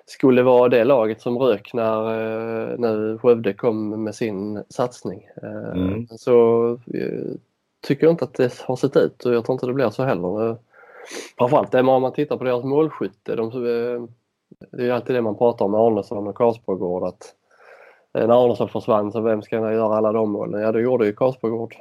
skulle 0.06 0.43
vara 0.43 0.70
det 0.70 0.84
laget 0.84 1.22
som 1.22 1.38
rök 1.38 1.74
när, 1.74 2.02
eh, 2.02 2.78
när 2.80 3.17
Skövde 3.17 3.54
kom 3.54 4.04
med 4.04 4.15
sin 4.15 4.63
satsning. 4.70 5.28
Eh, 5.43 5.82
mm. 5.82 6.08
Så 6.08 6.80
tycker 7.88 8.06
jag 8.06 8.13
inte 8.13 8.26
att 8.26 8.34
det 8.34 8.62
har 8.62 8.76
sett 8.76 8.98
ut 8.98 9.26
och 9.26 9.34
jag 9.34 9.46
tror 9.46 9.54
inte 9.54 9.65
det 9.65 9.74
blir 9.74 9.89
så 9.89 10.04
heller. 10.04 10.58
Framförallt 11.38 11.74
om 11.76 11.86
man 11.86 12.13
tittar 12.13 12.38
på 12.38 12.43
deras 12.43 12.63
målskytte. 12.63 13.36
De, 13.36 13.50
det 14.72 14.88
är 14.88 14.91
alltid 14.91 15.15
det 15.15 15.22
man 15.22 15.38
pratar 15.38 15.65
om 15.65 15.72
med 15.72 15.82
Arnesson 15.82 16.28
och 16.28 16.36
Karlsborgård 16.36 17.04
att 17.04 17.34
när 18.13 18.46
Arnesson 18.46 18.70
försvann 18.70 19.12
så 19.12 19.22
vem 19.22 19.41
ska 19.41 19.56
göra 19.56 19.98
alla 19.98 20.12
de 20.12 20.32
målen? 20.32 20.62
Ja, 20.62 20.72
då 20.72 20.80
gjorde 20.80 21.06
ju 21.06 21.13
Karlsborgård 21.13 21.76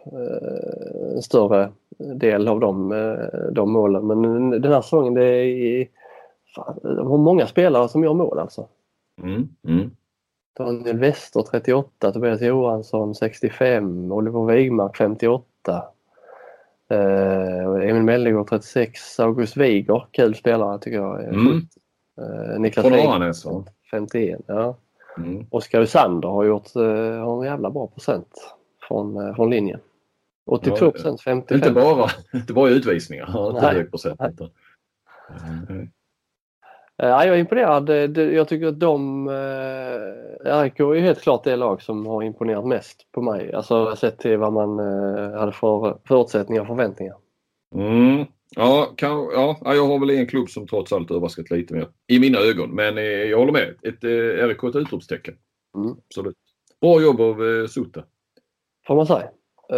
en 1.15 1.23
större 1.23 1.73
del 1.99 2.49
av 2.49 2.61
de, 2.61 2.89
de 3.53 3.73
målen. 3.73 4.07
Men 4.07 4.51
den 4.51 4.73
här 4.73 4.81
säsongen 4.81 5.15
det 5.15 5.25
är 5.25 5.89
de 6.83 7.07
har 7.07 7.19
många 7.19 7.47
spelare 7.47 7.89
som 7.89 8.05
gör 8.05 8.15
mål 8.15 8.39
alltså. 8.39 8.69
Mm, 9.23 9.49
mm. 9.69 9.91
Daniel 10.57 10.99
Wester 10.99 11.43
38, 11.43 12.13
Tobias 12.13 12.43
Johansson 12.43 13.15
65, 13.15 14.13
Oliver 14.13 14.45
Wigmark 14.45 14.97
58. 14.97 15.85
Eh, 16.91 17.89
Emil 17.89 18.03
Mellegård 18.03 18.49
36, 18.49 19.21
August 19.21 19.57
Wiger, 19.57 20.07
kul 20.11 20.35
spelare 20.35 20.79
tycker 20.79 20.99
jag. 20.99 21.25
Mm. 21.25 21.69
Eh, 22.21 22.61
Niklas 22.61 22.87
Från 22.87 22.93
51. 23.91 24.41
Ja. 24.47 24.77
Mm. 25.19 25.47
Oskar 25.51 25.81
Usander 25.81 26.29
har 26.29 26.45
gjort 26.45 26.77
eh, 26.77 26.83
har 27.25 27.45
en 27.45 27.51
jävla 27.51 27.71
bra 27.71 27.87
procent 27.87 28.55
från, 28.89 29.35
från 29.35 29.51
linjen. 29.51 29.81
82 30.47 30.91
procent, 30.91 31.21
55. 31.21 31.57
Inte 31.57 31.71
bara, 31.71 32.11
inte 32.35 32.53
bara 32.53 32.71
utvisningar, 32.71 33.51
inte 33.51 33.67
hög 33.67 33.91
procent. 33.91 34.21
Ja, 34.21 34.49
jag 36.97 37.25
är 37.25 37.37
imponerad. 37.37 37.89
Jag 38.17 38.49
tycker 38.49 38.67
att 38.67 38.81
de... 38.81 39.29
Eh, 39.29 40.63
RIK 40.63 40.81
är 40.81 41.01
helt 41.01 41.21
klart 41.21 41.45
det 41.45 41.57
lag 41.57 41.83
som 41.83 42.07
har 42.07 42.23
imponerat 42.23 42.67
mest 42.67 43.07
på 43.13 43.23
mig. 43.23 43.53
Alltså 43.53 43.97
sett 43.97 44.19
till 44.19 44.37
vad 44.37 44.53
man 44.53 44.79
eh, 44.79 45.39
hade 45.39 45.53
för 45.53 45.99
förutsättningar 46.09 46.63
och 46.63 46.67
förväntningar. 46.67 47.17
Mm. 47.75 48.25
Ja, 48.57 48.93
kan, 48.97 49.11
ja, 49.11 49.59
jag 49.65 49.87
har 49.87 49.99
väl 49.99 50.11
en 50.11 50.27
klubb 50.27 50.49
som 50.49 50.67
trots 50.67 50.93
allt 50.93 51.11
överraskat 51.11 51.51
lite 51.51 51.75
mer 51.75 51.89
i 52.07 52.19
mina 52.19 52.39
ögon. 52.39 52.71
Men 52.71 52.97
jag 53.29 53.39
håller 53.39 53.53
med. 53.53 53.69
Ett, 53.69 54.05
RIK 54.49 54.63
är 54.63 54.69
ett 54.69 54.77
utropstecken. 54.77 55.35
Mm. 55.77 55.97
Absolut. 56.07 56.37
Bra 56.81 57.03
jobb 57.03 57.21
av 57.21 57.47
eh. 57.47 57.67
Får 58.87 58.97
man 58.97 59.07
säga. 59.07 59.31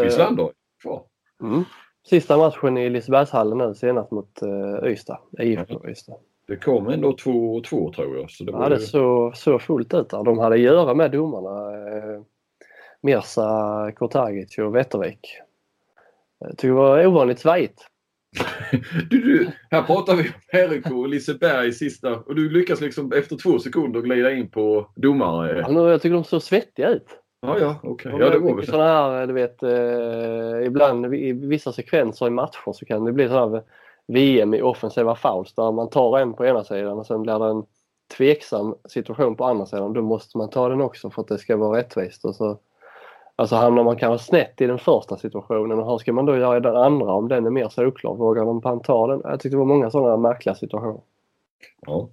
Finns 0.02 0.18
Lander 0.18 0.50
kvar. 0.82 1.02
Mm. 1.42 1.64
Sista 2.08 2.38
matchen 2.38 2.78
i 2.78 2.90
Lisebergshallen 2.90 3.58
nu 3.58 3.74
senast 3.74 4.10
mot 4.10 4.40
Ystad. 4.84 5.18
IFK 5.38 5.88
Ystad. 5.88 6.16
Det 6.48 6.56
kom 6.56 6.88
ändå 6.88 7.10
2-2 7.10 7.94
tror 7.94 8.18
jag. 8.18 8.30
Så 8.30 8.44
det, 8.44 8.52
ja, 8.52 8.68
det 8.68 8.80
såg 8.80 9.36
så 9.36 9.58
fullt 9.58 9.94
ut 9.94 10.10
där. 10.10 10.24
De 10.24 10.38
hade 10.38 10.54
att 10.54 10.60
göra 10.60 10.94
med 10.94 11.10
domarna. 11.10 11.86
Eh, 11.88 12.20
Mirza 13.02 13.92
Kortagic 13.96 14.58
och 14.58 14.76
Wettervik. 14.76 15.20
Jag 16.38 16.58
tycker 16.58 16.68
det 16.68 16.74
var 16.74 17.06
ovanligt 17.06 17.38
svajigt. 17.38 17.86
du, 19.10 19.20
du, 19.20 19.50
här 19.70 19.82
pratar 19.82 20.16
vi 20.16 20.22
om 20.22 20.28
Erik 20.52 20.90
och 20.90 21.08
Liseberg 21.08 21.72
sista 21.72 22.16
och 22.16 22.34
du 22.34 22.50
lyckas 22.50 22.80
liksom 22.80 23.12
efter 23.12 23.36
två 23.36 23.58
sekunder 23.58 24.00
glida 24.00 24.32
in 24.32 24.50
på 24.50 24.90
domare. 24.96 25.66
Ja, 25.68 25.90
jag 25.90 26.02
tycker 26.02 26.14
de 26.14 26.24
såg 26.24 26.42
svettiga 26.42 26.88
ut. 26.88 27.06
Ja, 27.40 27.58
ja, 27.58 27.80
okej. 27.82 28.12
Okay. 28.12 28.26
Ja, 28.26 28.32
det 28.32 28.38
var 28.38 28.56
väl 28.56 28.66
sådana 28.66 28.84
här, 28.84 29.26
du 29.26 29.32
vet, 29.32 29.62
eh, 29.62 30.66
ibland 30.66 31.14
i 31.14 31.32
vissa 31.32 31.72
sekvenser 31.72 32.26
i 32.26 32.30
matcher 32.30 32.72
så 32.72 32.84
kan 32.84 33.04
det 33.04 33.12
bli 33.12 33.28
sådana 33.28 33.56
här 33.56 33.64
VM 34.08 34.54
i 34.54 34.62
offensiva 34.62 35.14
fouls 35.14 35.54
där 35.54 35.72
man 35.72 35.90
tar 35.90 36.18
en 36.18 36.34
på 36.34 36.46
ena 36.46 36.64
sidan 36.64 36.98
och 36.98 37.06
sen 37.06 37.22
blir 37.22 37.38
det 37.38 37.46
en 37.46 37.64
tveksam 38.16 38.74
situation 38.88 39.36
på 39.36 39.44
andra 39.44 39.66
sidan. 39.66 39.92
Då 39.92 40.02
måste 40.02 40.38
man 40.38 40.50
ta 40.50 40.68
den 40.68 40.80
också 40.80 41.10
för 41.10 41.22
att 41.22 41.28
det 41.28 41.38
ska 41.38 41.56
vara 41.56 41.78
rättvist. 41.78 42.24
Och 42.24 42.34
så, 42.34 42.58
alltså 43.36 43.56
hamnar 43.56 43.84
man 43.84 43.96
kanske 43.96 44.26
snett 44.26 44.60
i 44.60 44.66
den 44.66 44.78
första 44.78 45.16
situationen 45.16 45.78
och 45.78 45.90
hur 45.90 45.98
ska 45.98 46.12
man 46.12 46.26
då 46.26 46.36
göra 46.36 46.56
i 46.56 46.60
den 46.60 46.76
andra 46.76 47.12
om 47.12 47.28
den 47.28 47.46
är 47.46 47.50
mer 47.50 47.68
solklar? 47.68 48.14
Vågar 48.14 48.44
de 48.44 48.80
ta 48.82 49.06
den? 49.06 49.20
Jag 49.24 49.40
tyckte 49.40 49.54
det 49.54 49.58
var 49.58 49.64
många 49.64 49.90
sådana 49.90 50.16
märkliga 50.16 50.54
situationer. 50.54 51.00
Ja, 51.86 52.08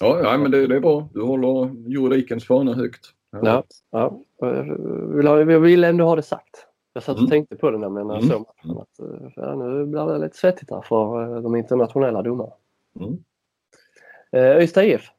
ja, 0.00 0.20
ja 0.22 0.38
men 0.38 0.50
det, 0.50 0.66
det 0.66 0.76
är 0.76 0.80
bra. 0.80 1.08
Du 1.12 1.22
håller 1.22 1.70
juridikens 1.90 2.46
fana 2.46 2.74
högt. 2.74 3.06
Ja, 3.30 3.62
ja. 3.90 4.20
Jag 5.22 5.60
vill 5.60 5.84
ändå 5.84 6.04
ha 6.04 6.16
det 6.16 6.22
sagt. 6.22 6.67
Jag 6.98 7.02
satt 7.02 7.16
och 7.16 7.20
mm. 7.20 7.30
tänkte 7.30 7.56
på 7.56 7.70
det 7.70 7.78
nämligen 7.78 8.06
när 8.06 8.14
jag 8.14 8.24
mm. 8.24 8.36
såg 8.36 8.46
matchen. 8.46 8.82
Att, 8.82 9.00
eh, 9.00 9.30
ja, 9.36 9.54
nu 9.54 9.86
blir 9.86 10.06
det 10.06 10.18
lite 10.18 10.36
svettigt 10.36 10.70
här 10.70 10.80
för 10.80 11.36
eh, 11.36 11.42
de 11.42 11.56
internationella 11.56 12.22
domarna. 12.22 12.52
Mm. 13.00 13.18
Eh, 14.32 14.62
Ystad 14.62 14.84
IF. 14.84 15.10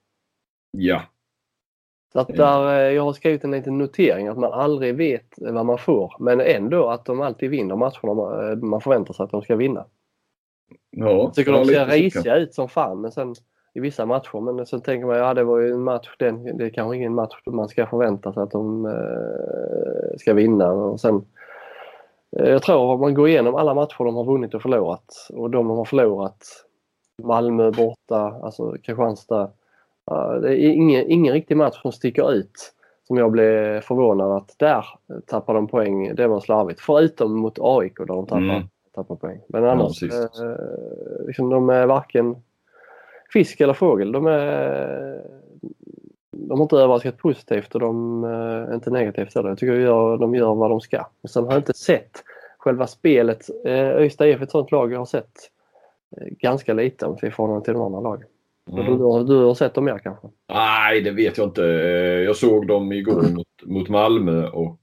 Ja. 0.72 1.02
Så 2.13 2.20
att 2.20 2.28
där, 2.28 2.89
jag 2.89 3.04
har 3.04 3.13
skrivit 3.13 3.44
en 3.44 3.52
liten 3.52 3.78
notering 3.78 4.28
att 4.28 4.38
man 4.38 4.54
aldrig 4.54 4.96
vet 4.96 5.34
vad 5.38 5.65
man 5.65 5.78
får 5.78 6.15
men 6.20 6.42
ändå 6.42 6.89
att 6.89 7.06
de 7.06 7.22
alltid 7.22 7.50
vinner 7.50 7.76
matcherna 7.76 8.56
man 8.56 8.82
förväntar 8.82 9.13
sig 9.13 9.24
att 9.24 9.32
de 9.32 9.42
ska 9.42 9.56
vinna. 9.56 9.86
Ja, 10.89 11.10
jag 11.10 11.34
tycker 11.34 11.52
de 11.52 11.65
ser 11.65 11.86
risiga 11.86 12.36
ut 12.36 12.54
som 12.54 12.70
fan 12.70 13.02
men 13.02 13.12
sen 13.12 13.36
i 13.74 13.80
vissa 13.80 14.06
matcher 14.06 14.42
men 14.42 14.65
sen 14.65 14.82
tänker 14.82 15.08
man 15.08 15.18
ja 15.18 15.34
det 15.34 15.44
var 15.44 15.60
ju 15.60 15.72
en 15.72 15.84
match, 15.84 16.15
den, 16.20 16.58
det 16.58 16.65
är 16.65 16.70
kanske 16.70 16.98
ingen 16.98 17.13
match 17.13 17.42
man 17.46 17.68
ska 17.68 17.88
förvänta 17.88 18.34
sig 18.34 18.44
att 18.44 18.52
de 18.52 18.86
eh, 18.86 20.18
ska 20.18 20.34
vinna 20.34 20.72
och 20.72 21.00
sen 21.00 21.26
jag 22.30 22.63
tror 22.63 22.94
om 22.94 23.00
man 23.00 23.13
går 23.13 23.30
igenom 23.30 23.56
alla 23.56 23.74
matcher 23.74 24.04
de 24.04 24.15
har 24.15 24.24
vunnit 24.24 24.54
och 24.54 24.62
förlorat 24.62 25.28
och 25.34 25.50
de 25.50 25.68
de 25.68 25.78
har 25.78 25.86
förlorat 25.86 26.65
Malmö 27.24 27.72
borta, 27.72 28.39
alltså 28.44 28.78
Kristianstad, 28.84 29.52
det 30.42 30.50
är 30.50 30.74
ingen, 30.74 31.12
ingen 31.12 31.34
riktig 31.34 31.58
match 31.58 31.82
som 31.82 31.92
sticker 31.92 32.32
ut 32.32 32.74
som 33.10 33.18
jag 33.18 33.32
blev 33.32 33.82
förvånad 33.82 34.32
att 34.32 34.56
där 34.58 34.86
tappar 35.26 35.54
de 35.54 35.68
poäng. 35.68 36.15
Det 36.15 36.28
var 36.28 36.39
slarvigt. 36.39 36.80
Förutom 36.80 37.39
mot 37.39 37.60
AIK 37.62 37.98
där 37.98 38.06
de 38.06 38.26
tappar, 38.26 38.42
mm. 38.42 38.63
tappar 38.96 39.15
poäng. 39.15 39.42
Men 39.48 39.65
annars, 39.65 40.02
ja, 40.02 40.18
eh, 40.18 41.26
liksom, 41.28 41.50
de 41.50 41.70
är 41.70 41.86
varken 41.86 42.36
fisk 43.34 43.62
eller 43.62 43.74
fågel. 43.74 44.12
De, 44.12 44.28
är, 44.28 45.22
de 46.47 46.60
har 46.60 46.65
inte 46.65 46.75
överraskat 46.75 47.17
positivt 47.17 47.75
och 47.75 47.80
de 47.80 48.23
är 48.23 48.75
inte 48.75 48.89
negativt 48.89 49.36
heller. 49.36 49.49
Jag 49.49 49.58
tycker 49.58 49.73
de 49.73 49.82
gör, 49.82 50.17
de 50.17 50.36
gör 50.36 50.56
vad 50.56 50.69
de 50.69 50.82
ska. 50.82 51.06
sen 51.30 51.43
har 51.43 51.52
jag 51.52 51.60
inte 51.60 51.73
sett 51.73 52.23
själva 52.60 52.88
spelet. 52.88 53.45
Eh, 53.65 53.88
Öysta 53.88 54.28
IF 54.28 54.41
ett 54.41 54.52
sånt 54.52 54.71
lag 54.71 54.93
jag 54.93 54.99
har 54.99 55.06
sett 55.06 55.32
eh, 56.17 56.28
ganska 56.28 56.73
lite 56.73 57.06
om 57.06 57.17
i 57.23 57.32
förhållande 57.32 57.65
till 57.65 57.73
de 57.73 57.82
andra 57.82 57.99
lagen. 57.99 58.28
Mm. 58.71 58.86
Du, 58.86 58.91
du, 58.91 59.23
du, 59.23 59.45
har 59.45 59.54
sett 59.54 59.73
dem 59.73 59.86
mer 59.86 59.97
kanske? 59.97 60.28
Nej, 60.49 61.02
det 61.02 61.12
vet 61.12 61.38
jag 61.38 61.47
inte. 61.47 61.65
Eh, 61.65 62.21
jag 62.21 62.36
såg 62.36 62.67
dem 62.67 62.91
igår 62.91 63.36
mot, 63.36 63.47
mot 63.65 63.89
Malmö 63.89 64.47
och 64.47 64.80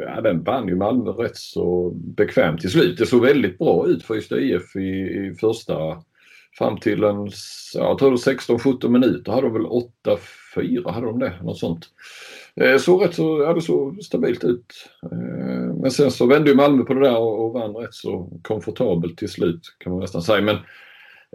ja, 0.00 0.20
den 0.20 0.42
vann 0.42 0.68
ju 0.68 0.76
Malmö 0.76 1.10
rätt 1.10 1.36
så 1.36 1.90
bekvämt 1.94 2.60
till 2.60 2.70
slut. 2.70 2.98
Det 2.98 3.06
såg 3.06 3.22
väldigt 3.22 3.58
bra 3.58 3.86
ut 3.86 4.02
för 4.02 4.16
Ystad 4.16 4.38
IF 4.38 4.76
i, 4.76 4.80
i 4.80 5.34
första 5.40 6.02
fram 6.58 6.78
till 6.78 7.04
en, 7.04 7.30
jag 7.74 7.98
tror 7.98 8.16
16-17 8.16 8.88
minuter 8.88 9.32
hade 9.32 9.46
de 9.46 9.52
väl 9.52 9.66
8-4 10.56 10.90
hade 10.90 11.06
de 11.06 11.18
det, 11.18 11.32
något 11.42 11.58
sånt. 11.58 11.86
Eh, 12.60 12.72
så 12.72 12.78
såg 12.78 13.04
rätt 13.04 13.14
så, 13.14 13.42
ja, 13.42 13.54
det 13.54 13.60
såg 13.60 14.02
stabilt 14.02 14.44
ut. 14.44 14.88
Eh, 15.12 15.74
men 15.82 15.90
sen 15.90 16.10
så 16.10 16.26
vände 16.26 16.50
ju 16.50 16.56
Malmö 16.56 16.84
på 16.84 16.94
det 16.94 17.00
där 17.08 17.18
och, 17.18 17.44
och 17.44 17.52
vann 17.52 17.76
rätt 17.76 17.94
så 17.94 18.40
komfortabelt 18.42 19.18
till 19.18 19.28
slut 19.28 19.60
kan 19.78 19.92
man 19.92 20.00
nästan 20.00 20.22
säga. 20.22 20.42
Men 20.42 20.56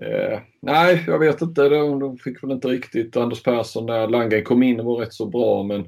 eh, 0.01 0.39
nej, 0.61 1.03
jag 1.07 1.19
vet 1.19 1.41
inte. 1.41 1.69
De, 1.69 1.99
de 1.99 2.17
fick 2.17 2.43
väl 2.43 2.51
inte 2.51 2.67
riktigt 2.67 3.17
Anders 3.17 3.43
Persson 3.43 3.85
där. 3.85 4.07
Langen 4.07 4.43
kom 4.43 4.63
in 4.63 4.79
och 4.79 4.85
var 4.85 4.97
rätt 4.97 5.13
så 5.13 5.25
bra 5.25 5.63
men 5.63 5.79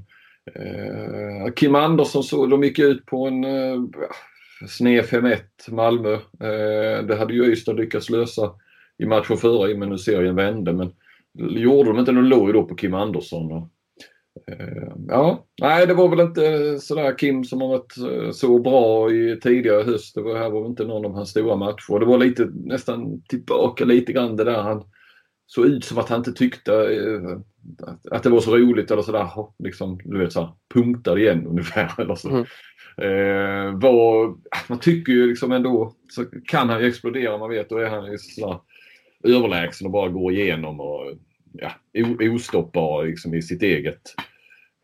eh, 0.55 1.53
Kim 1.55 1.75
Andersson 1.75 2.23
så, 2.23 2.45
de 2.45 2.63
gick 2.63 2.79
ut 2.79 3.05
på 3.05 3.27
en 3.27 3.43
eh, 3.43 3.83
sned 4.67 5.03
5-1 5.03 5.39
Malmö. 5.67 6.13
Eh, 6.13 7.05
det 7.05 7.15
hade 7.15 7.33
ju 7.33 7.45
Ystad 7.45 7.73
lyckats 7.73 8.09
lösa 8.09 8.51
i 9.03 9.05
matchen 9.05 9.37
före 9.37 9.71
i 9.71 9.73
och 9.73 9.79
med 9.79 9.89
nu 9.89 9.97
serien 9.97 10.35
vände 10.35 10.73
men 10.73 10.91
gjorde 11.33 11.89
de 11.89 11.99
inte, 11.99 12.11
de 12.11 12.23
låg 12.23 12.47
ju 12.47 12.53
då 12.53 12.63
på 12.63 12.75
Kim 12.75 12.93
Andersson. 12.93 13.51
Och, 13.51 13.67
Eh, 14.47 14.93
ja, 15.07 15.45
nej 15.61 15.87
det 15.87 15.93
var 15.93 16.09
väl 16.09 16.19
inte 16.19 16.79
sådär 16.79 17.17
Kim 17.17 17.43
som 17.43 17.61
har 17.61 17.67
varit 17.67 17.97
eh, 17.97 18.31
så 18.31 18.59
bra 18.59 19.11
i 19.11 19.39
tidigare 19.39 19.83
höst. 19.83 20.15
Det 20.15 20.21
var, 20.21 20.37
här 20.37 20.49
var 20.49 20.61
väl 20.61 20.69
inte 20.69 20.85
någon 20.85 21.05
av 21.05 21.13
hans 21.13 21.29
stora 21.29 21.55
matcher. 21.55 21.99
Det 21.99 22.05
var 22.05 22.17
lite 22.17 22.49
nästan 22.53 23.21
tillbaka 23.21 23.85
lite 23.85 24.13
grann 24.13 24.35
det 24.35 24.43
där 24.43 24.61
han 24.61 24.83
såg 25.47 25.65
ut 25.65 25.85
som 25.85 25.97
att 25.97 26.09
han 26.09 26.17
inte 26.19 26.33
tyckte 26.33 26.73
eh, 26.73 27.37
att 28.11 28.23
det 28.23 28.29
var 28.29 28.39
så 28.39 28.57
roligt 28.57 28.91
eller 28.91 29.01
sådär 29.01 29.29
liksom 29.59 29.99
du 30.03 30.19
vet 30.19 30.33
såhär 30.33 30.51
punktade 30.73 31.21
igen 31.21 31.47
ungefär 31.47 31.91
eller 32.01 32.15
så. 32.15 32.29
Mm. 32.29 32.45
Eh, 32.97 33.79
var, 33.79 34.35
man 34.69 34.79
tycker 34.79 35.13
ju 35.13 35.27
liksom 35.27 35.51
ändå 35.51 35.93
så 36.09 36.25
kan 36.45 36.69
han 36.69 36.81
ju 36.81 36.87
explodera 36.87 37.37
man 37.37 37.49
vet 37.49 37.69
då 37.69 37.77
är 37.77 37.89
han 37.89 38.11
ju 38.11 38.17
sådär 38.17 38.59
överlägsen 39.23 39.87
och 39.87 39.91
bara 39.91 40.09
går 40.09 40.31
igenom 40.31 40.79
och 40.79 41.13
ja, 41.51 41.71
ostoppbar 42.33 43.03
liksom 43.03 43.33
i 43.33 43.41
sitt 43.41 43.63
eget 43.63 44.01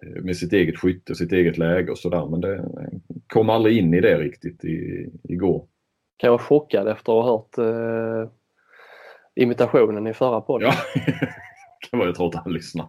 eh, 0.05 0.23
med 0.23 0.37
sitt 0.37 0.53
eget 0.53 0.77
skytte, 0.77 1.15
sitt 1.15 1.31
eget 1.31 1.57
läge 1.57 1.91
och 1.91 1.97
sådär. 1.97 2.25
Men 2.25 2.41
det 2.41 2.69
kom 3.27 3.49
aldrig 3.49 3.77
in 3.77 3.93
i 3.93 4.01
det 4.01 4.17
riktigt 4.17 4.65
i, 4.65 5.09
igår. 5.23 5.67
Kan 6.17 6.27
jag 6.27 6.31
vara 6.31 6.41
chockad 6.41 6.87
efter 6.87 7.19
att 7.19 7.25
ha 7.25 7.31
hört 7.31 7.57
eh, 7.57 8.31
imitationen 9.35 10.07
i 10.07 10.13
förra 10.13 10.41
podden. 10.41 10.71
Ja. 10.95 11.01
kan 11.79 11.99
jag 11.99 12.15
tro 12.15 12.27
att 12.27 12.35
han 12.35 12.53
lyssnar. 12.53 12.87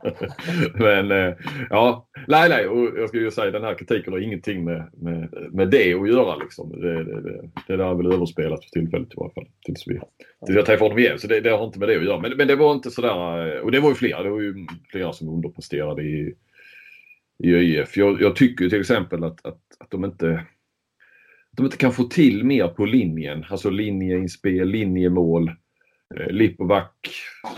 Men 0.79 1.11
eh, 1.11 1.35
ja, 1.71 2.09
nej 2.29 2.49
nej 2.49 2.69
och 2.69 2.99
jag 2.99 3.09
skulle 3.09 3.23
ju 3.23 3.31
säga 3.31 3.51
den 3.51 3.65
här 3.65 3.75
kritiken 3.75 4.13
har 4.13 4.21
ingenting 4.21 4.65
med, 4.65 4.91
med, 4.93 5.49
med 5.53 5.71
det 5.71 5.95
att 5.95 6.09
göra 6.09 6.37
liksom. 6.37 6.81
Det, 6.81 7.05
det, 7.05 7.21
det, 7.21 7.51
det 7.67 7.77
där 7.77 7.91
är 7.91 7.95
väl 7.95 8.13
överspelat 8.13 8.65
för 8.65 8.71
tillfället 8.71 9.09
i 9.13 9.17
varje 9.17 9.35
fall. 9.35 9.49
Tills, 9.65 9.87
vi, 9.87 10.01
tills 10.47 10.57
jag 10.57 10.67
träffar 10.67 10.85
honom 10.85 10.99
igen. 10.99 11.19
Så 11.19 11.27
det, 11.27 11.41
det 11.41 11.51
har 11.51 11.67
inte 11.67 11.79
med 11.79 11.89
det 11.89 11.97
att 11.97 12.05
göra. 12.05 12.21
Men, 12.21 12.37
men 12.37 12.49
det 12.49 12.57
var 12.57 12.73
inte 12.73 12.91
sådär, 12.91 13.57
eh, 13.57 13.61
och 13.61 13.73
det 13.73 13.81
var 13.81 13.89
ju 13.89 13.95
flera, 13.95 14.23
det 14.23 14.31
var 14.31 14.41
ju 14.41 14.67
flera 14.91 15.13
som 15.13 15.29
underpresterade 15.29 16.03
i, 16.03 16.35
i 17.45 17.55
ÖIF. 17.55 17.97
Jag, 17.97 18.23
jag 18.23 18.37
tycker 18.37 18.69
till 18.69 18.81
exempel 18.81 19.25
att, 19.25 19.47
att, 19.47 19.61
att 19.79 19.91
de 19.91 20.05
inte 20.05 20.45
de 21.53 21.65
inte 21.65 21.77
kan 21.77 21.93
få 21.93 22.05
till 22.05 22.45
mer 22.45 22.69
på 22.69 22.85
linjen, 22.85 23.45
alltså 23.51 23.71
linjeinspel, 23.71 24.69
linjemål. 24.69 25.53
Eh, 26.17 26.31
Lipovac 26.31 26.89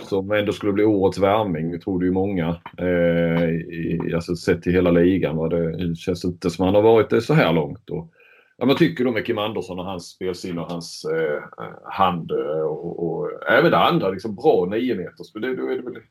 som 0.03 0.31
ändå 0.31 0.53
skulle 0.53 0.73
bli 0.73 0.85
årets 0.85 1.19
värvning, 1.19 1.81
trodde 1.81 2.07
ju 2.07 2.13
många. 2.13 2.61
Eh, 2.79 3.49
i, 3.51 4.13
alltså 4.15 4.37
sett 4.37 4.63
till 4.63 4.73
hela 4.73 4.91
ligan. 4.91 5.37
Va? 5.37 5.49
Det 5.49 5.97
känns 5.97 6.25
inte 6.25 6.51
som 6.51 6.65
han 6.65 6.75
har 6.75 6.83
varit 6.83 7.11
det 7.11 7.21
så 7.21 7.35
här 7.35 7.53
långt. 7.53 7.91
Och, 7.91 8.13
ja, 8.57 8.67
man 8.67 8.77
tycker 8.77 9.05
då 9.05 9.13
med 9.13 9.27
Kim 9.27 9.39
Andersson 9.39 9.79
och 9.79 9.85
hans 9.85 10.09
spelsinne 10.11 10.61
och 10.61 10.71
hans 10.71 11.05
eh, 11.05 11.43
hand 11.85 12.31
eh, 12.31 12.63
och, 12.63 13.07
och, 13.07 13.31
även 13.49 13.71
det 13.71 13.79
andra, 13.79 14.11
liksom 14.11 14.35
bra 14.35 14.67
9 14.71 14.95
meters. 14.95 15.33
Det, 15.33 15.41
det, 15.41 15.57
det, 15.57 15.91
det, 15.91 16.03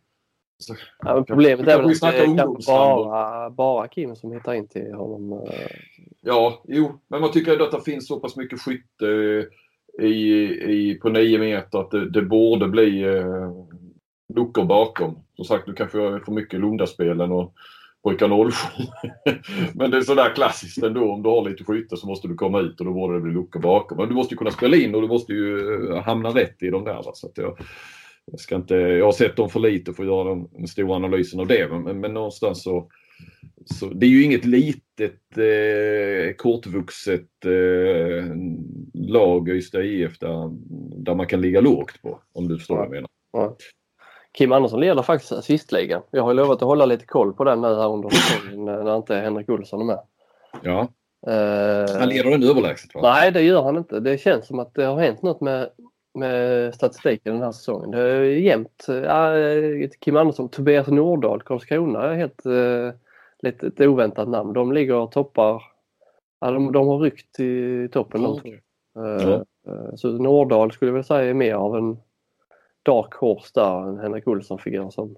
så, 0.58 0.76
ja, 1.00 1.24
problemet 1.28 1.68
är 1.68 1.78
väl 1.78 1.92
att 1.92 2.02
det 2.02 2.18
är 2.18 2.68
bara, 2.68 3.50
bara 3.50 3.88
Kim 3.88 4.16
som 4.16 4.32
hittar 4.32 4.54
in 4.54 4.68
till 4.68 4.94
honom. 4.94 5.34
Eh. 5.34 5.78
Ja, 6.22 6.64
jo, 6.68 7.00
men 7.08 7.22
man 7.22 7.32
tycker 7.32 7.52
ändå 7.52 7.66
att 7.66 7.72
det 7.72 7.92
finns 7.92 8.08
så 8.08 8.20
pass 8.20 8.36
mycket 8.36 8.62
skytte 8.62 9.06
i, 10.02 10.48
i, 10.72 11.00
på 11.02 11.10
9 11.10 11.40
meter 11.40 11.80
att 11.80 11.92
det, 11.92 12.10
det 12.10 12.22
borde 12.22 12.68
bli 12.68 13.04
eh, 13.04 13.52
luckor 14.36 14.66
bakom. 14.66 15.20
Som 15.36 15.46
sagt, 15.46 15.68
nu 15.68 15.74
kanske 15.74 15.98
jag 15.98 16.14
är 16.14 16.20
för 16.20 16.32
mycket 16.32 16.60
Lundaspelen 16.60 17.32
och 17.32 17.54
brukar 18.04 18.52
07. 18.52 18.56
Men 19.74 19.92
det 19.92 19.98
är 19.98 20.02
sådär 20.02 20.36
klassiskt 20.36 20.84
ändå. 20.84 21.12
Om 21.12 21.24
du 21.24 21.30
har 21.30 21.50
lite 21.50 21.64
skytte 21.64 21.98
så 21.98 22.08
måste 22.08 22.28
du 22.28 22.36
komma 22.36 22.60
ut 22.60 22.80
och 22.80 22.86
då 22.86 22.94
borde 22.94 23.14
det 23.14 23.22
bli 23.22 23.34
luckor 23.34 23.60
bakom. 23.60 23.98
Men 23.98 24.10
du 24.10 24.16
måste 24.16 24.34
ju 24.34 24.38
kunna 24.38 24.52
spela 24.52 24.78
in 24.78 24.96
och 24.96 25.02
du 25.02 25.08
måste 25.08 25.34
ju 25.34 25.78
eh, 25.90 26.04
hamna 26.04 26.30
rätt 26.30 26.64
i 26.64 26.70
de 26.70 26.84
där. 26.84 27.02
Så 27.14 27.28
att 27.28 27.38
jag, 27.38 27.58
jag, 28.26 28.40
ska 28.40 28.56
inte, 28.56 28.76
jag 28.76 29.06
har 29.06 29.12
sett 29.12 29.36
dem 29.36 29.50
för 29.50 29.60
lite 29.60 29.94
för 29.94 30.04
att 30.04 30.10
göra 30.10 30.30
den, 30.30 30.48
den 30.52 30.68
stora 30.68 30.96
analysen 30.96 31.40
av 31.40 31.48
det. 31.48 31.68
Men, 31.72 32.00
men 32.00 32.14
någonstans 32.14 32.64
så 32.64 32.88
så 33.66 33.86
det 33.86 34.06
är 34.06 34.10
ju 34.10 34.24
inget 34.24 34.46
litet 34.46 35.38
eh, 35.38 36.36
kortvuxet 36.38 37.46
eh, 37.46 38.36
lag 38.94 39.50
Ystad 39.50 39.84
IF 39.84 40.20
där, 40.20 40.50
där 41.04 41.16
man 41.16 41.28
kan 41.28 41.42
ligga 41.42 41.62
lågt 41.62 42.02
på 42.02 42.20
om 42.34 42.48
du 42.48 42.58
förstår 42.58 42.78
ja. 42.78 42.80
vad 42.80 42.86
jag 42.86 42.92
menar. 42.92 43.10
Ja. 43.34 43.56
Kim 44.34 44.52
Andersson 44.52 44.80
leder 44.80 45.02
faktiskt 45.02 45.32
assistligan. 45.32 46.02
Jag 46.12 46.24
har 46.24 46.34
lovat 46.34 46.56
att 46.56 46.68
hålla 46.68 46.86
lite 46.86 47.06
koll 47.06 47.34
på 47.34 47.44
den 47.44 47.62
nu 47.62 47.68
här 47.68 47.94
under 47.94 48.10
säsongen 48.10 48.66
när 48.66 48.98
inte 48.98 49.16
Henrik 49.16 49.50
Olsson 49.50 49.82
är 49.82 49.86
med. 49.86 50.00
Ja. 50.64 50.88
Uh, 51.28 52.00
han 52.00 52.10
leder 52.10 52.32
den 52.32 52.44
överlägset 52.44 52.96
va? 52.96 53.02
Nej 53.02 53.32
det 53.32 53.42
gör 53.42 53.64
han 53.64 53.78
inte. 53.78 54.00
Det 54.00 54.18
känns 54.18 54.48
som 54.48 54.60
att 54.60 54.74
det 54.74 54.84
har 54.84 55.00
hänt 55.00 55.22
något 55.22 55.42
med, 55.42 55.70
med 56.14 56.74
statistiken 56.76 57.34
den 57.34 57.44
här 57.44 57.52
säsongen. 57.52 57.92
Det 57.92 58.02
är 58.02 58.24
jämnt. 58.24 58.86
Ja, 58.88 59.34
Kim 60.00 60.18
Andersson, 60.18 60.50
Tobias 60.50 60.88
Nordahl, 60.88 61.42
Karlskrona 61.42 62.04
är 62.04 62.16
helt 62.16 62.46
uh, 62.46 62.92
lite 63.42 63.68
ett 63.68 63.82
oväntat 63.82 64.30
namn. 64.30 64.54
De 64.54 64.72
ligger 64.72 64.96
och 64.96 65.12
toppar. 65.12 65.64
Ja, 66.40 66.52
de, 66.52 66.72
de 66.72 66.88
har 66.88 67.00
ryckt 67.00 67.40
i 67.40 67.90
toppen. 67.92 68.26
Okay. 68.26 68.60
Uh, 68.98 69.42
uh, 69.68 69.96
så 69.96 70.08
Nordahl 70.08 70.72
skulle 70.72 70.90
jag 70.90 70.94
väl 70.94 71.04
säga 71.04 71.30
är 71.30 71.34
mer 71.34 71.54
av 71.54 71.78
en 71.78 71.98
dark 72.84 73.14
horse 73.14 73.52
där 73.54 73.88
än 73.88 74.00
Henrik 74.00 74.28
Olsson-figur. 74.28 74.90
Som... 74.90 75.16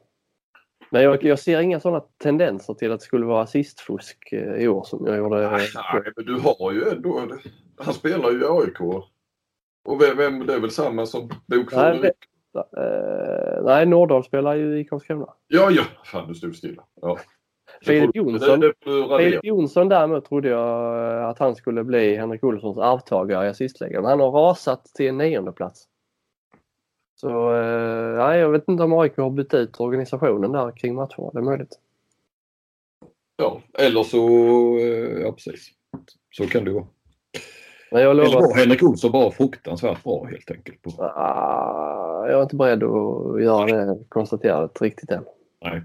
Men 0.89 1.03
jag, 1.03 1.23
jag, 1.23 1.39
ser 1.39 1.59
inga 1.59 1.79
sådana 1.79 2.03
tendenser 2.17 2.73
till 2.73 2.91
att 2.91 2.99
det 2.99 3.05
skulle 3.05 3.25
vara 3.25 3.43
assistfusk 3.43 4.33
uh, 4.33 4.55
i 4.55 4.67
år 4.67 4.83
som 4.83 5.05
jag 5.05 5.17
gjorde. 5.17 5.51
Nej, 5.51 5.67
nej, 5.75 6.13
men 6.15 6.25
du 6.25 6.39
har 6.39 6.71
ju 6.71 6.89
ändå... 6.89 7.29
Han 7.77 7.93
spelar 7.93 8.31
ju 8.31 8.41
i 8.41 8.45
AIK. 8.45 8.81
Och 9.85 10.01
vem, 10.01 10.17
vem, 10.17 10.45
det 10.45 10.53
är 10.53 10.59
väl 10.59 10.71
samma 10.71 11.05
som 11.05 11.29
bokförde 11.47 12.13
nej, 12.53 13.61
nej, 13.63 13.85
Nordahl 13.85 14.23
spelar 14.23 14.55
ju 14.55 14.79
i 14.79 14.85
Karlskrona. 14.85 15.33
Ja, 15.47 15.71
ja. 15.71 15.83
Fan, 16.05 16.27
du 16.27 16.35
stod 16.35 16.55
stilla. 16.55 16.83
Ja. 17.01 17.19
Filip 17.85 18.15
Jonsson, 18.15 18.59
det, 18.59 18.73
det 18.85 19.17
Filip 19.17 19.43
Jonsson 19.43 19.89
däremot 19.89 20.25
trodde 20.25 20.49
jag 20.49 21.29
att 21.29 21.39
han 21.39 21.55
skulle 21.55 21.83
bli 21.83 22.15
Henrik 22.15 22.43
Olssons 22.43 22.77
arvtagare 22.77 23.45
i 23.45 23.49
assistligan. 23.49 24.05
Han 24.05 24.19
har 24.19 24.31
rasat 24.31 24.85
till 24.85 25.07
en 25.07 25.17
nionde 25.17 25.51
plats. 25.51 25.87
Så 27.15 27.53
eh, 27.53 28.17
ja, 28.17 28.37
jag 28.37 28.49
vet 28.49 28.67
inte 28.67 28.83
om 28.83 28.93
AIK 28.93 29.17
har 29.17 29.29
bytt 29.29 29.53
ut 29.53 29.79
organisationen 29.79 30.51
där 30.51 30.71
kring 30.71 30.95
matcherna. 30.95 31.29
Det 31.33 31.39
är 31.39 31.43
möjligt. 31.43 31.79
Ja, 33.37 33.61
eller 33.73 34.03
så... 34.03 34.27
Eh, 34.77 35.21
ja, 35.21 35.31
precis. 35.31 35.71
Så 36.31 36.47
kan 36.47 36.65
det 36.65 36.71
vara. 36.71 36.87
Men 37.91 38.01
jag 38.01 38.15
lovar... 38.15 38.29
Eller 38.29 38.39
var 38.39 38.55
Henrik 38.55 38.83
Olsson 38.83 39.11
bara 39.11 39.31
fruktansvärt 39.31 40.03
bra 40.03 40.25
helt 40.25 40.51
enkelt? 40.51 40.81
På... 40.81 41.03
Ah, 41.03 42.27
jag 42.27 42.39
är 42.39 42.43
inte 42.43 42.55
beredd 42.55 42.83
att 42.83 43.43
göra 43.43 43.65
det 43.65 43.97
konstaterandet 44.09 44.81
riktigt 44.81 45.11
än. 45.11 45.25
Nej. 45.61 45.81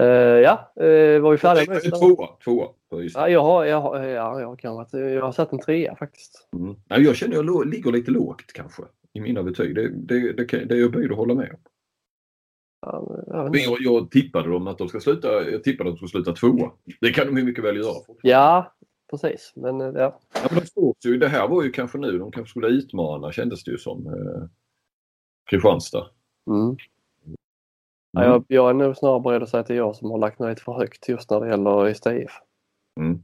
Uh, 0.00 0.06
ja, 0.06 0.72
uh, 0.80 1.20
var 1.20 1.30
vi 1.30 1.38
färdiga 1.38 1.72
med 1.72 1.82
det? 1.82 1.90
Tvåa. 1.90 2.28
tvåa 2.44 2.68
ja, 2.90 3.28
jag 3.28 3.42
har, 3.42 3.64
jag, 3.64 3.80
har, 3.80 4.02
ja, 4.02 4.40
jag, 4.40 4.58
kan, 4.58 4.86
jag 4.92 5.22
har 5.22 5.32
satt 5.32 5.52
en 5.52 5.58
trea 5.58 5.96
faktiskt. 5.96 6.48
Mm. 6.56 6.76
Ja, 6.88 6.98
jag 6.98 7.16
känner 7.16 7.34
jag 7.34 7.66
ligger 7.66 7.92
lite 7.92 8.10
lågt 8.10 8.52
kanske 8.52 8.82
i 9.12 9.20
mina 9.20 9.42
betyg. 9.42 9.74
Det, 9.74 9.88
det, 9.88 10.32
det, 10.32 10.44
det 10.44 10.74
är 10.74 10.78
jag 10.78 10.92
böjd 10.92 11.10
att 11.10 11.16
hålla 11.16 11.34
med 11.34 11.50
om. 11.50 11.60
Jag, 13.32 13.56
jag, 13.56 13.76
jag 13.80 14.10
tippade 14.10 14.48
dem 14.48 14.66
att 14.66 14.78
de 14.78 14.88
ska 14.88 15.00
sluta, 15.00 15.50
jag 15.50 15.64
tippade 15.64 15.90
att 15.90 15.96
de 15.96 16.08
ska 16.08 16.18
sluta 16.18 16.32
tvåa. 16.32 16.72
Det 17.00 17.12
kan 17.12 17.34
de 17.34 17.42
mycket 17.42 17.64
väl 17.64 17.76
göra. 17.76 17.96
Ja, 18.22 18.74
precis. 19.10 19.52
Men 19.56 19.80
ja. 19.80 20.20
ja 20.34 20.48
men 20.50 20.62
de 20.74 21.08
ju, 21.08 21.18
det 21.18 21.28
här 21.28 21.48
var 21.48 21.62
ju 21.62 21.70
kanske 21.70 21.98
nu 21.98 22.18
de 22.18 22.32
kanske 22.32 22.50
skulle 22.50 22.68
utmana 22.68 23.32
kändes 23.32 23.64
det 23.64 23.70
ju 23.70 23.78
som. 23.78 24.06
Eh, 24.06 24.48
Kristianstad. 25.50 26.06
Mm. 26.50 26.76
Mm. 28.16 28.28
Ja, 28.28 28.32
jag, 28.32 28.44
jag, 28.48 28.70
är 28.70 28.74
nog 28.74 28.96
snarare 28.96 29.20
beredd 29.20 29.42
att 29.42 29.48
säga 29.48 29.60
att 29.60 29.66
det 29.66 29.74
är 29.74 29.78
jag 29.78 29.96
som 29.96 30.10
har 30.10 30.18
lagt 30.18 30.38
mig 30.38 30.48
lite 30.50 30.62
för 30.62 30.72
högt 30.72 31.08
just 31.08 31.30
när 31.30 31.40
det 31.40 31.48
gäller 31.48 31.88
Ystad 31.88 32.14
IF. 32.14 32.32
Mm. 33.00 33.22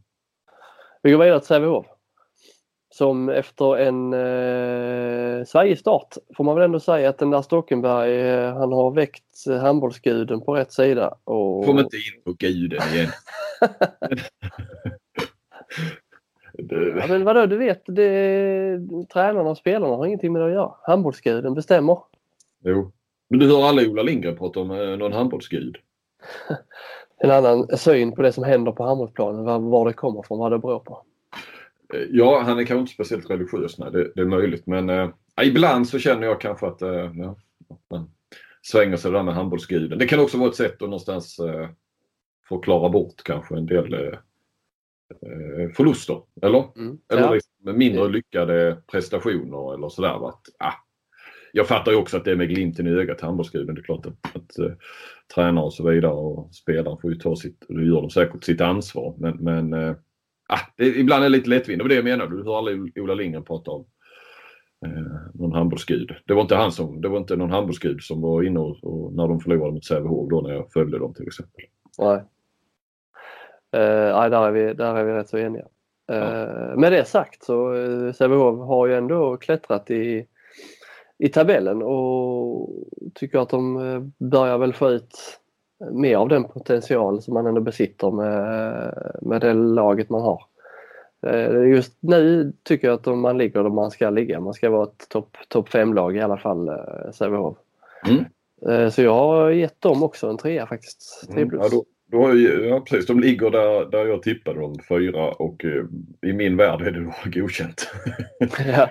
Vi 1.03 1.13
går 1.13 1.19
vidare 1.19 1.41
till 1.41 1.47
Sävehof. 1.47 1.87
Som 2.95 3.29
efter 3.29 3.77
en 3.77 4.13
eh, 4.13 5.45
svajig 5.45 5.79
start 5.79 6.17
får 6.37 6.45
man 6.45 6.55
väl 6.55 6.65
ändå 6.65 6.81
säga 6.81 7.09
att 7.09 7.19
den 7.19 7.31
där 7.31 7.43
Stockenberg 7.43 8.21
eh, 8.21 8.55
han 8.55 8.73
har 8.73 8.91
väckt 8.91 9.47
handbollsguden 9.61 10.41
på 10.41 10.55
rätt 10.55 10.73
sida. 10.73 11.15
Och... 11.25 11.65
Kom 11.67 11.79
inte 11.79 11.97
in 11.97 12.23
på 12.25 12.33
guden 12.33 12.83
igen. 12.93 13.11
du... 16.53 16.99
ja, 17.01 17.07
men 17.09 17.25
vadå, 17.25 17.47
du 17.47 17.57
vet, 17.57 17.83
det, 17.87 18.81
tränarna 19.13 19.51
och 19.51 19.59
spelarna 19.59 19.97
har 19.97 20.07
ingenting 20.07 20.33
med 20.33 20.43
det 20.43 20.47
att 20.47 20.55
göra. 20.55 20.75
Handbollsguden 20.83 21.55
bestämmer. 21.55 21.99
Jo. 22.65 22.93
Men 23.29 23.39
du 23.39 23.47
hör 23.47 23.69
aldrig 23.69 23.91
Ola 23.91 24.03
Lindgren 24.03 24.37
prata 24.37 24.61
om 24.61 24.71
eh, 24.71 24.97
någon 24.97 25.13
handbollsgud? 25.13 25.77
en 27.19 27.31
annan 27.31 27.79
syn 27.79 28.13
på 28.13 28.23
det 28.23 28.33
som 28.33 28.45
händer 28.45 28.73
på 28.73 28.85
handbollsplanen, 28.85 29.45
var, 29.45 29.59
var 29.59 29.87
det 29.87 29.93
kommer 29.93 30.23
från, 30.23 30.39
vad 30.39 30.53
det 30.53 30.59
beror 30.59 30.79
på. 30.79 31.03
Eh, 31.95 32.01
ja, 32.11 32.41
han 32.41 32.59
är 32.59 32.65
kanske 32.65 32.81
inte 32.81 32.93
speciellt 32.93 33.31
religiös, 33.31 33.79
nej, 33.79 33.91
det, 33.93 34.13
det 34.15 34.21
är 34.21 34.27
möjligt. 34.27 34.67
Men 34.67 34.89
äh, 34.89 35.09
ibland 35.43 35.89
så 35.89 35.99
känner 35.99 36.27
jag 36.27 36.41
kanske 36.41 36.67
att 36.67 36.83
äh, 36.83 37.11
ja, 37.15 37.37
man 37.91 38.11
svänger 38.63 38.97
sig 38.97 39.13
där 39.13 39.23
med 39.23 39.35
handbollsguden. 39.35 39.99
Det 39.99 40.07
kan 40.07 40.21
också 40.21 40.39
vara 40.39 40.49
ett 40.49 40.57
sätt 40.57 40.83
att 40.83 40.89
någonstans 40.89 41.39
äh, 41.39 41.69
förklara 42.49 42.89
bort 42.89 43.23
kanske 43.25 43.57
en 43.57 43.67
del 43.67 43.95
äh, 43.95 44.19
förluster. 45.77 46.23
Eller? 46.43 46.65
Mm, 46.77 46.99
eller 47.13 47.23
ja. 47.23 47.35
liksom 47.35 47.79
mindre 47.79 48.09
lyckade 48.09 48.83
prestationer 48.87 49.75
eller 49.75 49.89
sådär. 49.89 50.29
Att, 50.29 50.43
ah, 50.59 50.73
jag 51.57 51.69
fattar 51.69 51.93
ju 51.93 51.99
också 51.99 52.17
att 52.17 52.25
det 52.25 52.31
är 52.31 52.37
med 52.37 52.49
glimten 52.49 52.87
i 52.87 52.91
ögat 52.91 53.21
handbollsguden. 53.21 53.75
Det 53.75 53.81
är 53.81 53.83
klart 53.83 54.07
att, 54.07 54.37
att 54.37 54.59
uh, 54.59 54.73
tränare 55.35 55.65
och 55.65 55.73
så 55.73 55.89
vidare 55.89 56.13
och 56.13 56.55
spelare 56.55 56.97
får 57.03 57.13
ju 57.13 57.19
ta 57.19 57.37
sitt, 57.37 57.65
och 57.65 57.75
det 57.75 57.87
gör 57.87 58.01
de 58.01 58.11
säkert, 58.11 58.45
sitt 58.45 58.61
ansvar. 58.61 59.15
Men, 59.19 59.37
men 59.37 59.75
uh, 59.75 59.97
ah, 60.49 60.61
det, 60.77 60.87
ibland 60.87 61.25
är 61.25 61.29
det 61.29 61.37
lite 61.37 61.51
lättvindigt. 61.51 61.79
Det 61.79 61.85
var 61.85 61.89
det 61.89 61.95
jag 61.95 62.19
menade. 62.19 62.37
Du 62.37 62.45
hör 62.45 62.59
aldrig 62.59 62.99
Ola 62.99 63.15
Lindgren 63.15 63.45
prata 63.45 63.71
om 63.71 63.87
eh, 64.87 64.91
någon 65.35 65.53
handbollsgud. 65.53 66.15
Det 66.27 66.35
var 66.35 66.43
inte 66.43 66.57
han 66.57 66.73
som, 66.73 67.01
det 67.01 67.09
var 67.09 67.19
inte 67.19 67.37
någon 67.37 67.51
handbollsgud 67.51 68.03
som 68.03 68.21
var 68.21 68.43
inne 68.43 68.61
och, 68.61 68.85
och 68.85 69.13
när 69.13 69.29
de 69.29 69.41
förlorade 69.41 69.73
mot 69.73 69.85
Sävehof 69.85 70.31
då 70.31 70.41
när 70.41 70.51
jag 70.51 70.73
följde 70.73 70.99
dem 70.99 71.15
till 71.15 71.27
exempel. 71.27 71.65
Nej. 71.99 72.25
Eh, 73.73 74.17
nej, 74.19 74.31
där 74.31 74.47
är, 74.47 74.51
vi, 74.51 74.75
där 74.75 74.97
är 74.97 75.05
vi 75.05 75.13
rätt 75.13 75.29
så 75.29 75.39
eniga. 75.39 75.65
Eh, 76.13 76.19
ja. 76.19 76.77
Med 76.77 76.93
det 76.93 77.05
sagt 77.05 77.45
så 77.45 77.75
eh, 77.75 78.13
Sävehof 78.13 78.69
har 78.69 78.87
ju 78.87 78.95
ändå 78.95 79.37
klättrat 79.37 79.91
i, 79.91 80.27
i 81.19 81.29
tabellen 81.29 81.83
och 81.83 82.71
tycker 83.15 83.39
att 83.39 83.49
de 83.49 83.77
eh, 83.77 84.27
börjar 84.29 84.59
väl 84.59 84.73
få 84.73 84.91
ut 84.91 85.41
mer 85.93 86.17
av 86.17 86.29
den 86.29 86.45
potential 86.45 87.23
som 87.23 87.35
man 87.35 87.47
ändå 87.47 87.61
besitter 87.61 88.11
med, 88.11 88.95
med 89.23 89.41
det 89.41 89.55
laget 89.55 90.11
man 90.11 90.23
har. 90.23 90.43
Eh, 91.27 91.69
just 91.69 91.97
nu 92.01 92.53
tycker 92.63 92.89
jag 92.89 92.95
att 92.95 93.19
man 93.19 93.39
ligger 93.39 93.63
där 93.63 93.71
man 93.71 93.91
ska 93.91 94.11
ligga. 94.11 94.41
Man 94.41 94.55
ska 94.55 94.71
vara 94.71 94.85
ett 94.85 95.09
topp 95.09 95.37
top 95.49 95.69
5-lag 95.69 96.17
i 96.17 96.21
alla 96.21 96.37
fall, 96.37 96.69
eh, 96.69 97.11
Sävehof. 97.13 97.57
Mm. 98.09 98.25
Eh, 98.69 98.91
så 98.91 99.03
jag 99.03 99.15
har 99.15 99.51
gett 99.51 99.81
dem 99.81 100.03
också 100.03 100.29
en 100.29 100.37
trea 100.37 100.67
faktiskt. 100.67 101.29
Mm. 101.31 101.51
Ja, 101.53 101.69
då, 101.71 101.85
då 102.11 102.39
jag, 102.39 102.67
ja, 102.67 102.81
precis. 102.81 103.07
De 103.07 103.21
ligger 103.21 103.51
där, 103.51 103.91
där 103.91 104.07
jag 104.07 104.23
tippade 104.23 104.61
dem, 104.61 104.75
fyra 104.89 105.33
och 105.33 105.65
i 106.23 106.33
min 106.33 106.57
värld 106.57 106.83
är 106.83 106.91
det 106.91 107.05
då 107.05 107.15
godkänt. 107.41 107.93
Ja. 108.67 108.89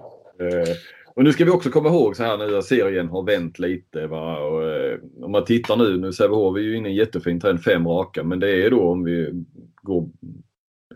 Och 1.15 1.23
nu 1.23 1.33
ska 1.33 1.45
vi 1.45 1.51
också 1.51 1.69
komma 1.69 1.89
ihåg 1.89 2.15
så 2.15 2.23
här 2.23 2.37
nu 2.37 2.57
att 2.57 2.65
serien 2.65 3.07
har 3.07 3.23
vänt 3.23 3.59
lite. 3.59 4.07
Va? 4.07 4.39
Och, 4.39 4.63
eh, 4.63 4.99
om 5.21 5.31
man 5.31 5.45
tittar 5.45 5.77
nu, 5.77 5.97
nu 5.97 6.13
Sävehof 6.13 6.57
är 6.57 6.61
ju 6.61 6.77
inne 6.77 6.89
i 6.89 6.91
en 6.91 6.97
jättefin 6.97 7.39
trend, 7.39 7.63
fem 7.63 7.87
raka. 7.87 8.23
Men 8.23 8.39
det 8.39 8.65
är 8.65 8.71
då 8.71 8.91
om 8.91 9.03
vi 9.03 9.43
går 9.81 10.09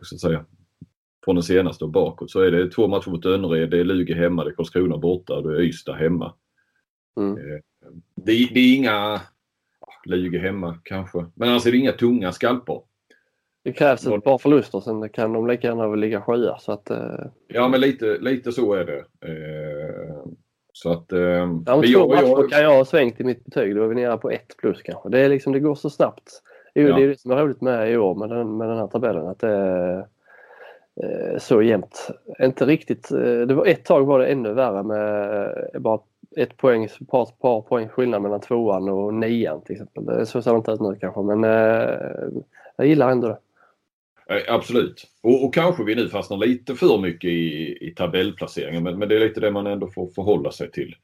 så 0.01 0.15
att 0.15 0.21
säga, 0.21 0.45
från 1.25 1.35
den 1.35 1.43
senaste 1.43 1.83
och 1.83 1.91
bakåt 1.91 2.31
så 2.31 2.39
är 2.39 2.51
det 2.51 2.71
två 2.71 2.87
matcher 2.87 3.09
mot 3.09 3.25
Önnered, 3.25 3.69
det 3.69 3.79
är 3.79 3.83
Lugi 3.83 4.13
hemma, 4.13 4.43
det 4.43 4.49
är 4.49 4.55
Karlskrona 4.55 4.97
borta 4.97 5.33
och 5.33 5.43
det 5.43 5.57
är 5.57 5.61
Ystad 5.61 5.93
hemma. 5.93 6.33
Mm. 7.17 7.37
Eh, 7.37 7.59
det, 8.15 8.49
det, 8.53 8.59
är 8.59 8.75
inga, 8.75 9.21
Lugi 10.05 10.37
hemma 10.37 10.79
kanske, 10.83 11.25
men 11.35 11.49
alltså 11.49 11.71
det 11.71 11.77
är 11.77 11.79
inga 11.79 11.91
tunga 11.91 12.31
skalper. 12.31 12.81
Det 13.63 13.71
krävs 13.71 14.07
ett 14.07 14.23
par 14.23 14.37
förluster 14.37 14.79
sen 14.79 15.09
kan 15.09 15.33
de 15.33 15.47
lika 15.47 15.67
gärna 15.67 15.87
ligga 15.87 16.21
sjua. 16.21 16.57
Så 16.59 16.71
att, 16.71 16.89
eh... 16.89 17.25
Ja 17.47 17.67
men 17.67 17.81
lite, 17.81 18.17
lite 18.17 18.51
så 18.51 18.73
är 18.73 18.85
det. 18.85 18.99
Eh, 19.27 20.15
så 20.73 20.91
att, 20.91 21.11
eh, 21.11 21.19
ja, 21.19 21.43
om 21.43 21.63
två 21.63 21.81
jag, 21.83 22.09
matcher 22.09 22.27
jag... 22.27 22.49
kan 22.49 22.61
jag 22.61 22.77
ha 22.77 22.85
svängt 22.85 23.19
i 23.19 23.23
mitt 23.23 23.45
betyg. 23.45 23.75
Då 23.75 23.83
är 23.83 23.87
vi 23.87 23.95
nere 23.95 24.17
på 24.17 24.29
ett 24.29 24.57
plus 24.57 24.81
kanske. 24.81 25.09
Det, 25.09 25.19
är 25.19 25.29
liksom, 25.29 25.53
det 25.53 25.59
går 25.59 25.75
så 25.75 25.89
snabbt. 25.89 26.41
Jo, 26.75 26.87
ja. 26.87 26.95
Det 26.95 27.03
är 27.03 27.07
det 27.07 27.19
som 27.19 27.31
är 27.31 27.37
roligt 27.37 27.61
med 27.61 27.91
i 27.91 27.97
år 27.97 28.15
med 28.15 28.29
den, 28.29 28.57
med 28.57 28.69
den 28.69 28.77
här 28.77 28.87
tabellen. 28.87 29.27
Att 29.27 29.39
det 29.39 29.49
är 29.49 29.97
eh, 31.03 31.37
så 31.37 31.61
jämnt. 31.61 32.07
Inte 32.39 32.65
riktigt. 32.65 33.11
Eh, 33.11 33.19
det 33.19 33.53
var, 33.53 33.65
ett 33.65 33.85
tag 33.85 34.05
var 34.05 34.19
det 34.19 34.27
ännu 34.27 34.53
värre 34.53 34.83
med 34.83 35.45
eh, 35.73 35.79
bara 35.79 35.99
ett 36.35 36.57
poäng, 36.57 36.87
par, 37.07 37.25
par 37.25 37.61
poäng 37.61 37.87
skillnad 37.87 38.21
mellan 38.21 38.39
tvåan 38.39 38.89
och 38.89 39.13
nian 39.13 39.61
till 39.61 39.73
exempel. 39.73 40.25
Så 40.25 40.41
ser 40.41 40.51
det 40.51 40.57
inte 40.57 40.71
ut 40.71 40.81
nu 40.81 40.95
kanske 40.95 41.21
men 41.21 41.43
jag 42.75 42.87
gillar 42.87 43.11
ändå 43.11 43.27
det. 43.27 43.37
Eh, 44.29 44.53
absolut. 44.53 45.07
Och, 45.23 45.45
och, 45.45 45.53
kanske 45.53 45.83
vi 45.83 45.95
nu 45.95 46.09
fastnar 46.09 46.37
lite 46.37 46.75
för 46.75 46.97
mycket 46.97 47.29
i, 47.29 47.77
i 47.81 47.93
tabellplaceringen 47.95 48.83
men, 48.83 48.99
men 48.99 49.09
det 49.09 49.15
är 49.15 49.19
lite 49.19 49.39
det 49.39 49.51
man 49.51 49.67
ändå 49.67 49.87
får 49.87 50.07
förhålla 50.07 50.51
sig 50.51 50.71
till. 50.71 50.95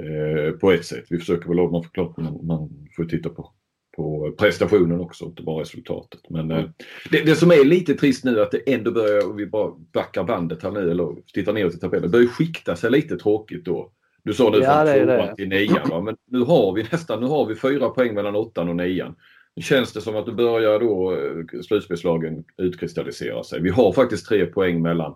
Eh, 0.00 0.52
på 0.52 0.72
ett 0.72 0.84
sätt. 0.84 1.04
Vi 1.10 1.18
försöker 1.18 1.48
väl, 1.48 1.70
man, 1.70 1.82
förklart, 1.82 2.16
man, 2.16 2.46
man 2.46 2.88
får 2.96 3.04
titta 3.04 3.28
på, 3.28 3.52
på 3.96 4.34
prestationen 4.38 5.00
också, 5.00 5.24
inte 5.24 5.42
bara 5.42 5.60
resultatet. 5.60 6.20
Men 6.30 6.50
eh, 6.50 6.64
det, 7.10 7.24
det, 7.24 7.34
som 7.34 7.50
är 7.50 7.64
lite 7.64 7.94
trist 7.94 8.24
nu 8.24 8.38
är 8.38 8.42
att 8.42 8.50
det 8.50 8.74
ändå 8.74 8.90
börjar, 8.90 9.34
vi 9.34 9.46
bara 9.46 9.72
backar 9.92 10.24
bandet 10.24 10.62
här 10.62 10.70
nu 10.70 10.90
eller 10.90 11.16
tittar 11.34 11.52
neråt 11.52 11.74
i 11.74 11.78
tabellen, 11.78 12.02
det 12.02 12.08
börjar 12.08 12.26
skikta 12.26 12.76
sig 12.76 12.90
lite 12.90 13.16
tråkigt 13.16 13.64
då. 13.64 13.92
Du 14.22 14.34
sa 14.34 14.50
nu 14.50 14.58
ja, 14.58 14.86
från 14.86 15.06
tvåan 15.06 15.36
till 15.36 15.48
nian 15.48 16.04
men 16.04 16.16
nu 16.30 16.38
har 16.38 16.72
vi 16.72 16.82
nästan, 16.92 17.20
nu 17.20 17.26
har 17.26 17.46
vi 17.46 17.54
fyra 17.54 17.88
poäng 17.88 18.14
mellan 18.14 18.36
åttan 18.36 18.68
och 18.68 18.76
nian 18.76 19.14
känns 19.60 19.92
det 19.92 20.00
som 20.00 20.16
att 20.16 20.26
det 20.26 20.32
börjar 20.32 20.80
då 20.80 21.12
eh, 21.12 21.60
slutspelslagen 21.62 22.44
utkristallisera 22.56 23.42
sig. 23.42 23.60
Vi 23.60 23.70
har 23.70 23.92
faktiskt 23.92 24.26
tre 24.26 24.46
poäng 24.46 24.82
mellan 24.82 25.14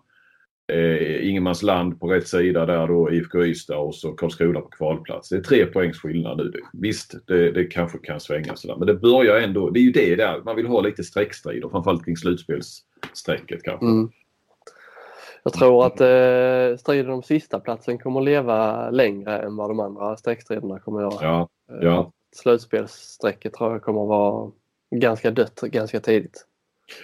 eh, 0.73 1.29
Ingenmansland 1.29 2.01
på 2.01 2.07
rätt 2.07 2.29
sida 2.29 2.67
där 2.67 2.87
då 2.87 3.13
IFK 3.13 3.45
Ystad 3.45 3.79
och 3.79 3.95
så 3.95 4.13
Karlskrona 4.13 4.61
på 4.61 4.69
kvalplats. 4.69 5.29
Det 5.29 5.37
är 5.37 5.41
tre 5.41 5.67
poängs 5.67 5.99
skillnad 5.99 6.37
nu. 6.37 6.53
Visst, 6.73 7.15
det, 7.27 7.51
det 7.51 7.65
kanske 7.65 7.99
kan 7.99 8.21
svänga 8.21 8.57
sådär 8.57 8.77
men 8.77 8.87
det 8.87 8.95
börjar 8.95 9.41
ändå, 9.41 9.71
det 9.71 9.81
är 9.81 9.85
ju 9.85 9.93
det 9.93 10.17
där, 10.17 10.43
man 10.45 10.57
vill 10.57 10.67
ha 10.67 10.81
lite 10.81 11.05
streckstrider 11.05 11.69
framförallt 11.69 12.05
kring 12.05 12.17
slutspelsstrecket 12.17 13.63
kanske. 13.63 13.87
Mm. 13.87 14.11
Jag 15.45 15.53
tror 15.53 15.87
att 15.87 16.01
eh, 16.01 16.77
striden 16.79 17.13
om 17.13 17.23
sista 17.23 17.61
platsen 17.61 17.99
kommer 17.99 18.21
leva 18.21 18.91
längre 18.91 19.39
än 19.39 19.57
vad 19.57 19.71
de 19.71 19.81
andra 19.81 20.17
streckstriderna 20.17 20.79
kommer 20.79 21.01
göra. 21.01 21.19
Ja, 21.21 21.49
ja 21.81 22.13
slutspelsstrecket 22.33 23.55
tror 23.55 23.73
jag 23.73 23.83
kommer 23.83 24.07
vara 24.07 24.51
ganska 24.91 25.31
dött 25.31 25.61
ganska 25.61 26.01
tidigt. 26.01 26.47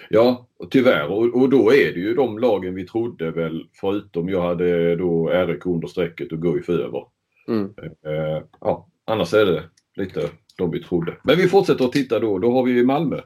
Ja, 0.09 0.47
tyvärr. 0.69 1.07
Och, 1.11 1.41
och 1.41 1.49
då 1.49 1.73
är 1.73 1.93
det 1.93 1.99
ju 1.99 2.13
de 2.13 2.39
lagen 2.39 2.75
vi 2.75 2.87
trodde 2.87 3.31
väl, 3.31 3.65
förutom 3.73 4.29
jag 4.29 4.41
hade 4.41 4.95
då 4.95 5.29
RIK 5.29 5.65
under 5.65 5.87
strecket 5.87 6.31
och 6.31 6.41
Guif 6.41 6.69
över. 6.69 7.05
Mm. 7.47 7.73
Eh, 8.05 8.43
ja, 8.61 8.87
annars 9.05 9.33
är 9.33 9.45
det 9.45 9.63
lite 9.95 10.29
de 10.57 10.71
vi 10.71 10.83
trodde. 10.83 11.17
Men 11.23 11.37
vi 11.37 11.47
fortsätter 11.47 11.85
att 11.85 11.91
titta 11.91 12.19
då. 12.19 12.39
Då 12.39 12.51
har 12.51 12.63
vi 12.63 12.83
Malmö. 12.83 13.21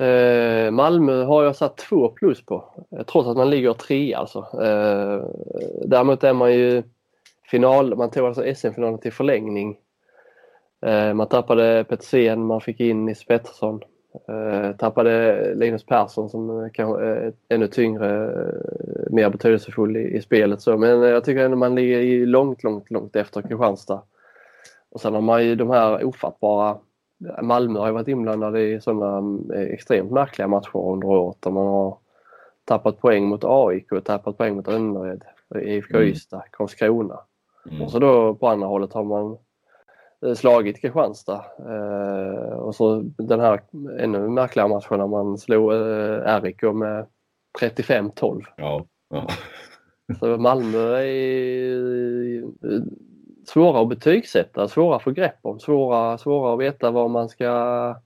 Eh, 0.00 0.70
Malmö 0.70 1.22
har 1.22 1.44
jag 1.44 1.56
satt 1.56 1.76
två 1.76 2.08
plus 2.08 2.46
på, 2.46 2.86
trots 3.06 3.28
att 3.28 3.36
man 3.36 3.50
ligger 3.50 3.72
tre 3.72 4.14
alltså. 4.14 4.38
Eh, 4.38 5.24
däremot 5.86 6.24
är 6.24 6.32
man 6.32 6.54
ju 6.54 6.82
final, 7.50 7.96
man 7.96 8.10
tog 8.10 8.26
alltså 8.26 8.54
SM-finalen 8.54 8.98
till 8.98 9.12
förlängning 9.12 9.76
man 11.14 11.28
tappade 11.28 11.84
Petersen, 11.88 12.46
man 12.46 12.60
fick 12.60 12.80
in 12.80 13.04
Nisse 13.04 13.26
Pettersson. 13.26 13.80
Eh, 14.28 14.76
tappade 14.76 15.54
Linus 15.54 15.86
Persson 15.86 16.30
som 16.30 16.70
kanske 16.72 17.04
är 17.04 17.32
ännu 17.48 17.66
tyngre, 17.66 18.24
eh, 18.24 19.12
mer 19.12 19.30
betydelsefull 19.30 19.96
i, 19.96 20.22
spelet. 20.22 20.62
Så, 20.62 20.78
men 20.78 21.02
jag 21.02 21.24
tycker 21.24 21.44
ändå 21.44 21.56
man 21.56 21.74
ligger 21.74 22.26
långt, 22.26 22.62
långt, 22.62 22.90
långt 22.90 23.16
efter 23.16 23.42
Kristianstad. 23.42 24.02
Och 24.90 25.00
sen 25.00 25.14
har 25.14 25.20
man 25.20 25.44
ju 25.44 25.54
de 25.54 25.70
här 25.70 26.04
ofattbara 26.04 26.78
Malmö 27.42 27.78
har 27.78 27.86
ju 27.86 27.92
varit 27.92 28.08
inblandade 28.08 28.62
i 28.62 28.80
sådana 28.80 29.22
extremt 29.54 30.10
märkliga 30.10 30.48
matcher 30.48 30.76
under 30.76 31.08
året 31.08 31.36
där 31.40 31.50
man 31.50 31.66
har 31.66 31.98
tappat 32.64 33.00
poäng 33.00 33.24
mot 33.24 33.44
AIK 33.44 33.92
och 33.92 34.04
tappat 34.04 34.36
poäng 34.36 34.56
mot 34.56 34.68
Önnered, 34.68 35.24
IFK 35.62 35.96
mm. 35.96 36.08
Ystad, 36.08 36.42
Karlskrona. 36.50 37.18
Mm. 37.70 37.82
Och 37.82 37.90
så 37.90 37.98
då 37.98 38.34
på 38.34 38.48
andra 38.48 38.66
hållet 38.66 38.92
har 38.92 39.04
man 39.04 39.36
slagit 40.34 40.80
Kristianstad. 40.80 41.44
Eh, 41.58 42.58
och 42.58 42.74
så 42.74 43.00
den 43.02 43.40
här 43.40 43.60
ännu 43.98 44.28
märkligare 44.28 44.68
matchen 44.68 44.98
när 44.98 45.06
man 45.06 45.38
slog 45.38 45.72
eh, 45.72 46.40
RIK 46.42 46.62
med 46.62 47.06
35-12. 47.60 48.42
Ja. 48.56 48.86
ja. 49.10 49.28
Så 50.20 50.38
Malmö 50.38 50.96
är 50.96 52.44
svåra 53.48 53.82
att 53.82 53.88
betygsätta, 53.88 54.68
svåra 54.68 54.96
att 54.96 55.02
få 55.02 55.10
grepp 55.10 55.38
om, 55.42 55.60
svåra, 55.60 56.18
svåra 56.18 56.54
att 56.54 56.60
veta 56.60 56.90
vad 56.90 57.10
man 57.10 57.28
ska... 57.28 57.96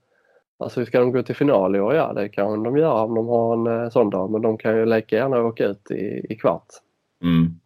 Alltså 0.61 0.85
ska 0.85 0.99
de 0.99 1.11
gå 1.11 1.23
till 1.23 1.35
final 1.35 1.75
i 1.75 1.79
år? 1.79 1.95
Ja, 1.95 2.13
det 2.13 2.29
kan 2.29 2.63
de 2.63 2.77
göra 2.77 3.03
om 3.03 3.15
de 3.15 3.27
har 3.27 3.53
en 3.53 3.83
eh, 3.83 3.89
sån 3.89 4.09
dag, 4.09 4.31
men 4.31 4.41
de 4.41 4.57
kan 4.57 4.77
ju 4.77 4.85
lika 4.85 5.15
gärna 5.15 5.41
åka 5.41 5.65
ut 5.65 5.91
i, 5.91 6.25
i 6.29 6.35
kvart. 6.35 6.67
Mm. 7.23 7.59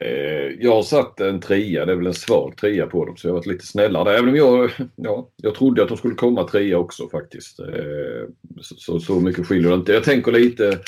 Eh, 0.00 0.56
jag 0.60 0.74
har 0.74 0.82
satt 0.82 1.20
en 1.20 1.40
trea, 1.40 1.86
det 1.86 1.92
är 1.92 1.96
väl 1.96 2.06
en 2.06 2.14
svag 2.14 2.56
trea 2.56 2.86
på 2.86 3.04
dem 3.04 3.16
så 3.16 3.26
jag 3.26 3.32
har 3.32 3.38
varit 3.38 3.46
lite 3.46 3.66
snällare. 3.66 4.18
Även 4.18 4.28
om 4.28 4.36
jag, 4.36 4.70
ja, 4.96 5.28
jag 5.36 5.54
trodde 5.54 5.82
att 5.82 5.88
de 5.88 5.96
skulle 5.96 6.14
komma 6.14 6.44
trea 6.44 6.78
också 6.78 7.08
faktiskt. 7.08 7.60
Eh, 7.60 8.28
så, 8.60 9.00
så 9.00 9.20
mycket 9.20 9.46
skiljer 9.46 9.70
det 9.70 9.76
inte. 9.76 9.92
Jag 9.92 10.04
tänker 10.04 10.32
lite 10.32 10.78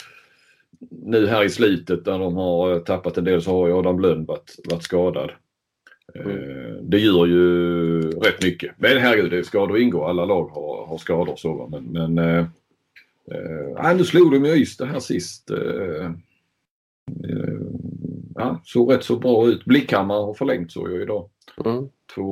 nu 0.91 1.27
här 1.27 1.45
i 1.45 1.51
slutet 1.51 2.07
när 2.07 2.19
de 2.19 2.37
har 2.37 2.79
tappat 2.79 3.19
en 3.19 3.25
del 3.25 3.43
så 3.43 3.51
har 3.51 3.69
ju 3.69 3.75
Adam 3.75 3.97
Blönd 3.97 4.27
varit, 4.27 4.57
varit 4.71 4.83
skadad. 4.83 5.31
Mm. 6.15 6.91
Det 6.91 6.99
gör 6.99 7.27
ju 7.27 8.01
rätt 8.11 8.43
mycket. 8.43 8.75
Men 8.77 8.99
herregud, 8.99 9.31
det 9.31 9.45
skador 9.45 9.79
ingår. 9.79 10.09
Alla 10.09 10.25
lag 10.25 10.49
har, 10.49 10.87
har 10.87 10.99
skador 10.99 11.37
så. 11.37 11.69
Men, 11.71 11.85
men 11.85 12.19
äh, 12.19 12.47
äh, 13.91 13.97
nu 13.97 14.05
slog 14.05 14.33
de 14.33 14.45
ju 14.45 14.53
Ystad 14.53 14.87
här 14.87 15.01
sist. 15.01 15.51
Äh, 15.51 16.11
ja, 18.39 18.61
såg 18.65 18.93
rätt 18.93 19.05
så 19.05 19.17
bra 19.17 19.47
ut. 19.47 19.65
Blickhammar 19.65 20.15
har 20.15 20.35
förlängt 20.35 20.73
så 20.73 20.89
ju 20.89 21.03
idag. 21.03 21.31
Mm. 21.65 21.89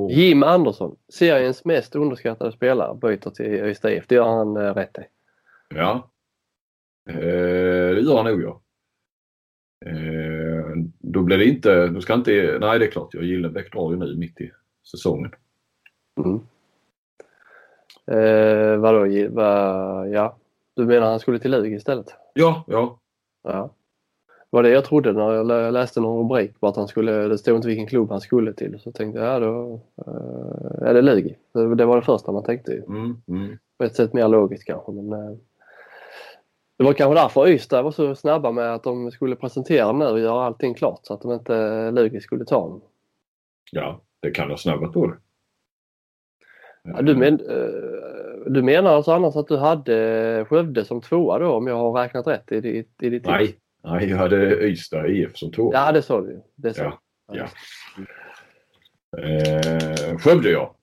Jim 0.09 0.43
Andersson, 0.43 0.95
seriens 1.09 1.65
mest 1.65 1.95
underskattade 1.95 2.51
spelare, 2.51 2.95
byter 2.95 3.29
till 3.29 3.45
Ystad 3.45 3.91
IF. 3.91 4.07
Det 4.07 4.15
gör 4.15 4.37
han 4.37 4.57
eh, 4.57 4.73
rätt 4.73 4.97
i. 4.97 5.01
Ja. 5.75 6.09
Eh, 7.09 7.95
det 7.95 8.01
gör 8.01 8.15
han 8.15 8.25
nog 8.25 8.41
ja. 8.41 8.61
Eh, 9.85 10.75
då 10.99 11.21
blir 11.21 11.37
det 11.37 11.45
inte, 11.45 11.87
då 11.87 12.01
ska 12.01 12.13
inte, 12.13 12.57
nej 12.61 12.79
det 12.79 12.85
är 12.85 12.91
klart, 12.91 13.13
jag 13.13 13.23
Gillenbäck 13.23 13.73
drar 13.73 13.91
ju 13.91 13.97
nu 13.97 14.15
mitt 14.15 14.41
i 14.41 14.51
säsongen. 14.91 15.31
Mm. 16.17 16.39
Eh, 18.11 18.77
vadå, 18.77 19.27
vad, 19.29 20.09
ja. 20.09 20.37
Du 20.75 20.85
menar 20.85 21.09
han 21.09 21.19
skulle 21.19 21.39
till 21.39 21.51
Lugi 21.51 21.75
istället? 21.75 22.15
Ja, 22.33 22.63
ja. 22.67 22.99
Ja 23.43 23.73
var 24.49 24.63
det 24.63 24.69
jag 24.69 24.85
trodde 24.85 25.13
när 25.13 25.61
jag 25.61 25.73
läste 25.73 26.01
någon 26.01 26.19
rubrik 26.19 26.59
på 26.59 26.67
att 26.67 26.75
han 26.75 26.87
skulle, 26.87 27.11
det 27.11 27.37
stod 27.37 27.55
inte 27.55 27.67
vilken 27.67 27.87
klubb 27.87 28.09
han 28.09 28.21
skulle 28.21 28.53
till. 28.53 28.79
Så 28.79 28.91
tänkte 28.91 29.19
jag, 29.19 29.27
ja 29.27 29.39
då 29.39 29.81
är 30.81 30.93
det 30.93 31.01
Lugi. 31.01 31.35
Det 31.53 31.85
var 31.85 31.95
det 31.95 32.01
första 32.01 32.31
man 32.31 32.43
tänkte 32.43 32.71
ju. 32.71 32.83
Mm, 32.83 33.21
mm. 33.27 33.57
På 33.77 33.83
ett 33.83 33.95
sätt 33.95 34.13
mer 34.13 34.27
logiskt 34.27 34.67
kanske 34.67 34.91
men 34.91 35.13
uh, 35.13 35.37
det 36.77 36.83
var 36.83 36.93
kanske 36.93 37.21
därför 37.21 37.47
Ystad 37.47 37.83
var 37.83 37.91
så 37.91 38.15
snabba 38.15 38.51
med 38.51 38.73
att 38.73 38.83
de 38.83 39.11
skulle 39.11 39.35
presentera 39.35 39.91
nu 39.91 40.05
och 40.05 40.19
göra 40.19 40.45
allting 40.45 40.73
klart 40.73 40.99
så 41.03 41.13
att 41.13 41.21
de 41.21 41.31
inte 41.31 41.91
Lugi 41.91 42.21
skulle 42.21 42.45
ta 42.45 42.59
honom. 42.59 42.81
Ja, 43.71 44.01
det 44.19 44.31
kan 44.31 44.49
ha 44.49 44.57
snabbat 44.57 44.93
på 44.93 45.07
det. 45.07 45.17
Ja, 46.83 47.01
du, 47.01 47.15
men, 47.15 47.37
du 48.45 48.61
menar 48.61 48.95
alltså 48.95 49.11
annars 49.11 49.35
att 49.35 49.47
du 49.47 49.57
hade 49.57 50.45
Skövde 50.49 50.85
som 50.85 51.01
tvåa 51.01 51.39
då 51.39 51.53
om 51.53 51.67
jag 51.67 51.75
har 51.75 51.91
räknat 51.91 52.27
rätt 52.27 52.51
i 52.51 52.61
ditt, 52.61 53.03
i 53.03 53.09
ditt 53.09 53.25
Nej, 53.25 53.57
Nej, 53.83 54.09
jag 54.09 54.17
hade 54.17 54.67
Ystad 54.67 55.07
IF 55.07 55.37
som 55.37 55.51
två. 55.51 55.73
Ja, 55.73 55.91
det 55.91 56.01
sa 56.01 56.21
du 56.21 56.41
det 56.55 56.73
sa. 56.73 56.83
Ja, 56.83 56.99
ja. 57.33 57.47
Eh, 59.21 60.17
Skövde 60.17 60.49
ja. 60.49 60.75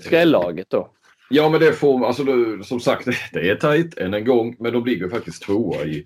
Skrällaget 0.00 0.70
då? 0.70 0.90
Ja 1.30 1.48
men 1.48 1.60
det 1.60 1.72
får 1.72 2.06
alltså 2.06 2.24
som 2.62 2.80
sagt 2.80 3.08
det 3.32 3.50
är 3.50 3.54
tajt 3.54 3.98
än 3.98 4.14
en 4.14 4.24
gång 4.24 4.56
men 4.58 4.72
de 4.72 4.84
ligger 4.84 5.08
faktiskt 5.08 5.42
tvåa 5.42 5.84
i, 5.84 6.04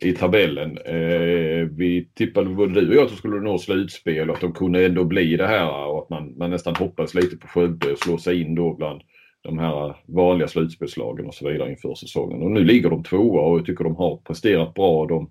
i 0.00 0.12
tabellen. 0.12 0.78
Eh, 0.78 1.66
vi 1.76 2.10
tippade 2.14 2.50
både 2.50 2.80
du 2.80 2.88
och 2.88 2.94
jag 2.94 3.02
att 3.02 3.10
de 3.10 3.16
skulle 3.16 3.40
nå 3.40 3.58
slutspel 3.58 4.30
och 4.30 4.36
att 4.36 4.40
de 4.40 4.52
kunde 4.52 4.86
ändå 4.86 5.04
bli 5.04 5.36
det 5.36 5.46
här 5.46 5.86
och 5.86 6.02
att 6.02 6.10
man, 6.10 6.38
man 6.38 6.50
nästan 6.50 6.76
hoppades 6.76 7.14
lite 7.14 7.36
på 7.36 7.48
Skövde 7.48 7.92
och 7.92 7.98
slå 7.98 8.18
sig 8.18 8.40
in 8.40 8.54
då 8.54 8.74
bland 8.74 9.02
de 9.42 9.58
här 9.58 9.96
vanliga 10.06 10.48
slutspelslagen 10.48 11.26
och 11.26 11.34
så 11.34 11.48
vidare 11.48 11.70
inför 11.70 11.94
säsongen. 11.94 12.42
Och 12.42 12.50
nu 12.50 12.64
ligger 12.64 12.90
de 12.90 13.02
tvåa 13.02 13.40
och 13.40 13.58
jag 13.58 13.66
tycker 13.66 13.84
de 13.84 13.96
har 13.96 14.16
presterat 14.16 14.74
bra. 14.74 15.06
De, 15.06 15.30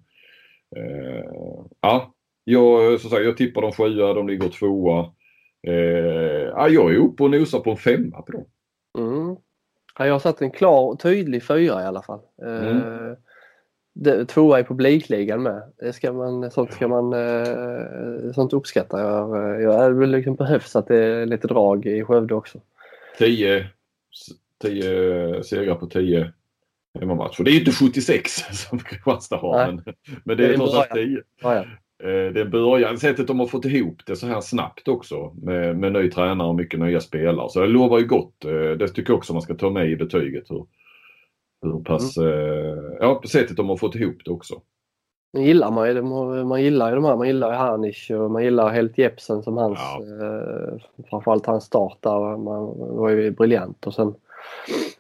eh, 0.76 1.26
ja, 1.82 2.14
jag, 2.44 3.02
så 3.02 3.10
sagt, 3.10 3.24
jag 3.24 3.38
tippar 3.38 3.62
de 3.62 3.72
sjua, 3.72 4.14
de 4.14 4.28
ligger 4.28 4.50
tvåa. 4.50 5.00
Eh, 5.68 6.50
ja, 6.56 6.70
jag 6.70 6.94
är 6.94 6.98
uppe 6.98 7.24
och 7.24 7.32
nosar 7.32 7.60
på 7.60 7.72
en 7.72 7.78
femma 7.78 8.22
på 8.22 8.32
dem. 8.32 8.46
Mm. 8.98 9.36
Ja, 9.98 10.06
jag 10.06 10.14
har 10.14 10.20
satt 10.20 10.42
en 10.42 10.52
klar 10.52 10.82
och 10.82 11.00
tydlig 11.00 11.44
fyra 11.44 11.82
i 11.82 11.86
alla 11.86 12.02
fall. 12.02 12.20
Mm. 12.42 12.78
Eh, 12.78 13.14
det, 13.96 14.26
tvåa 14.26 14.60
i 14.60 14.64
publikligan 14.64 15.44
med. 15.44 15.64
Det 15.78 15.94
ska 15.94 16.14
man, 16.14 16.52
sånt 16.52 16.74
ska 16.74 16.88
man 16.88 17.14
eh, 17.14 18.32
sånt 18.36 18.54
uppskattar 18.54 19.00
jag. 19.00 19.62
Jag 19.62 20.08
liksom 20.08 20.36
behövs 20.36 20.76
att 20.76 20.88
det 20.88 21.06
är 21.06 21.26
lite 21.26 21.48
drag 21.48 21.86
i 21.86 22.04
Skövde 22.04 22.36
också. 22.36 22.62
10 23.18 23.70
10 24.62 25.44
segrar 25.44 25.76
på 25.76 25.88
10 25.88 26.32
hemmamatcher. 27.00 27.44
Det 27.44 27.52
är 27.52 27.54
ju 27.54 27.60
inte 27.60 27.72
76 27.72 28.32
som 28.52 28.80
Kristianstad 28.80 29.38
har 29.38 29.72
men, 29.72 29.84
men 30.24 30.38
det 30.38 30.48
är 30.48 30.56
trots 30.56 30.76
allt 30.76 30.94
10. 30.94 31.22
Ja, 31.42 31.56
ja. 31.56 31.66
Eh, 32.04 32.34
det 32.34 32.42
är 32.42 32.46
början. 32.46 32.98
Sättet 32.98 33.28
de 33.28 33.40
har 33.40 33.48
fått 33.48 33.66
ihop 33.66 34.02
det 34.06 34.16
så 34.16 34.28
här 34.28 34.42
snabbt 34.42 34.88
också 34.88 35.34
med, 35.42 35.78
med 35.78 35.94
ny 35.94 36.10
tränare 36.12 36.48
och 36.48 36.56
mycket 36.56 36.80
nya 36.80 37.00
spelare. 37.00 37.50
Så 37.50 37.60
det 37.60 37.68
lovar 37.68 38.00
ju 38.00 38.06
gott. 38.06 38.46
Eh, 38.46 38.52
det 38.52 38.88
tycker 38.88 39.12
jag 39.12 39.18
också 39.18 39.34
man 39.34 39.42
ska 39.42 39.56
ta 39.56 39.70
med 39.70 39.90
i 39.90 39.96
betyget. 39.96 40.52
Hur, 40.52 40.66
hur 41.62 41.84
pass, 41.84 42.18
mm. 42.18 42.30
Eh, 42.30 42.78
ja, 43.00 43.22
sättet 43.28 43.58
de 43.58 43.70
har 43.70 43.78
fått 43.78 43.96
ihop 43.96 44.18
det 44.26 44.32
också. 44.32 44.62
Nu 45.32 45.42
gillar 45.42 45.72
man 45.72 45.88
ju 45.88 46.02
man 46.44 46.62
gillar 46.62 46.90
ju 46.90 46.96
de 46.96 47.06
här. 47.06 47.16
Man 47.16 47.28
gillar 47.28 47.52
ju 47.52 47.58
Harnisch 47.58 48.12
och 48.12 48.32
man 48.32 48.44
gillar 48.44 48.70
Helt 48.70 48.98
Jepsen 48.98 49.44
som 49.44 49.58
hans, 49.58 49.80
ja. 49.80 50.26
eh, 50.26 51.04
framförallt 51.10 51.46
hans 51.46 51.64
start 51.64 51.98
där. 52.00 52.38
Man 52.38 52.96
var 52.98 53.10
ju 53.10 53.32
briljant 53.32 53.88
och 53.88 53.94
sen 53.94 54.16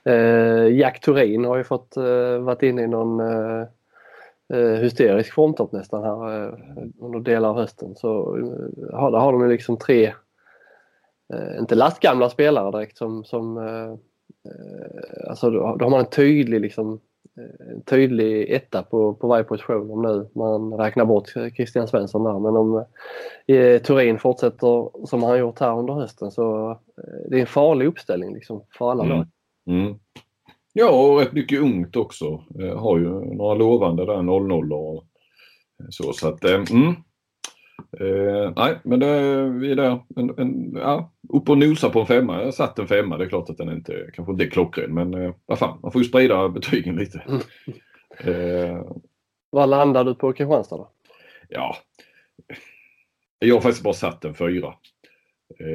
eh, 0.03 0.77
Jack 0.77 1.01
Turin 1.01 1.45
har 1.45 1.57
ju 1.57 1.63
fått 1.63 1.97
eh, 1.97 2.37
varit 2.39 2.63
inne 2.63 2.81
i 2.81 2.87
någon 2.87 3.19
eh, 3.19 3.65
eh 4.53 4.75
hysterisk 4.75 5.33
formtopp 5.33 5.71
nästan 5.71 6.03
här 6.03 6.43
eh, 6.43 6.53
under 6.99 7.19
delar 7.19 7.49
av 7.49 7.55
hösten. 7.55 7.95
Så 7.95 8.37
eh, 8.37 9.11
där 9.11 9.19
har 9.19 9.31
de 9.31 9.41
ju 9.41 9.49
liksom 9.49 9.77
tre, 9.77 10.13
eh, 11.33 11.59
inte 11.59 11.75
lastgamla 11.75 12.29
spelare 12.29 12.71
direkt 12.71 12.97
som, 12.97 13.23
som 13.23 13.57
eh, 13.57 13.93
alltså 15.29 15.49
då, 15.49 15.63
har 15.63 15.89
man 15.89 15.99
en 15.99 16.05
tydlig 16.09 16.61
liksom 16.61 16.99
tydlig 17.85 18.51
etta 18.51 18.83
på, 18.83 19.13
på 19.13 19.27
varje 19.27 19.43
position 19.43 19.91
om 19.91 20.01
nu 20.01 20.29
man 20.35 20.73
räknar 20.73 21.05
bort 21.05 21.29
Christian 21.55 21.87
Svensson 21.87 22.23
där. 22.23 22.39
Men 22.39 22.57
om 22.57 22.85
eh, 23.47 23.81
Turin 23.81 24.19
fortsätter 24.19 25.05
som 25.07 25.23
han 25.23 25.39
gjort 25.39 25.59
här 25.59 25.79
under 25.79 25.93
hösten 25.93 26.31
så 26.31 26.71
eh, 26.71 27.29
det 27.29 27.37
är 27.37 27.41
en 27.41 27.47
farlig 27.47 27.85
uppställning 27.85 28.33
liksom 28.33 28.63
för 28.77 28.91
alla 28.91 29.03
mm. 29.03 29.17
lag. 29.17 29.27
Mm. 29.67 29.95
Ja, 30.73 30.89
och 30.89 31.19
rätt 31.19 31.33
mycket 31.33 31.59
ungt 31.59 31.95
också. 31.95 32.43
Eh, 32.59 32.79
har 32.79 32.97
ju 32.97 33.09
några 33.35 33.53
lovande 33.53 34.05
där 34.05 34.17
0-0 34.17 34.73
och 34.73 35.03
så. 35.89 36.13
så 36.13 36.27
att, 36.27 36.43
eh, 36.43 36.63
mm. 36.71 36.95
Eh, 37.97 38.51
nej, 38.55 38.79
men 38.83 38.99
det, 38.99 39.43
vi 39.49 39.71
är 39.71 39.75
där. 39.75 39.99
En, 40.15 40.33
en, 40.37 40.75
ja, 40.75 41.11
upp 41.29 41.49
och 41.49 41.57
nosa 41.57 41.89
på 41.89 41.99
en 41.99 42.05
femma. 42.05 42.37
Jag 42.37 42.45
har 42.45 42.51
satt 42.51 42.79
en 42.79 42.87
femma. 42.87 43.17
Det 43.17 43.25
är 43.25 43.29
klart 43.29 43.49
att 43.49 43.57
den 43.57 43.69
inte, 43.69 44.09
kanske 44.13 44.31
inte 44.31 44.43
är 44.43 44.49
klockren 44.49 44.93
men 44.93 45.13
eh, 45.13 45.33
vad 45.45 45.59
fan, 45.59 45.79
man 45.81 45.91
får 45.91 46.01
ju 46.01 46.07
sprida 46.07 46.49
betygen 46.49 46.95
lite. 46.95 47.23
Mm. 47.27 47.41
Eh, 48.19 48.85
vad 49.49 49.69
landar 49.69 50.03
du 50.03 50.15
på 50.15 50.33
Kristianstad 50.33 50.77
då? 50.77 50.91
Ja, 51.49 51.75
jag 53.39 53.55
har 53.55 53.61
faktiskt 53.61 53.83
bara 53.83 53.93
satt 53.93 54.25
en 54.25 54.33
fyra. 54.35 54.73
Eh, 55.59 55.67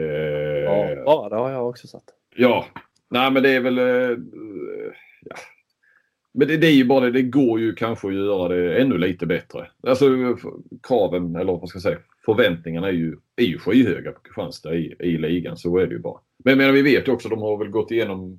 ja, 0.65 1.05
bara 1.05 1.29
det 1.29 1.37
har 1.37 1.51
jag 1.51 1.69
också 1.69 1.87
satt. 1.87 2.05
Ja, 2.37 2.65
nej 3.11 3.31
men 3.31 3.43
det 3.43 3.51
är 3.51 3.61
väl... 3.61 3.79
Eh, 3.79 4.19
ja. 5.21 5.37
Men 6.37 6.49
det, 6.49 6.57
det, 6.57 6.67
är 6.67 6.73
ju 6.73 6.85
bara 6.85 7.01
det, 7.01 7.11
det 7.11 7.23
går 7.23 7.61
ju 7.61 7.75
kanske 7.75 8.09
att 8.09 8.15
göra 8.15 8.49
det 8.49 8.81
ännu 8.81 8.99
lite 8.99 9.27
bättre. 9.27 9.67
Alltså 9.87 10.07
kraven, 10.83 11.37
eller 11.37 11.53
vad 11.53 11.69
ska 11.69 11.81
säga, 11.81 11.99
förväntningarna 12.25 12.89
är 12.89 12.93
ju, 12.93 13.17
är 13.37 13.45
ju 13.45 13.59
skyhöga 13.59 14.13
på 14.13 14.21
Kristianstad 14.21 14.75
i, 14.75 14.95
i 14.99 15.19
ligan. 15.19 15.57
Så 15.57 15.79
är 15.79 15.87
det 15.87 15.93
ju 15.93 15.99
bara. 15.99 16.19
Men 16.45 16.51
jag 16.51 16.59
menar, 16.59 16.73
vi 16.73 16.83
vet 16.83 17.09
ju 17.09 17.13
också, 17.13 17.29
de 17.29 17.43
har 17.43 17.57
väl 17.57 17.69
gått 17.69 17.91
igenom 17.91 18.39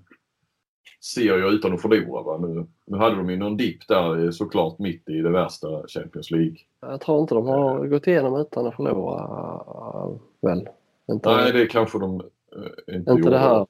serier 1.01 1.53
utan 1.53 1.73
att 1.73 1.81
förlora. 1.81 2.23
Va? 2.23 2.37
Nu, 2.37 2.65
nu 2.85 2.97
hade 2.97 3.15
de 3.15 3.29
ju 3.29 3.37
någon 3.37 3.57
dipp 3.57 3.87
där 3.87 4.31
såklart 4.31 4.79
mitt 4.79 5.09
i 5.09 5.21
det 5.21 5.31
värsta 5.31 5.87
Champions 5.87 6.31
League. 6.31 6.57
Jag 6.81 7.01
tror 7.01 7.21
inte 7.21 7.35
de 7.35 7.47
har 7.47 7.87
gått 7.87 8.07
igenom 8.07 8.41
utan 8.41 8.67
att 8.67 8.75
förlora 8.75 10.19
väl? 10.41 10.69
Inte, 11.11 11.29
Nej, 11.29 11.51
det 11.51 11.65
kanske 11.65 11.99
de 11.99 12.15
äh, 12.15 12.95
inte, 12.95 13.11
inte 13.11 13.11
gjorde. 13.11 13.29
Det 13.29 13.37
här. 13.37 13.67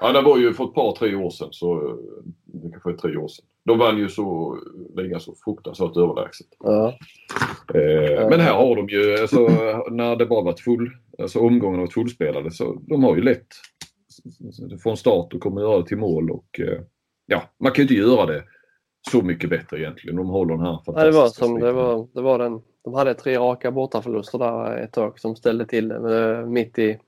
Ja, 0.00 0.12
det 0.12 0.22
var 0.22 0.38
ju 0.38 0.52
för 0.52 0.64
ett 0.64 0.74
par, 0.74 0.92
tre 0.92 1.14
år 1.14 1.30
sedan. 1.30 1.48
Så 1.50 1.98
det 2.44 2.70
kanske 2.70 2.90
är 2.90 2.96
tre 2.96 3.16
år 3.16 3.28
sedan. 3.28 3.44
De 3.64 3.78
vann 3.78 3.98
ju 3.98 4.08
så 4.08 4.58
ligan 4.96 5.20
så 5.20 5.34
fruktansvärt 5.44 5.96
överlägset. 5.96 6.46
Ja. 6.58 6.98
Eh, 7.74 8.28
men 8.28 8.40
här 8.40 8.54
har 8.54 8.76
de 8.76 8.88
ju, 8.88 9.18
alltså, 9.18 9.38
när 9.90 10.16
det 10.16 10.26
bara 10.26 10.44
varit 10.44 10.60
full, 10.60 10.90
alltså 11.18 11.38
omgången 11.38 11.78
har 11.78 11.86
varit 11.86 11.94
fullspelade, 11.94 12.50
så 12.50 12.82
de 12.88 13.04
har 13.04 13.16
ju 13.16 13.22
lätt 13.22 13.46
från 14.82 14.96
start 14.96 15.34
och 15.34 15.40
kommer 15.40 15.60
göra 15.60 15.78
det 15.78 15.86
till 15.86 15.96
mål 15.96 16.30
och 16.30 16.60
eh, 16.60 16.80
ja, 17.26 17.42
man 17.58 17.72
kan 17.72 17.76
ju 17.76 17.82
inte 17.82 18.08
göra 18.08 18.26
det 18.26 18.44
så 19.10 19.22
mycket 19.22 19.50
bättre 19.50 19.80
egentligen. 19.80 20.16
De 20.16 20.28
håller 20.28 20.54
den 20.54 20.66
här 20.66 20.78
ja, 20.86 21.04
det 21.04 21.10
var 21.10 21.28
som 21.28 21.60
det 21.60 21.72
var, 21.72 22.08
det 22.14 22.22
var 22.22 22.38
den. 22.38 22.62
De 22.84 22.94
hade 22.94 23.14
tre 23.14 23.38
raka 23.38 23.70
bortaförluster 23.70 24.38
där 24.38 24.76
ett 24.76 24.92
tag 24.92 25.18
som 25.18 25.36
ställde 25.36 25.66
till 25.66 25.88
det 25.88 26.46
mitt 26.46 26.78
i 26.78 26.98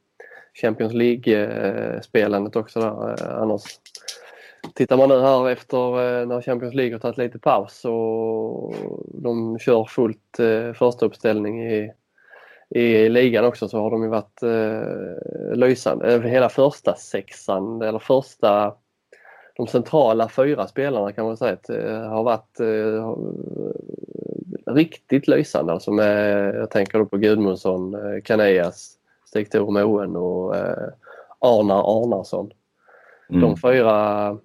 Champions 0.63 0.93
League-spelandet 0.93 2.57
också 2.57 2.81
där 2.81 3.11
eh, 3.11 3.43
annars. 3.43 3.63
Tittar 4.75 4.97
man 4.97 5.09
nu 5.09 5.21
här 5.21 5.51
efter 5.51 5.77
eh, 5.87 6.27
när 6.27 6.43
Champions 6.43 6.75
League 6.75 6.95
har 6.95 6.99
tagit 6.99 7.19
lite 7.19 7.39
paus 7.39 7.85
och 7.85 8.75
de 9.23 9.59
kör 9.59 9.85
fullt 9.85 10.39
eh, 10.39 10.73
första 10.73 11.07
uppställning 11.07 11.63
i, 11.73 11.93
i 12.71 13.09
ligan 13.09 13.45
också 13.45 13.69
så 13.69 13.81
har 13.81 13.91
de 13.91 14.03
ju 14.03 14.09
varit 14.09 14.43
eh, 14.43 15.57
lysande. 15.57 16.29
Hela 16.29 16.49
första 16.49 16.95
sexan 16.95 17.83
eller 17.83 17.99
första 17.99 18.75
de 19.57 19.67
centrala 19.67 20.29
fyra 20.29 20.67
spelarna 20.67 21.13
kan 21.13 21.27
man 21.27 21.37
säga 21.37 21.59
har 22.09 22.23
varit 22.23 22.61
eh, 22.61 23.17
riktigt 24.75 25.29
lysande. 25.29 25.73
Alltså 25.73 25.93
med, 25.93 26.55
jag 26.55 26.71
tänker 26.71 26.99
då 26.99 27.07
på 27.07 27.17
Gudmundsson, 27.17 27.95
eh, 27.95 28.23
Kaneas, 28.25 28.93
Stig-Tor 29.25 29.71
Moen 29.71 30.17
och 30.17 30.57
eh, 30.57 30.89
Arnar 31.39 32.03
Arnarsson. 32.03 32.51
Mm. 33.31 33.41
De 33.41 33.57
fyra 33.57 34.39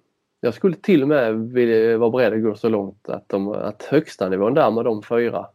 jag 0.44 0.54
skulle 0.54 0.76
till 0.76 1.02
och 1.02 1.08
med 1.08 1.34
vilja 1.34 1.98
vara 1.98 2.10
beredd 2.10 2.32
att 2.32 2.42
gå 2.42 2.54
så 2.54 2.68
långt 2.68 3.08
att, 3.08 3.28
de, 3.28 3.48
att 3.48 3.82
högsta 3.82 4.28
nivån 4.28 4.54
där 4.54 4.70
med 4.70 4.84
de 4.84 5.02
fyra 5.02 5.46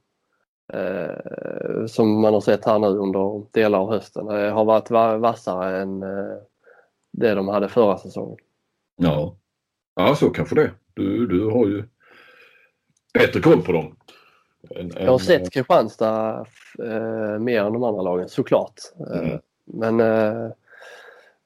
eh, 0.73 1.85
som 1.87 2.21
man 2.21 2.33
har 2.33 2.41
sett 2.41 2.65
här 2.65 2.79
nu 2.79 2.87
under 2.87 3.45
delar 3.51 3.79
av 3.79 3.91
hösten 3.91 4.29
eh, 4.29 4.53
har 4.53 4.65
varit 4.65 4.91
vassare 5.21 5.81
än 5.81 6.03
eh, 6.03 6.37
det 7.11 7.33
de 7.33 7.47
hade 7.47 7.69
förra 7.69 7.97
säsongen. 7.97 8.37
Ja, 8.95 9.35
ja 9.95 10.15
så 10.15 10.29
kanske 10.29 10.55
det. 10.55 10.71
Du, 10.93 11.27
du 11.27 11.45
har 11.45 11.67
ju 11.67 11.83
bättre 13.13 13.39
koll 13.39 13.61
på 13.61 13.71
dem. 13.71 13.95
En, 14.69 14.91
jag 14.95 15.11
har 15.11 15.19
sett 15.19 15.51
Kristianstad 15.53 16.45
eh, 16.83 17.39
mer 17.39 17.63
än 17.63 17.73
de 17.73 17.83
andra 17.83 18.01
lagen 18.01 18.29
såklart. 18.29 18.79
Eh, 19.11 19.29
mm. 19.29 19.39
Men 19.65 19.99
eh, 19.99 20.51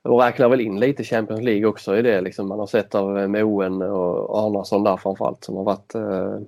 och 0.04 0.22
räknar 0.22 0.50
väl 0.50 0.62
in 0.62 0.80
lite 0.80 1.04
Champions 1.04 1.42
League 1.42 1.66
också 1.66 1.98
i 1.98 2.02
det. 2.02 2.22
Liksom 2.22 2.48
man 2.48 2.60
har 2.60 2.68
sett 2.68 2.96
av 2.96 3.20
eh, 3.20 3.28
Moen 3.28 3.82
och 3.82 4.40
Arnason 4.40 4.84
där 4.84 4.98
framförallt 4.98 5.44
som 5.44 5.56
har 5.56 5.64
varit 5.64 5.96
eh, 5.96 6.40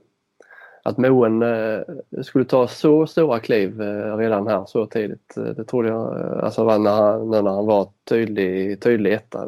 att 0.84 0.98
Moen 0.98 1.42
eh, 1.42 1.82
skulle 2.22 2.46
ta 2.46 2.68
så 2.68 3.08
stora 3.08 3.40
kliv 3.40 3.82
eh, 3.82 4.18
redan 4.18 4.48
här 4.48 4.66
så 4.66 4.86
tidigt. 4.86 5.38
Eh, 5.38 5.44
det 5.44 5.64
trodde 5.64 5.88
jag, 5.88 6.20
eh, 6.20 6.44
alltså 6.44 6.78
när 6.78 6.92
han, 6.92 7.30
när 7.30 7.42
han 7.52 7.66
var 7.66 7.90
tydlig, 8.10 8.82
tydlig 8.82 9.14
etta. 9.14 9.48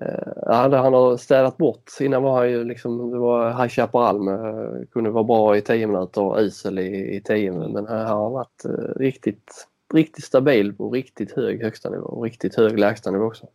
Eh, 0.00 0.28
han 0.46 0.72
har 0.72 1.16
städat 1.16 1.56
bort. 1.56 1.90
Innan 2.00 2.22
var 2.22 2.36
han 2.36 2.50
ju 2.50 2.64
liksom, 2.64 3.10
det 3.10 3.18
var 3.18 3.50
High 3.50 3.68
Chaparral 3.68 4.22
med, 4.22 4.86
kunde 4.90 5.10
vara 5.10 5.24
bra 5.24 5.56
i 5.56 5.60
10 5.60 5.86
minuter 5.86 6.22
och 6.22 6.38
usel 6.38 6.78
i 6.78 7.22
10 7.24 7.52
minuter. 7.52 7.72
Men 7.72 7.86
här 7.86 8.04
har 8.04 8.22
han 8.22 8.32
varit 8.32 8.62
riktigt 8.96 9.66
riktigt 9.94 10.24
stabil 10.24 10.72
på 10.72 10.90
riktigt 10.90 11.32
hög 11.32 11.62
högsta 11.62 11.90
nivå 11.90 12.04
och 12.04 12.24
riktigt 12.24 12.54
hög 12.54 12.78
lägsta 12.78 13.10
nivå 13.10 13.24
också. 13.24 13.46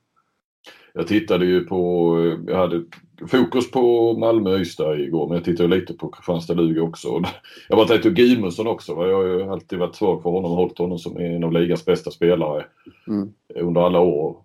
Jag 0.94 1.08
tittade 1.08 1.46
ju 1.46 1.66
på, 1.66 2.16
jag 2.48 2.58
hade 2.58 2.84
fokus 3.28 3.72
på 3.72 4.14
Malmö 4.14 4.54
och 4.54 4.60
Ystad 4.60 5.00
igår 5.00 5.28
men 5.28 5.36
jag 5.36 5.46
tittade 5.46 5.76
lite 5.76 5.94
på 5.94 6.10
Kristianstad-Luga 6.10 6.82
också. 6.82 7.22
Jag 7.70 7.78
var 7.78 7.86
tänkte 7.86 8.10
Gudmundsson 8.10 8.68
också. 8.68 8.92
Jag 8.92 9.18
har 9.18 9.24
ju 9.24 9.44
alltid 9.44 9.80
varit 9.80 9.96
svag 9.96 10.24
för 10.24 10.30
honom 10.30 10.52
och 10.52 10.58
hållit 10.58 10.78
honom 10.78 11.00
som 11.00 11.18
en 11.18 11.44
av 11.44 11.54
ligans 11.54 11.86
bästa 11.86 12.12
spelare 12.12 12.66
mm. 13.08 13.30
under 13.56 13.82
alla 13.82 14.00
år. 14.00 14.38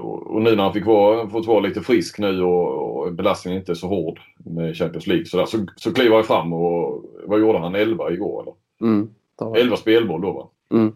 Och 0.00 0.42
nu 0.42 0.56
när 0.56 0.62
han 0.64 0.72
fick 0.72 0.86
vara, 0.86 1.28
fått 1.28 1.46
vara 1.46 1.60
lite 1.60 1.80
frisk 1.80 2.18
nu 2.18 2.42
och, 2.42 3.00
och 3.06 3.14
belastningen 3.14 3.60
inte 3.60 3.72
är 3.72 3.74
så 3.74 3.86
hård 3.86 4.20
med 4.38 4.76
Champions 4.76 5.06
League 5.06 5.24
så, 5.24 5.36
där, 5.36 5.46
så, 5.46 5.66
så 5.76 5.94
kliver 5.94 6.14
han 6.14 6.24
fram 6.24 6.52
och 6.52 7.04
vad 7.26 7.40
gjorde 7.40 7.58
han? 7.58 7.74
11 7.74 8.12
igår 8.12 8.42
eller? 8.42 8.90
Mm, 8.92 9.10
11 9.56 9.76
spelmål 9.76 10.20
då 10.20 10.32
va? 10.32 10.48
Mm. 10.78 10.92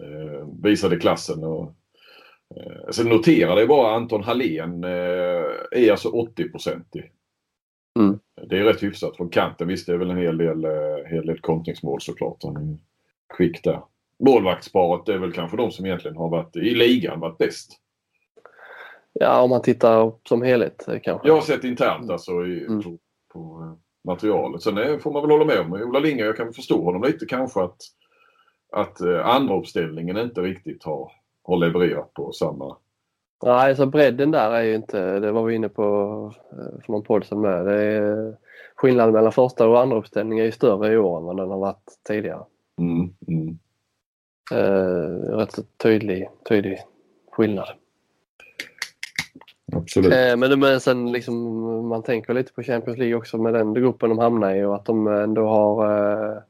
Eh, 0.00 0.48
visade 0.62 0.96
klassen. 0.96 1.44
Och, 1.44 1.74
eh, 2.56 2.90
sen 2.90 3.08
noterade 3.08 3.60
jag 3.60 3.68
bara 3.68 3.94
Anton 3.94 4.22
Hallén 4.22 4.84
eh, 4.84 4.90
är 5.70 5.90
alltså 5.90 6.08
80-procentig. 6.08 7.10
Mm. 7.98 8.18
Det 8.48 8.58
är 8.58 8.64
rätt 8.64 8.82
hyfsat 8.82 9.16
från 9.16 9.28
kanten. 9.28 9.68
Visst 9.68 9.86
det 9.86 9.92
är 9.92 9.96
väl 9.96 10.10
en 10.10 10.18
hel 10.18 10.38
del, 10.38 10.64
eh, 10.64 11.06
hel 11.06 11.26
del 11.26 11.40
kontringsmål 11.40 12.00
såklart. 12.00 12.42
Han 12.42 12.56
är 12.56 12.76
skick 13.34 13.64
där. 13.64 13.82
Målvaktsparet 14.18 15.08
är 15.08 15.18
väl 15.18 15.32
kanske 15.32 15.56
de 15.56 15.70
som 15.70 15.86
egentligen 15.86 16.16
har 16.16 16.28
varit 16.28 16.56
i 16.56 16.74
ligan 16.74 17.20
varit 17.20 17.38
bäst. 17.38 17.80
Ja 19.12 19.42
om 19.42 19.50
man 19.50 19.62
tittar 19.62 20.12
som 20.28 20.42
helhet 20.42 20.88
eh, 20.88 20.98
kanske. 21.02 21.28
Jag 21.28 21.34
har 21.34 21.40
sett 21.40 21.64
internt 21.64 22.10
alltså 22.10 22.46
i, 22.46 22.64
mm. 22.64 22.82
på, 22.82 22.98
på, 23.32 23.62
eh, 23.62 23.72
materialet. 24.04 24.62
Sen 24.62 24.78
är, 24.78 24.98
får 24.98 25.12
man 25.12 25.22
väl 25.22 25.30
hålla 25.30 25.44
med 25.44 25.60
om 25.60 25.72
Ola 25.72 25.98
Linge. 25.98 26.24
Jag 26.24 26.36
kan 26.36 26.52
förstå 26.52 26.84
honom 26.84 27.02
lite 27.02 27.26
kanske 27.26 27.62
att 27.62 27.76
att 28.72 29.00
eh, 29.00 29.26
andra 29.26 29.56
uppställningen 29.56 30.16
inte 30.16 30.40
riktigt 30.40 30.84
har, 30.84 31.12
har 31.42 31.56
levererat 31.56 32.14
på 32.14 32.32
samma... 32.32 32.76
Nej, 33.42 33.76
så 33.76 33.86
bredden 33.86 34.30
där 34.30 34.50
är 34.50 34.62
ju 34.62 34.74
inte, 34.74 35.20
det 35.20 35.32
var 35.32 35.44
vi 35.44 35.54
inne 35.54 35.68
på 35.68 35.82
eh, 36.52 36.84
för 36.84 36.92
någon 36.92 37.02
podd 37.02 37.24
som 37.24 37.40
med. 37.40 37.66
Det 37.66 37.82
är, 37.82 38.36
skillnaden 38.74 39.14
mellan 39.14 39.32
första 39.32 39.68
och 39.68 39.80
andra 39.80 39.96
uppställningen 39.96 40.42
är 40.42 40.46
ju 40.46 40.52
större 40.52 40.92
i 40.92 40.96
år 40.96 41.18
än 41.18 41.24
vad 41.24 41.36
den 41.36 41.50
har 41.50 41.58
varit 41.58 41.98
tidigare. 42.08 42.44
Mm, 42.78 43.14
mm. 43.28 43.58
Eh, 44.52 45.36
rätt 45.36 45.52
så 45.52 45.62
tydlig, 45.82 46.28
tydlig 46.48 46.78
skillnad. 47.32 47.68
Absolut. 49.72 50.12
Eh, 50.12 50.36
men, 50.36 50.60
men 50.60 50.80
sen 50.80 51.12
liksom 51.12 51.34
man 51.88 52.02
tänker 52.02 52.34
lite 52.34 52.52
på 52.52 52.62
Champions 52.62 52.98
League 52.98 53.16
också 53.16 53.38
med 53.38 53.54
den 53.54 53.74
gruppen 53.74 54.08
de 54.08 54.18
hamnar 54.18 54.54
i 54.54 54.64
och 54.64 54.74
att 54.74 54.84
de 54.84 55.06
ändå 55.06 55.46
har 55.46 55.84
eh, 55.84 56.42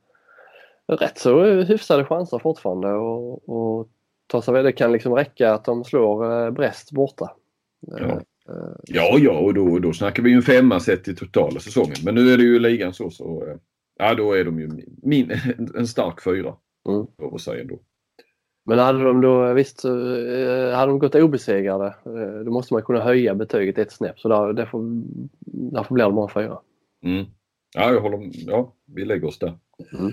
rätt 0.96 1.18
så 1.18 1.44
hyfsade 1.44 2.04
chanser 2.04 2.38
fortfarande 2.38 2.92
och, 2.92 3.48
och 3.48 3.88
ta 4.26 4.42
sig 4.42 4.62
Det 4.62 4.72
kan 4.72 4.92
liksom 4.92 5.14
räcka 5.14 5.52
att 5.52 5.64
de 5.64 5.84
slår 5.84 6.44
eh, 6.44 6.50
Brest 6.50 6.92
borta. 6.92 7.30
Ja. 7.80 7.96
Eh, 7.96 8.20
ja, 8.82 9.18
ja 9.18 9.38
och 9.38 9.54
då, 9.54 9.78
då 9.78 9.92
snackar 9.92 10.22
vi 10.22 10.30
ju 10.30 10.36
en 10.36 10.42
femma 10.42 10.80
sett 10.80 11.04
till 11.04 11.16
totala 11.16 11.60
säsongen. 11.60 11.96
Men 12.04 12.14
nu 12.14 12.32
är 12.32 12.36
det 12.36 12.42
ju 12.42 12.58
ligan 12.58 12.92
så 12.92 13.10
så 13.10 13.46
eh, 13.46 13.56
ja, 13.98 14.14
då 14.14 14.32
är 14.32 14.44
de 14.44 14.60
ju 14.60 14.70
min, 15.02 15.32
en 15.74 15.86
stark 15.86 16.22
fyra. 16.24 16.54
Mm. 16.88 17.06
Får 17.30 17.38
säga 17.38 17.60
ändå. 17.60 17.78
Men 18.64 18.78
hade 18.78 19.04
de 19.04 19.20
då, 19.20 19.52
visst, 19.52 19.84
hade 20.74 20.86
de 20.86 20.98
gått 20.98 21.14
obesegrade 21.14 21.94
då 22.44 22.50
måste 22.50 22.74
man 22.74 22.82
kunna 22.82 23.00
höja 23.00 23.34
betyget 23.34 23.78
ett 23.78 23.92
snäpp 23.92 24.18
så 24.18 24.28
där, 24.28 24.52
därför, 24.52 24.78
därför 25.72 25.94
blir 25.94 26.04
det 26.04 26.12
bara 26.12 26.28
fyra. 26.28 26.58
Mm. 27.04 27.26
Ja, 27.74 27.92
jag 27.92 28.00
håller, 28.00 28.30
ja, 28.32 28.74
vi 28.86 29.04
lägger 29.04 29.28
oss 29.28 29.38
där. 29.38 29.58
Mm. 29.98 30.12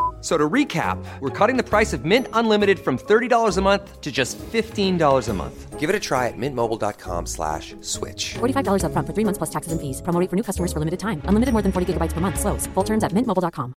So 0.21 0.37
to 0.37 0.47
recap, 0.47 1.03
we're 1.19 1.29
cutting 1.29 1.57
the 1.57 1.63
price 1.63 1.93
of 1.93 2.05
Mint 2.05 2.27
Unlimited 2.33 2.79
from 2.79 2.97
$30 2.97 3.57
a 3.57 3.61
month 3.61 4.01
to 4.01 4.11
just 4.11 4.37
$15 4.37 5.29
a 5.29 5.33
month. 5.33 5.79
Give 5.79 5.89
it 5.89 5.95
a 5.95 5.99
try 5.99 6.27
at 6.27 6.37
mintmobile.com 6.37 7.25
slash 7.25 7.73
switch. 7.81 8.35
$45 8.35 8.85
up 8.85 8.91
front 8.93 9.07
for 9.07 9.13
three 9.13 9.25
months 9.25 9.39
plus 9.39 9.49
taxes 9.49 9.71
and 9.71 9.81
fees. 9.81 9.99
Promo 10.03 10.29
for 10.29 10.35
new 10.35 10.43
customers 10.43 10.71
for 10.71 10.77
limited 10.77 10.99
time. 10.99 11.23
Unlimited 11.25 11.53
more 11.53 11.63
than 11.63 11.71
40 11.71 11.93
gigabytes 11.93 12.13
per 12.13 12.21
month. 12.21 12.39
Slows. 12.39 12.67
Full 12.75 12.83
terms 12.83 13.03
at 13.03 13.13
mintmobile.com. 13.13 13.73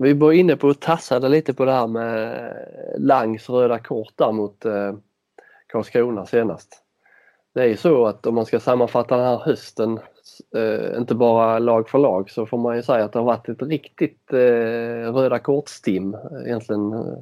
Vi 0.00 0.12
var 0.12 0.32
inne 0.32 0.56
på 0.56 0.68
och 0.68 0.80
tassade 0.80 1.28
lite 1.28 1.54
på 1.54 1.64
det 1.64 1.72
här 1.72 1.86
med 1.86 2.54
Langs 2.98 3.50
röda 3.50 3.78
kort 3.78 4.12
där 4.16 4.32
mot 4.32 4.64
eh, 4.64 4.92
Karlskrona 5.66 6.26
senast. 6.26 6.87
Det 7.58 7.64
är 7.64 7.68
ju 7.68 7.76
så 7.76 8.06
att 8.06 8.26
om 8.26 8.34
man 8.34 8.46
ska 8.46 8.60
sammanfatta 8.60 9.16
den 9.16 9.26
här 9.26 9.38
hösten, 9.38 9.98
eh, 10.54 10.98
inte 10.98 11.14
bara 11.14 11.58
lag 11.58 11.88
för 11.88 11.98
lag, 11.98 12.30
så 12.30 12.46
får 12.46 12.58
man 12.58 12.76
ju 12.76 12.82
säga 12.82 13.04
att 13.04 13.12
det 13.12 13.18
har 13.18 13.26
varit 13.26 13.48
ett 13.48 13.62
riktigt 13.62 14.32
eh, 14.32 15.12
röda 15.12 15.38
kortstim 15.38 16.14
eh, 16.14 16.46
egentligen, 16.46 16.92
eh, 16.92 17.18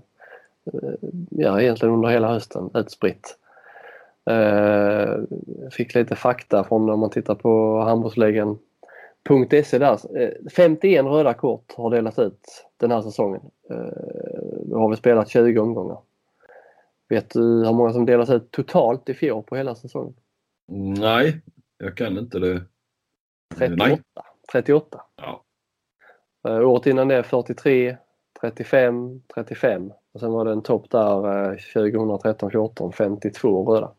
ja, 1.30 1.60
egentligen 1.60 1.94
under 1.94 2.08
hela 2.08 2.28
hösten 2.28 2.70
utspritt. 2.74 3.38
Eh, 4.30 5.16
fick 5.70 5.94
lite 5.94 6.16
fakta 6.16 6.64
från 6.64 6.90
om 6.90 7.00
man 7.00 7.10
tittar 7.10 7.34
på 7.34 7.80
handbollsligan.se 7.80 9.78
där. 9.78 10.18
Eh, 10.20 10.30
51 10.56 11.04
röda 11.04 11.34
kort 11.34 11.74
har 11.76 11.90
delats 11.90 12.18
ut 12.18 12.66
den 12.76 12.90
här 12.90 13.02
säsongen. 13.02 13.42
Eh, 13.70 13.76
då 14.62 14.78
har 14.78 14.88
vi 14.88 14.96
spelat 14.96 15.28
20 15.28 15.58
omgångar. 15.58 15.98
Vet 17.08 17.30
du 17.30 17.40
hur 17.40 17.72
många 17.72 17.92
som 17.92 18.06
delas 18.06 18.30
ut 18.30 18.50
totalt 18.50 19.08
i 19.08 19.14
fjol 19.14 19.42
på 19.42 19.56
hela 19.56 19.74
säsongen? 19.74 20.14
Nej, 20.98 21.40
jag 21.78 21.96
kan 21.96 22.18
inte 22.18 22.38
det. 22.38 22.62
38. 23.56 23.86
Nej. 23.86 24.02
38. 24.52 25.02
Ja. 25.16 25.42
Året 26.48 26.86
innan 26.86 27.08
det 27.08 27.22
43, 27.22 27.96
35, 28.40 29.22
35 29.34 29.92
och 30.12 30.20
sen 30.20 30.32
var 30.32 30.44
det 30.44 30.52
en 30.52 30.62
topp 30.62 30.90
där 30.90 31.56
2013-14, 31.74 32.92
52 32.92 33.74
röda. 33.74 33.92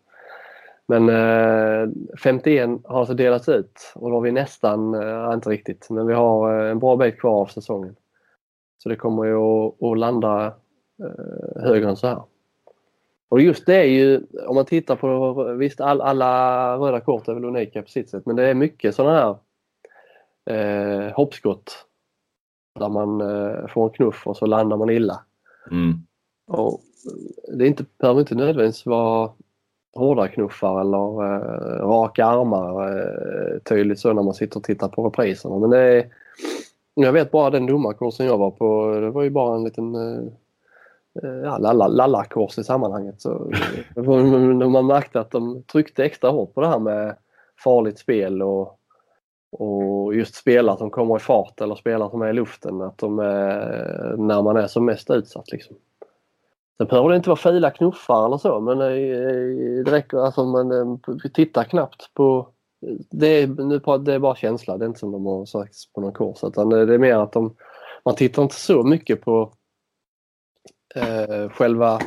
Men 0.87 1.09
eh, 1.09 1.89
51 2.23 2.69
har 2.83 2.99
alltså 2.99 3.13
delats 3.13 3.49
ut 3.49 3.93
och 3.95 4.09
då 4.09 4.15
har 4.15 4.21
vi 4.21 4.31
nästan, 4.31 4.93
eh, 4.93 5.33
inte 5.33 5.49
riktigt, 5.49 5.89
men 5.89 6.07
vi 6.07 6.13
har 6.13 6.63
eh, 6.63 6.71
en 6.71 6.79
bra 6.79 6.95
bit 6.95 7.19
kvar 7.19 7.41
av 7.41 7.45
säsongen. 7.45 7.95
Så 8.77 8.89
det 8.89 8.95
kommer 8.95 9.25
ju 9.25 9.35
att, 9.35 9.83
att 9.83 9.97
landa 9.97 10.45
eh, 11.03 11.61
högre 11.63 11.89
än 11.89 11.95
så 11.95 12.07
här. 12.07 12.23
Och 13.29 13.41
just 13.41 13.65
det 13.65 13.75
är 13.75 13.83
ju, 13.83 14.21
om 14.47 14.55
man 14.55 14.65
tittar 14.65 14.95
på, 14.95 15.43
visst 15.53 15.81
all, 15.81 16.01
alla 16.01 16.77
röda 16.77 16.99
kort 16.99 17.27
är 17.27 17.33
väl 17.33 17.45
unika 17.45 17.81
på 17.81 17.89
sitt 17.89 18.09
sätt, 18.09 18.25
men 18.25 18.35
det 18.35 18.43
är 18.43 18.53
mycket 18.53 18.95
sådana 18.95 19.19
här 19.19 19.37
eh, 20.55 21.13
hoppskott 21.13 21.85
där 22.79 22.89
man 22.89 23.21
eh, 23.21 23.67
får 23.67 23.83
en 23.83 23.93
knuff 23.93 24.27
och 24.27 24.37
så 24.37 24.45
landar 24.45 24.77
man 24.77 24.89
illa. 24.89 25.19
Mm. 25.71 25.93
Och 26.47 26.81
det 27.53 27.65
är 27.65 27.67
inte, 27.67 27.85
behöver 27.97 28.19
inte 28.19 28.35
nödvändigtvis 28.35 28.85
vara 28.85 29.31
hårda 29.95 30.27
knuffar 30.27 30.81
eller 30.81 31.23
eh, 31.23 31.87
raka 31.87 32.25
armar 32.25 32.97
eh, 32.97 33.59
tydligt 33.59 33.99
så 33.99 34.13
när 34.13 34.23
man 34.23 34.33
sitter 34.33 34.57
och 34.57 34.63
tittar 34.63 34.87
på 34.87 35.05
repriserna. 35.05 35.59
Men 35.59 35.69
det 35.69 35.79
är, 35.79 36.07
jag 36.93 37.13
vet 37.13 37.31
bara 37.31 37.49
den 37.49 37.65
domarkursen 37.65 38.25
jag 38.25 38.37
var 38.37 38.51
på, 38.51 38.99
det 38.99 39.09
var 39.09 39.23
ju 39.23 39.29
bara 39.29 39.55
en 39.55 39.63
liten 39.63 39.95
eh, 39.95 40.31
Eh, 41.23 41.29
ja, 41.29 41.57
lallakurs 41.87 42.57
i 42.57 42.63
sammanhanget. 42.63 43.21
Så, 43.21 43.51
eh, 43.95 44.69
man 44.69 44.87
märkte 44.87 45.19
att 45.19 45.31
de 45.31 45.63
tryckte 45.63 46.05
extra 46.05 46.29
hårt 46.29 46.53
på 46.53 46.61
det 46.61 46.67
här 46.67 46.79
med 46.79 47.15
farligt 47.63 47.99
spel 47.99 48.41
och, 48.41 48.79
och 49.51 50.15
just 50.15 50.35
spelare 50.35 50.77
som 50.77 50.89
kommer 50.89 51.15
i 51.15 51.19
fart 51.19 51.61
eller 51.61 51.75
spelare 51.75 52.09
som 52.09 52.21
är 52.21 52.29
i 52.29 52.33
luften. 52.33 52.81
Att 52.81 52.97
de 52.97 53.19
är, 53.19 54.15
när 54.17 54.41
man 54.41 54.57
är 54.57 54.67
som 54.67 54.85
mest 54.85 55.09
utsatt. 55.09 55.51
Liksom. 55.51 55.75
Sen 56.77 56.87
behöver 56.87 57.09
det 57.09 57.15
inte 57.15 57.29
vara 57.29 57.37
fila 57.37 57.71
knuffar 57.71 58.25
eller 58.25 58.37
så 58.37 58.59
men 58.59 58.81
eh, 58.81 59.83
det 59.85 59.91
räcker, 59.91 60.17
alltså 60.17 60.45
man 60.45 60.99
tittar 61.33 61.63
knappt 61.63 62.13
på 62.13 62.47
det 63.09 63.27
är, 63.27 63.47
nu, 63.47 63.79
det 63.97 64.13
är 64.13 64.19
bara 64.19 64.35
känsla, 64.35 64.77
det 64.77 64.85
är 64.85 64.87
inte 64.87 64.99
som 64.99 65.11
de 65.11 65.25
har 65.25 65.45
sagt 65.45 65.93
på 65.93 66.01
någon 66.01 66.13
kurs 66.13 66.43
utan 66.43 66.69
det 66.69 66.93
är 66.93 66.97
mer 66.97 67.15
att 67.15 67.31
de, 67.31 67.55
man 68.05 68.15
tittar 68.15 68.43
inte 68.43 68.55
så 68.55 68.83
mycket 68.83 69.21
på 69.21 69.53
eh, 70.97 71.49
själva 71.49 71.99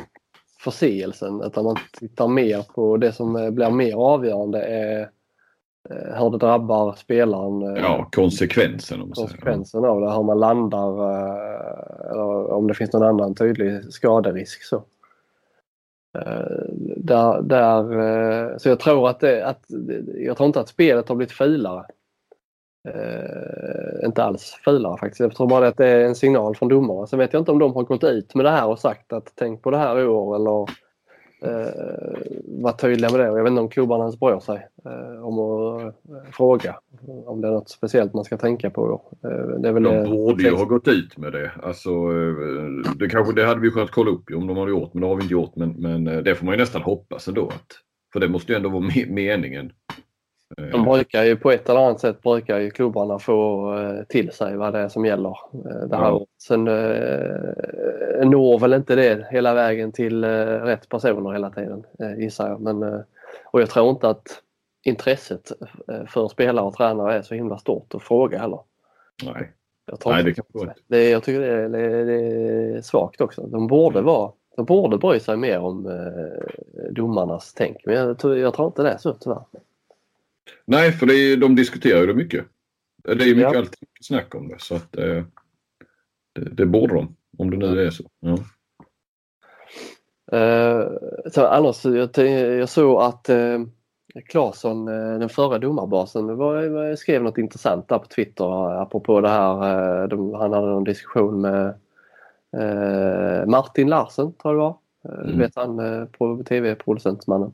förseelsen 0.59 1.41
utan 1.41 1.63
man 1.63 1.75
tittar 1.99 2.27
mer 2.27 2.65
på 2.75 2.97
det 2.97 3.11
som 3.11 3.55
blir 3.55 3.69
mer 3.69 3.95
avgörande 3.95 4.61
är 4.61 5.09
Eh, 5.89 6.23
hur 6.23 6.29
det 6.29 6.37
drabbar 6.37 6.93
spelaren. 6.93 7.61
Eh, 7.61 7.83
ja, 7.83 8.09
konsekvensen. 8.11 9.01
Om 9.01 9.11
konsekvensen 9.11 9.85
av 9.85 10.01
det, 10.01 10.11
hur 10.11 10.23
man 10.23 10.39
landar 10.39 10.89
eh, 11.09 12.11
eller 12.11 12.51
om 12.51 12.67
det 12.67 12.73
finns 12.73 12.93
någon 12.93 13.03
annan 13.03 13.35
tydlig 13.35 13.93
skaderisk. 13.93 14.63
Så. 14.63 14.83
Där, 16.97 17.41
där, 17.41 18.57
så 18.57 18.69
jag 18.69 18.79
tror 18.79 19.09
att, 19.09 19.19
det, 19.19 19.45
att 19.47 19.65
jag 20.15 20.37
tror 20.37 20.47
inte 20.47 20.59
att 20.59 20.69
spelet 20.69 21.09
har 21.09 21.15
blivit 21.15 21.31
fulare. 21.31 21.85
Uh, 22.87 24.05
inte 24.05 24.23
alls 24.23 24.59
fulare 24.65 24.97
faktiskt. 24.97 25.19
Jag 25.19 25.35
tror 25.35 25.47
bara 25.47 25.67
att 25.67 25.77
det 25.77 25.87
är 25.87 26.05
en 26.05 26.15
signal 26.15 26.55
från 26.55 26.69
domare. 26.69 27.07
Sen 27.07 27.19
vet 27.19 27.33
jag 27.33 27.41
inte 27.41 27.51
om 27.51 27.59
de 27.59 27.73
har 27.73 27.83
gått 27.83 28.03
ut 28.03 28.35
med 28.35 28.45
det 28.45 28.49
här 28.49 28.67
och 28.67 28.79
sagt 28.79 29.13
att 29.13 29.31
tänk 29.35 29.61
på 29.61 29.71
det 29.71 29.77
här 29.77 29.99
i 29.99 30.05
år 30.05 30.35
eller 30.35 30.67
eh, 31.41 32.61
vara 32.61 32.73
tydliga 32.73 33.11
med 33.11 33.19
det. 33.19 33.25
Jag 33.25 33.43
vet 33.43 33.49
inte 33.49 33.61
om 33.61 33.69
klubbarna 33.69 34.03
ens 34.03 34.19
bryr 34.19 34.39
sig 34.39 34.67
eh, 34.85 35.25
om 35.25 35.39
att 35.39 35.81
eh, 35.81 36.31
fråga 36.31 36.75
om 37.25 37.41
det 37.41 37.47
är 37.47 37.51
något 37.51 37.69
speciellt 37.69 38.13
man 38.13 38.25
ska 38.25 38.37
tänka 38.37 38.69
på. 38.69 39.01
Eh, 39.23 39.59
det 39.59 39.71
väl 39.71 39.83
de 39.83 40.09
borde 40.09 40.43
ju 40.43 40.55
ha 40.55 40.65
gått 40.65 40.87
ut 40.87 41.17
med 41.17 41.31
det. 41.31 41.51
Alltså, 41.63 41.89
eh, 41.89 42.93
det, 42.95 43.09
kanske, 43.09 43.33
det 43.33 43.45
hade 43.45 43.61
vi 43.61 43.71
kunnat 43.71 43.91
kolla 43.91 44.11
upp 44.11 44.23
om 44.35 44.47
de 44.47 44.57
hade 44.57 44.71
gjort 44.71 44.93
men 44.93 45.01
det 45.01 45.07
har 45.07 45.15
vi 45.15 45.21
inte 45.21 45.33
gjort. 45.33 45.55
Men, 45.55 45.69
men 45.69 46.07
eh, 46.07 46.17
det 46.17 46.35
får 46.35 46.45
man 46.45 46.53
ju 46.53 46.59
nästan 46.59 46.81
hoppas 46.81 47.27
ändå. 47.27 47.47
Att, 47.47 47.67
för 48.13 48.19
det 48.19 48.27
måste 48.27 48.51
ju 48.51 48.55
ändå 48.55 48.69
vara 48.69 48.91
meningen. 49.07 49.71
De 50.57 50.85
brukar 50.85 51.23
ju 51.23 51.35
på 51.35 51.51
ett 51.51 51.69
eller 51.69 51.79
annat 51.79 51.99
sätt 51.99 52.21
brukar 52.21 52.59
ju 52.59 52.71
klubbarna 52.71 53.19
få 53.19 53.73
eh, 53.77 54.03
till 54.03 54.31
sig 54.31 54.57
vad 54.57 54.73
det 54.73 54.79
är 54.79 54.89
som 54.89 55.05
gäller. 55.05 55.37
Eh, 55.53 55.87
det 55.89 55.95
här 55.95 56.05
ja. 56.05 56.25
Sen 56.41 56.67
eh, 56.67 58.29
når 58.29 58.59
väl 58.59 58.73
inte 58.73 58.95
det 58.95 59.27
hela 59.31 59.53
vägen 59.53 59.91
till 59.91 60.25
rätt 60.25 60.89
personer 60.89 61.31
hela 61.31 61.49
tiden 61.49 61.83
gissar 62.17 62.49
jag. 62.49 62.61
Men, 62.61 62.83
och 63.45 63.61
jag 63.61 63.69
tror 63.69 63.89
inte 63.89 64.09
att 64.09 64.27
intresset 64.83 65.51
för 66.07 66.27
spelare 66.27 66.65
och 66.65 66.73
tränare 66.73 67.13
är 67.13 67.21
så 67.21 67.35
himla 67.35 67.57
stort 67.57 67.95
att 67.95 68.03
fråga 68.03 68.39
heller. 68.39 68.59
Nej, 69.23 69.51
jag 69.85 69.99
Nej 70.05 70.23
det 70.23 70.33
kan 70.33 70.45
det. 70.53 70.73
det. 70.87 71.09
Jag 71.09 71.23
tycker 71.23 71.39
det 71.39 71.47
är, 71.47 71.69
det 72.05 72.21
är 72.77 72.81
svagt 72.81 73.21
också. 73.21 73.41
De 73.41 73.67
borde 73.67 74.01
vara 74.01 74.31
de 74.55 74.65
borde 74.65 74.97
bry 74.97 75.19
sig 75.19 75.37
mer 75.37 75.59
om 75.59 75.85
eh, 75.85 76.91
domarnas 76.91 77.53
tänk 77.53 77.77
men 77.85 77.95
jag, 77.95 78.37
jag 78.37 78.53
tror 78.53 78.67
inte 78.67 78.83
det 78.83 78.89
är 78.89 78.97
så 78.97 79.13
tyvärr. 79.13 79.43
Nej, 80.65 80.91
för 80.91 81.05
det 81.05 81.13
är, 81.13 81.37
de 81.37 81.55
diskuterar 81.55 82.01
ju 82.01 82.07
det 82.07 82.13
mycket. 82.13 82.45
Det 83.03 83.11
är 83.11 83.15
mycket 83.15 83.37
ja. 83.37 83.57
alltid 83.57 83.87
snack 84.01 84.35
om 84.35 84.47
det 84.47 84.55
så 84.59 84.75
att 84.75 84.97
eh, 84.97 85.23
det, 86.33 86.49
det 86.51 86.65
borde 86.65 86.93
de 86.93 87.15
om 87.37 87.49
det 87.49 87.57
nu 87.57 87.85
är 87.85 87.89
så. 87.89 88.03
Ja. 88.19 88.37
Uh, 90.33 90.87
så 91.31 91.47
annars, 91.47 91.85
jag, 91.85 92.27
jag 92.59 92.69
såg 92.69 93.01
att 93.01 93.29
uh, 93.29 93.65
Claesson, 94.25 94.87
uh, 94.87 95.19
den 95.19 95.29
förra 95.29 95.57
domarbasen, 95.59 96.37
var, 96.37 96.95
skrev 96.95 97.23
något 97.23 97.37
intressant 97.37 97.87
där 97.87 97.99
på 97.99 98.05
Twitter 98.05 98.81
apropå 98.81 99.21
det 99.21 99.29
här. 99.29 100.07
De, 100.07 100.33
han 100.33 100.53
hade 100.53 100.71
en 100.71 100.83
diskussion 100.83 101.41
med 101.41 101.73
Martin 103.47 103.89
Larsen, 103.89 104.33
tror 104.33 104.53
jag 104.53 104.55
det 104.55 104.59
var. 104.59 104.77
Mm. 105.23 105.39
vet 105.39 105.55
han, 105.55 106.07
på 106.07 106.43
tv-producentmannen. 106.43 107.51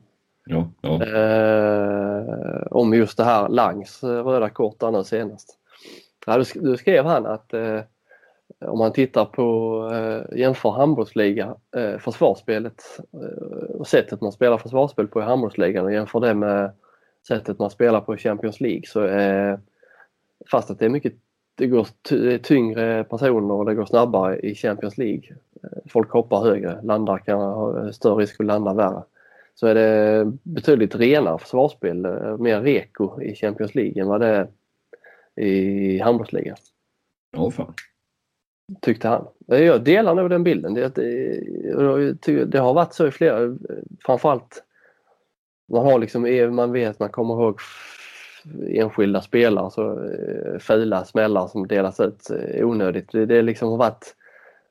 Ja, 0.48 0.70
ja. 0.80 1.02
Eh, 1.04 2.62
om 2.70 2.94
just 2.94 3.16
det 3.16 3.24
här 3.24 3.48
Langs 3.48 4.02
eh, 4.02 4.24
röda 4.24 4.50
kort 4.50 4.82
nu 4.92 5.04
senast. 5.04 5.58
Ja, 6.26 6.44
då 6.54 6.76
skrev 6.76 7.04
han 7.04 7.26
att 7.26 7.54
eh, 7.54 7.80
om 8.60 8.78
man 8.78 8.92
tittar 8.92 9.24
på, 9.24 9.90
eh, 9.92 10.38
jämför 10.38 10.70
handbollsliga, 10.70 11.54
eh, 11.76 11.98
försvarsspelet 11.98 12.82
eh, 13.12 13.74
och 13.74 13.86
sättet 13.86 14.20
man 14.20 14.32
spelar 14.32 14.58
försvarsspel 14.58 15.06
på 15.08 15.20
i 15.20 15.24
handbollsligan 15.24 15.84
och 15.84 15.92
jämför 15.92 16.20
det 16.20 16.34
med 16.34 16.70
sättet 17.28 17.58
man 17.58 17.70
spelar 17.70 18.00
på 18.00 18.14
i 18.14 18.18
Champions 18.18 18.60
League 18.60 18.82
så 18.86 19.00
är 19.00 19.60
fast 20.50 20.70
att 20.70 20.78
det 20.78 20.84
är 20.84 20.90
mycket 20.90 21.14
det 21.54 21.66
går 21.66 21.86
tyngre 22.38 23.04
personer 23.04 23.54
och 23.54 23.64
det 23.66 23.74
går 23.74 23.86
snabbare 23.86 24.38
i 24.38 24.54
Champions 24.54 24.98
League. 24.98 25.36
Eh, 25.62 25.78
folk 25.88 26.10
hoppar 26.10 26.44
högre, 26.44 26.82
landar 26.82 27.18
kan 27.18 27.40
ha 27.40 27.92
större 27.92 28.22
risk 28.22 28.40
att 28.40 28.46
landa 28.46 28.74
värre 28.74 29.02
så 29.60 29.66
är 29.66 29.74
det 29.74 30.24
betydligt 30.42 30.94
renare 30.94 31.38
försvarsspel, 31.38 32.04
eh, 32.04 32.36
mer 32.36 32.60
reko 32.60 33.22
i 33.22 33.34
Champions 33.34 33.74
League 33.74 34.02
än 34.02 34.08
vad 34.08 34.20
det 34.20 34.26
är 34.26 34.48
i 35.44 35.98
handbollsligan. 35.98 36.56
Åh 37.36 37.50
fan. 37.50 37.74
Tyckte 38.82 39.08
han. 39.08 39.28
Jag 39.46 39.84
delar 39.84 40.14
nog 40.14 40.30
den 40.30 40.44
bilden. 40.44 40.74
Det, 40.74 40.94
det, 40.94 42.44
det 42.44 42.58
har 42.58 42.74
varit 42.74 42.94
så 42.94 43.06
i 43.06 43.10
flera, 43.10 43.56
framförallt 44.04 44.64
man 45.72 45.84
har 45.86 45.98
liksom, 45.98 46.54
man 46.54 46.72
vet, 46.72 46.98
man 46.98 47.10
kommer 47.10 47.34
ihåg 47.34 47.60
enskilda 48.68 49.20
spelare, 49.20 49.70
så 49.70 50.04
eh, 50.04 50.58
fula 50.58 51.04
smällar 51.04 51.46
som 51.46 51.66
delas 51.66 52.00
ut 52.00 52.30
eh, 52.30 52.66
onödigt. 52.66 53.12
Det, 53.12 53.26
det 53.26 53.42
liksom 53.42 53.68
har 53.68 53.76
varit 53.76 54.14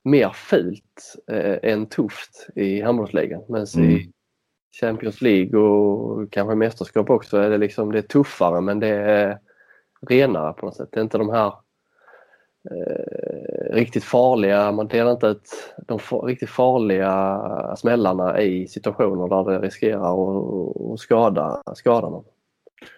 mer 0.03 0.29
fult 0.29 1.15
eh, 1.31 1.71
än 1.71 1.85
tufft 1.85 2.47
i 2.55 2.81
handbollsligan. 2.81 3.41
Men 3.49 3.65
mm. 3.77 3.89
i 3.89 4.11
Champions 4.79 5.21
League 5.21 5.59
och 5.59 6.31
kanske 6.31 6.55
mästerskap 6.55 7.09
också 7.09 7.37
är 7.37 7.49
det 7.49 7.57
liksom 7.57 7.91
det 7.91 7.97
är 7.97 8.01
tuffare 8.01 8.61
men 8.61 8.79
det 8.79 8.87
är 8.87 9.39
renare 10.09 10.53
på 10.53 10.65
något 10.65 10.75
sätt. 10.75 10.89
Det 10.91 10.99
är 10.99 11.03
inte 11.03 11.17
de 11.17 11.29
här 11.29 11.53
eh, 12.71 13.73
riktigt 13.75 14.03
farliga, 14.03 14.71
man 14.71 14.87
delar 14.87 15.11
inte 15.11 15.27
ut 15.27 15.73
de 15.87 15.99
riktigt 16.23 16.49
farliga 16.49 17.41
smällarna 17.77 18.41
i 18.41 18.67
situationer 18.67 19.27
där 19.27 19.51
det 19.51 19.67
riskerar 19.67 20.93
att 20.93 20.99
skada, 20.99 21.61
skada 21.75 22.09
någon. 22.09 22.23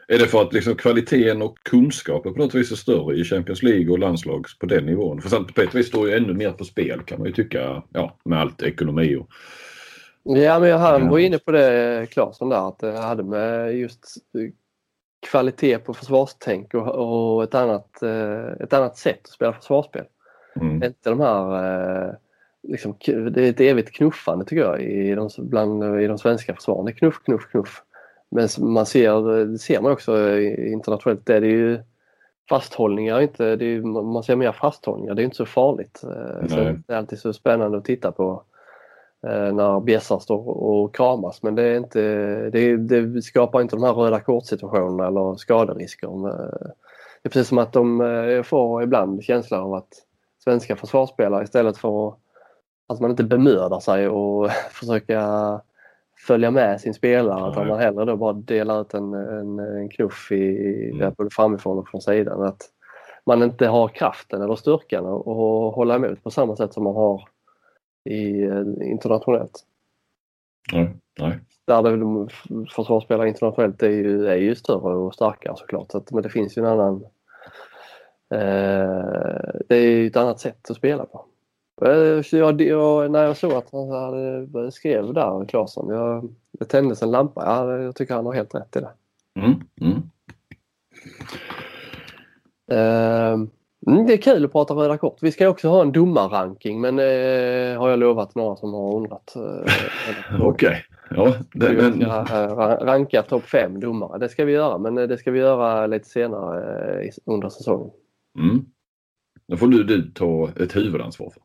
Är 0.07 0.19
det 0.19 0.27
för 0.27 0.41
att 0.41 0.53
liksom 0.53 0.75
kvaliteten 0.75 1.41
och 1.41 1.57
kunskapen 1.63 2.33
på 2.33 2.39
något 2.39 2.55
vis 2.55 2.71
är 2.71 2.75
större 2.75 3.15
i 3.15 3.23
Champions 3.23 3.63
League 3.63 3.91
och 3.91 3.99
landslag 3.99 4.45
på 4.59 4.65
den 4.65 4.85
nivån? 4.85 5.21
För 5.21 5.53
på 5.53 5.61
ett 5.61 5.75
vis 5.75 5.87
står 5.87 6.09
ju 6.09 6.15
ännu 6.15 6.33
mer 6.33 6.51
på 6.51 6.65
spel 6.65 7.01
kan 7.01 7.17
man 7.17 7.27
ju 7.27 7.33
tycka, 7.33 7.83
ja 7.89 8.17
med 8.25 8.39
allt 8.39 8.63
ekonomi 8.63 9.15
och 9.15 9.29
Ja, 10.23 10.59
men 10.59 10.79
han 10.79 11.09
var 11.09 11.19
inne 11.19 11.37
på 11.37 11.51
det, 11.51 12.07
Claesson, 12.11 12.49
där, 12.49 12.67
att 12.67 12.79
det 12.79 12.99
hade 12.99 13.23
med 13.23 13.77
just 13.77 14.05
kvalitet 15.31 15.77
på 15.77 15.93
försvarstänk 15.93 16.73
och, 16.73 16.87
och 16.87 17.43
ett, 17.43 17.55
annat, 17.55 18.01
eh, 18.01 18.63
ett 18.63 18.73
annat 18.73 18.97
sätt 18.97 19.19
att 19.23 19.29
spela 19.29 19.53
försvarsspel. 19.53 20.05
Mm. 20.55 20.83
Inte 20.83 21.09
de 21.09 21.19
här 21.19 22.17
liksom, 22.63 22.95
det 23.05 23.45
är 23.45 23.49
ett 23.49 23.59
evigt 23.59 23.91
knuffande 23.91 24.45
tycker 24.45 24.63
jag 24.63 24.81
i 24.81 25.15
de, 25.15 25.29
bland, 25.37 26.01
i 26.01 26.07
de 26.07 26.17
svenska 26.17 26.55
försvaren. 26.55 26.85
Det 26.85 26.91
är 26.91 26.95
knuff, 26.95 27.23
knuff, 27.23 27.51
knuff. 27.51 27.83
Men 28.31 28.49
man 28.57 28.85
ser, 28.85 29.45
det 29.45 29.59
ser 29.59 29.81
man 29.81 29.91
också 29.91 30.39
internationellt, 30.41 31.25
det 31.25 31.35
är 31.35 31.41
ju 31.41 31.79
fasthållningar, 32.49 33.21
inte, 33.21 33.45
är, 33.45 33.81
man 34.03 34.23
ser 34.23 34.35
mer 34.35 34.51
fasthållningar, 34.51 35.13
det 35.13 35.21
är 35.21 35.23
inte 35.23 35.37
så 35.37 35.45
farligt. 35.45 35.97
Så 36.49 36.55
det 36.87 36.93
är 36.93 36.97
alltid 36.97 37.19
så 37.19 37.33
spännande 37.33 37.77
att 37.77 37.85
titta 37.85 38.11
på 38.11 38.43
Eh, 38.48 38.48
när 39.27 39.79
bjässar 39.79 40.19
står 40.19 40.47
och 40.47 40.95
kramas. 40.95 41.43
Men 41.43 41.55
det, 41.55 41.63
är 41.63 41.77
inte, 41.77 42.01
det, 42.49 42.77
det 42.77 43.21
skapar 43.21 43.61
inte 43.61 43.75
de 43.75 43.83
här 43.83 43.93
röda 43.93 44.19
kortsituationerna 44.19 45.07
eller 45.07 45.35
skaderisker. 45.35 46.07
Eh, 46.07 46.69
det 47.21 47.27
är 47.27 47.29
precis 47.29 47.47
som 47.47 47.57
att 47.57 47.73
de 47.73 48.01
eh, 48.01 48.43
får 48.43 48.83
ibland 48.83 49.23
känslan 49.23 49.61
av 49.61 49.73
att 49.73 49.89
svenska 50.43 50.75
försvarsspelare 50.75 51.43
istället 51.43 51.77
för 51.77 52.13
att 52.87 52.99
man 52.99 53.11
inte 53.11 53.23
bemödar 53.23 53.79
sig 53.79 54.07
och 54.07 54.51
försöka 54.71 55.61
följa 56.27 56.51
med 56.51 56.81
sin 56.81 56.93
spelare 56.93 57.51
utan 57.51 57.67
man 57.67 57.79
hellre 57.79 58.05
då 58.05 58.15
bara 58.15 58.33
delar 58.33 58.81
ut 58.81 58.93
en, 58.93 59.13
en, 59.13 59.59
en 59.59 59.89
knuff 59.89 60.31
i, 60.31 60.91
mm. 60.93 61.13
både 61.17 61.29
framifrån 61.29 61.77
och 61.77 61.89
från 61.89 62.01
sidan. 62.01 62.43
Att 62.43 62.61
man 63.25 63.43
inte 63.43 63.67
har 63.67 63.87
kraften 63.87 64.41
eller 64.41 64.55
styrkan 64.55 65.05
att 65.05 65.75
hålla 65.75 65.95
emot 65.95 66.23
på 66.23 66.31
samma 66.31 66.55
sätt 66.55 66.73
som 66.73 66.83
man 66.83 66.95
har 66.95 67.23
i, 68.09 68.43
eh, 68.43 68.91
internationellt. 68.91 69.65
Nej, 70.73 70.89
nej. 71.19 71.39
Där 71.67 71.81
försvarsspelare 72.75 73.27
internationellt 73.27 73.83
är 73.83 73.89
ju, 73.89 74.27
är 74.27 74.35
ju 74.35 74.55
större 74.55 74.95
och 74.95 75.13
starkare 75.13 75.55
såklart. 75.57 75.91
Så 75.91 76.03
men 76.11 76.23
det 76.23 76.29
finns 76.29 76.57
ju 76.57 76.59
en 76.59 76.67
annan... 76.67 77.03
Eh, 78.33 79.59
det 79.67 79.75
är 79.75 79.81
ju 79.81 80.07
ett 80.07 80.17
annat 80.17 80.39
sätt 80.39 80.69
att 80.69 80.77
spela 80.77 81.05
på. 81.05 81.25
Eh, 81.81 82.21
jag, 82.31 82.61
jag, 82.61 83.11
när 83.11 83.23
jag 83.23 83.37
såg 83.37 83.53
att 83.53 83.71
han 83.71 83.89
hade 83.89 84.71
skrev 84.71 85.13
där, 85.13 85.45
Claesson, 85.45 85.89
jag, 85.89 86.35
det 86.51 86.65
tändes 86.65 87.03
en 87.03 87.11
lampa. 87.11 87.45
Jag, 87.45 87.83
jag 87.83 87.95
tycker 87.95 88.13
han 88.13 88.25
har 88.25 88.33
helt 88.33 88.55
rätt 88.55 88.75
i 88.75 88.79
det. 88.79 88.91
Mm, 89.39 89.61
mm. 89.81 90.09
Eh, 92.71 93.49
det 93.89 94.13
är 94.13 94.17
kul 94.17 94.45
att 94.45 94.51
prata 94.51 94.73
röda 94.73 94.97
kort. 94.97 95.17
Vi 95.21 95.31
ska 95.31 95.49
också 95.49 95.69
ha 95.69 95.81
en 95.81 95.91
domarranking 95.91 96.81
men 96.81 96.99
eh, 96.99 97.79
har 97.79 97.89
jag 97.89 97.99
lovat 97.99 98.35
några 98.35 98.55
som 98.55 98.73
har 98.73 98.95
undrat. 98.95 99.35
Eh, 99.35 100.41
Okej. 100.41 100.85
Ja, 101.09 101.35
det, 101.53 101.73
men... 101.73 102.01
Eh, 102.01 102.25
ranka 102.85 103.21
topp 103.21 103.43
fem 103.43 103.79
domare. 103.79 104.19
Det 104.19 104.29
ska 104.29 104.45
vi 104.45 104.51
göra 104.51 104.77
men 104.77 104.97
eh, 104.97 105.07
det 105.07 105.17
ska 105.17 105.31
vi 105.31 105.39
göra 105.39 105.87
lite 105.87 106.09
senare 106.09 107.01
eh, 107.01 107.11
under 107.25 107.49
säsongen. 107.49 107.91
Mm. 108.39 108.65
Då 109.47 109.57
får 109.57 109.67
du, 109.67 109.83
du 109.83 110.11
ta 110.11 110.49
ett 110.59 110.75
huvudansvar 110.75 111.29
för. 111.29 111.43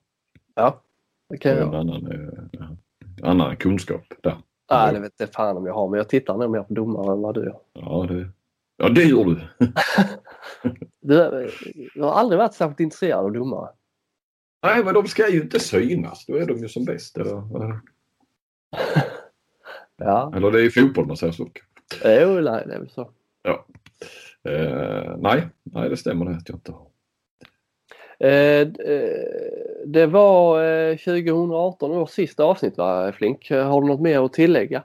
Ja, 0.55 0.83
det 1.31 1.39
kan 1.39 1.53
jag 1.53 1.61
göra. 1.61 1.69
En 1.69 1.75
annan, 1.75 2.13
eh, 2.13 3.29
annan 3.31 3.57
kunskap 3.57 4.03
där. 4.23 4.37
Nej, 4.71 4.95
det 4.95 5.01
vet 5.01 5.13
jag 5.17 5.33
fan 5.33 5.57
om 5.57 5.67
jag 5.67 5.75
har 5.75 5.89
men 5.89 5.99
jag 5.99 6.09
tittar 6.09 6.37
nog 6.37 6.51
mer 6.51 6.63
på 6.63 6.75
domare 6.75 7.13
än 7.13 7.23
vad 7.23 7.35
du 7.35 7.41
gör. 7.45 7.59
Ja, 7.73 8.07
det, 8.09 8.29
ja, 8.77 8.89
det 8.89 9.03
gör 9.03 9.25
du. 9.25 9.41
Du, 11.07 11.51
du 11.95 12.03
har 12.03 12.13
aldrig 12.13 12.39
varit 12.39 12.55
särskilt 12.55 12.81
intresserad 12.81 13.25
av 13.25 13.33
domare? 13.33 13.69
Nej, 14.63 14.85
men 14.85 14.95
de 14.95 15.07
ska 15.07 15.31
ju 15.31 15.43
inte 15.43 15.61
synas. 15.61 16.27
Då 16.27 16.37
är 16.37 16.47
de 16.47 16.59
ju 16.59 16.69
som 16.69 16.85
bäst. 16.85 17.19
Eller, 17.19 17.43
ja. 19.97 20.33
eller 20.37 20.51
det 20.51 20.61
är 20.61 20.65
i 20.65 20.71
fotboll 20.71 21.07
man 21.07 21.17
säger 21.17 21.33
så. 21.33 21.51
Jo, 22.05 22.41
nej, 22.41 22.65
det 22.67 22.75
är 22.75 22.79
väl 22.79 22.91
så. 22.91 23.11
Ja. 23.43 23.67
Eh, 24.51 25.17
nej, 25.19 25.49
nej, 25.63 25.89
det 25.89 25.97
stämmer 25.97 26.25
det 26.25 26.37
att 26.37 26.49
jag 26.49 26.57
inte 26.57 26.73
har. 26.73 26.87
Eh, 28.19 28.61
eh 28.61 29.65
det 29.87 30.07
var 30.07 30.65
eh, 30.65 30.97
2018 30.97 31.91
års 31.91 32.11
sista 32.11 32.45
avsnitt 32.45 32.77
va, 32.77 33.13
Flink? 33.13 33.51
Har 33.51 33.81
du 33.81 33.87
något 33.87 34.01
mer 34.01 34.25
att 34.25 34.33
tillägga? 34.33 34.85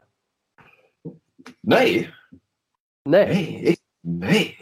Nej. 1.62 2.10
Nej. 3.06 3.76
Nej. 4.02 4.58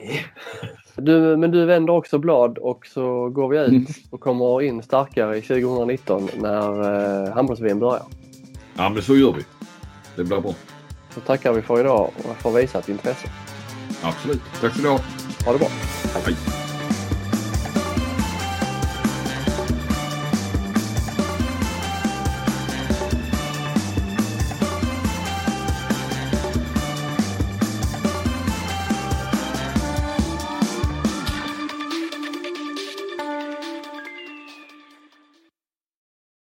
Du, 0.97 1.37
men 1.37 1.51
du 1.51 1.65
vänder 1.65 1.93
också 1.93 2.17
blad 2.17 2.57
och 2.57 2.87
så 2.87 3.29
går 3.29 3.49
vi 3.49 3.57
ut 3.57 3.67
mm. 3.67 3.85
och 4.09 4.19
kommer 4.19 4.61
in 4.61 4.83
starkare 4.83 5.41
2019 5.41 6.29
när 6.37 7.25
eh, 7.25 7.33
handbolls-VM 7.33 7.79
börjar. 7.79 8.03
Ja, 8.77 8.89
men 8.89 9.03
så 9.03 9.15
gör 9.15 9.33
vi. 9.33 9.43
Det 10.15 10.23
blir 10.23 10.41
bra. 10.41 10.53
Så 11.13 11.19
tackar 11.19 11.53
vi 11.53 11.61
för 11.61 11.79
idag 11.79 12.11
och 12.17 12.35
för 12.35 12.51
visat 12.51 12.89
intresse. 12.89 13.27
Absolut. 14.03 14.41
Tack 14.61 14.75
så 14.75 14.81
du 14.81 14.89
ha. 14.89 14.99
Ha 15.45 15.53
det 15.53 15.59
bra. 15.59 15.67
Hej. 16.25 16.66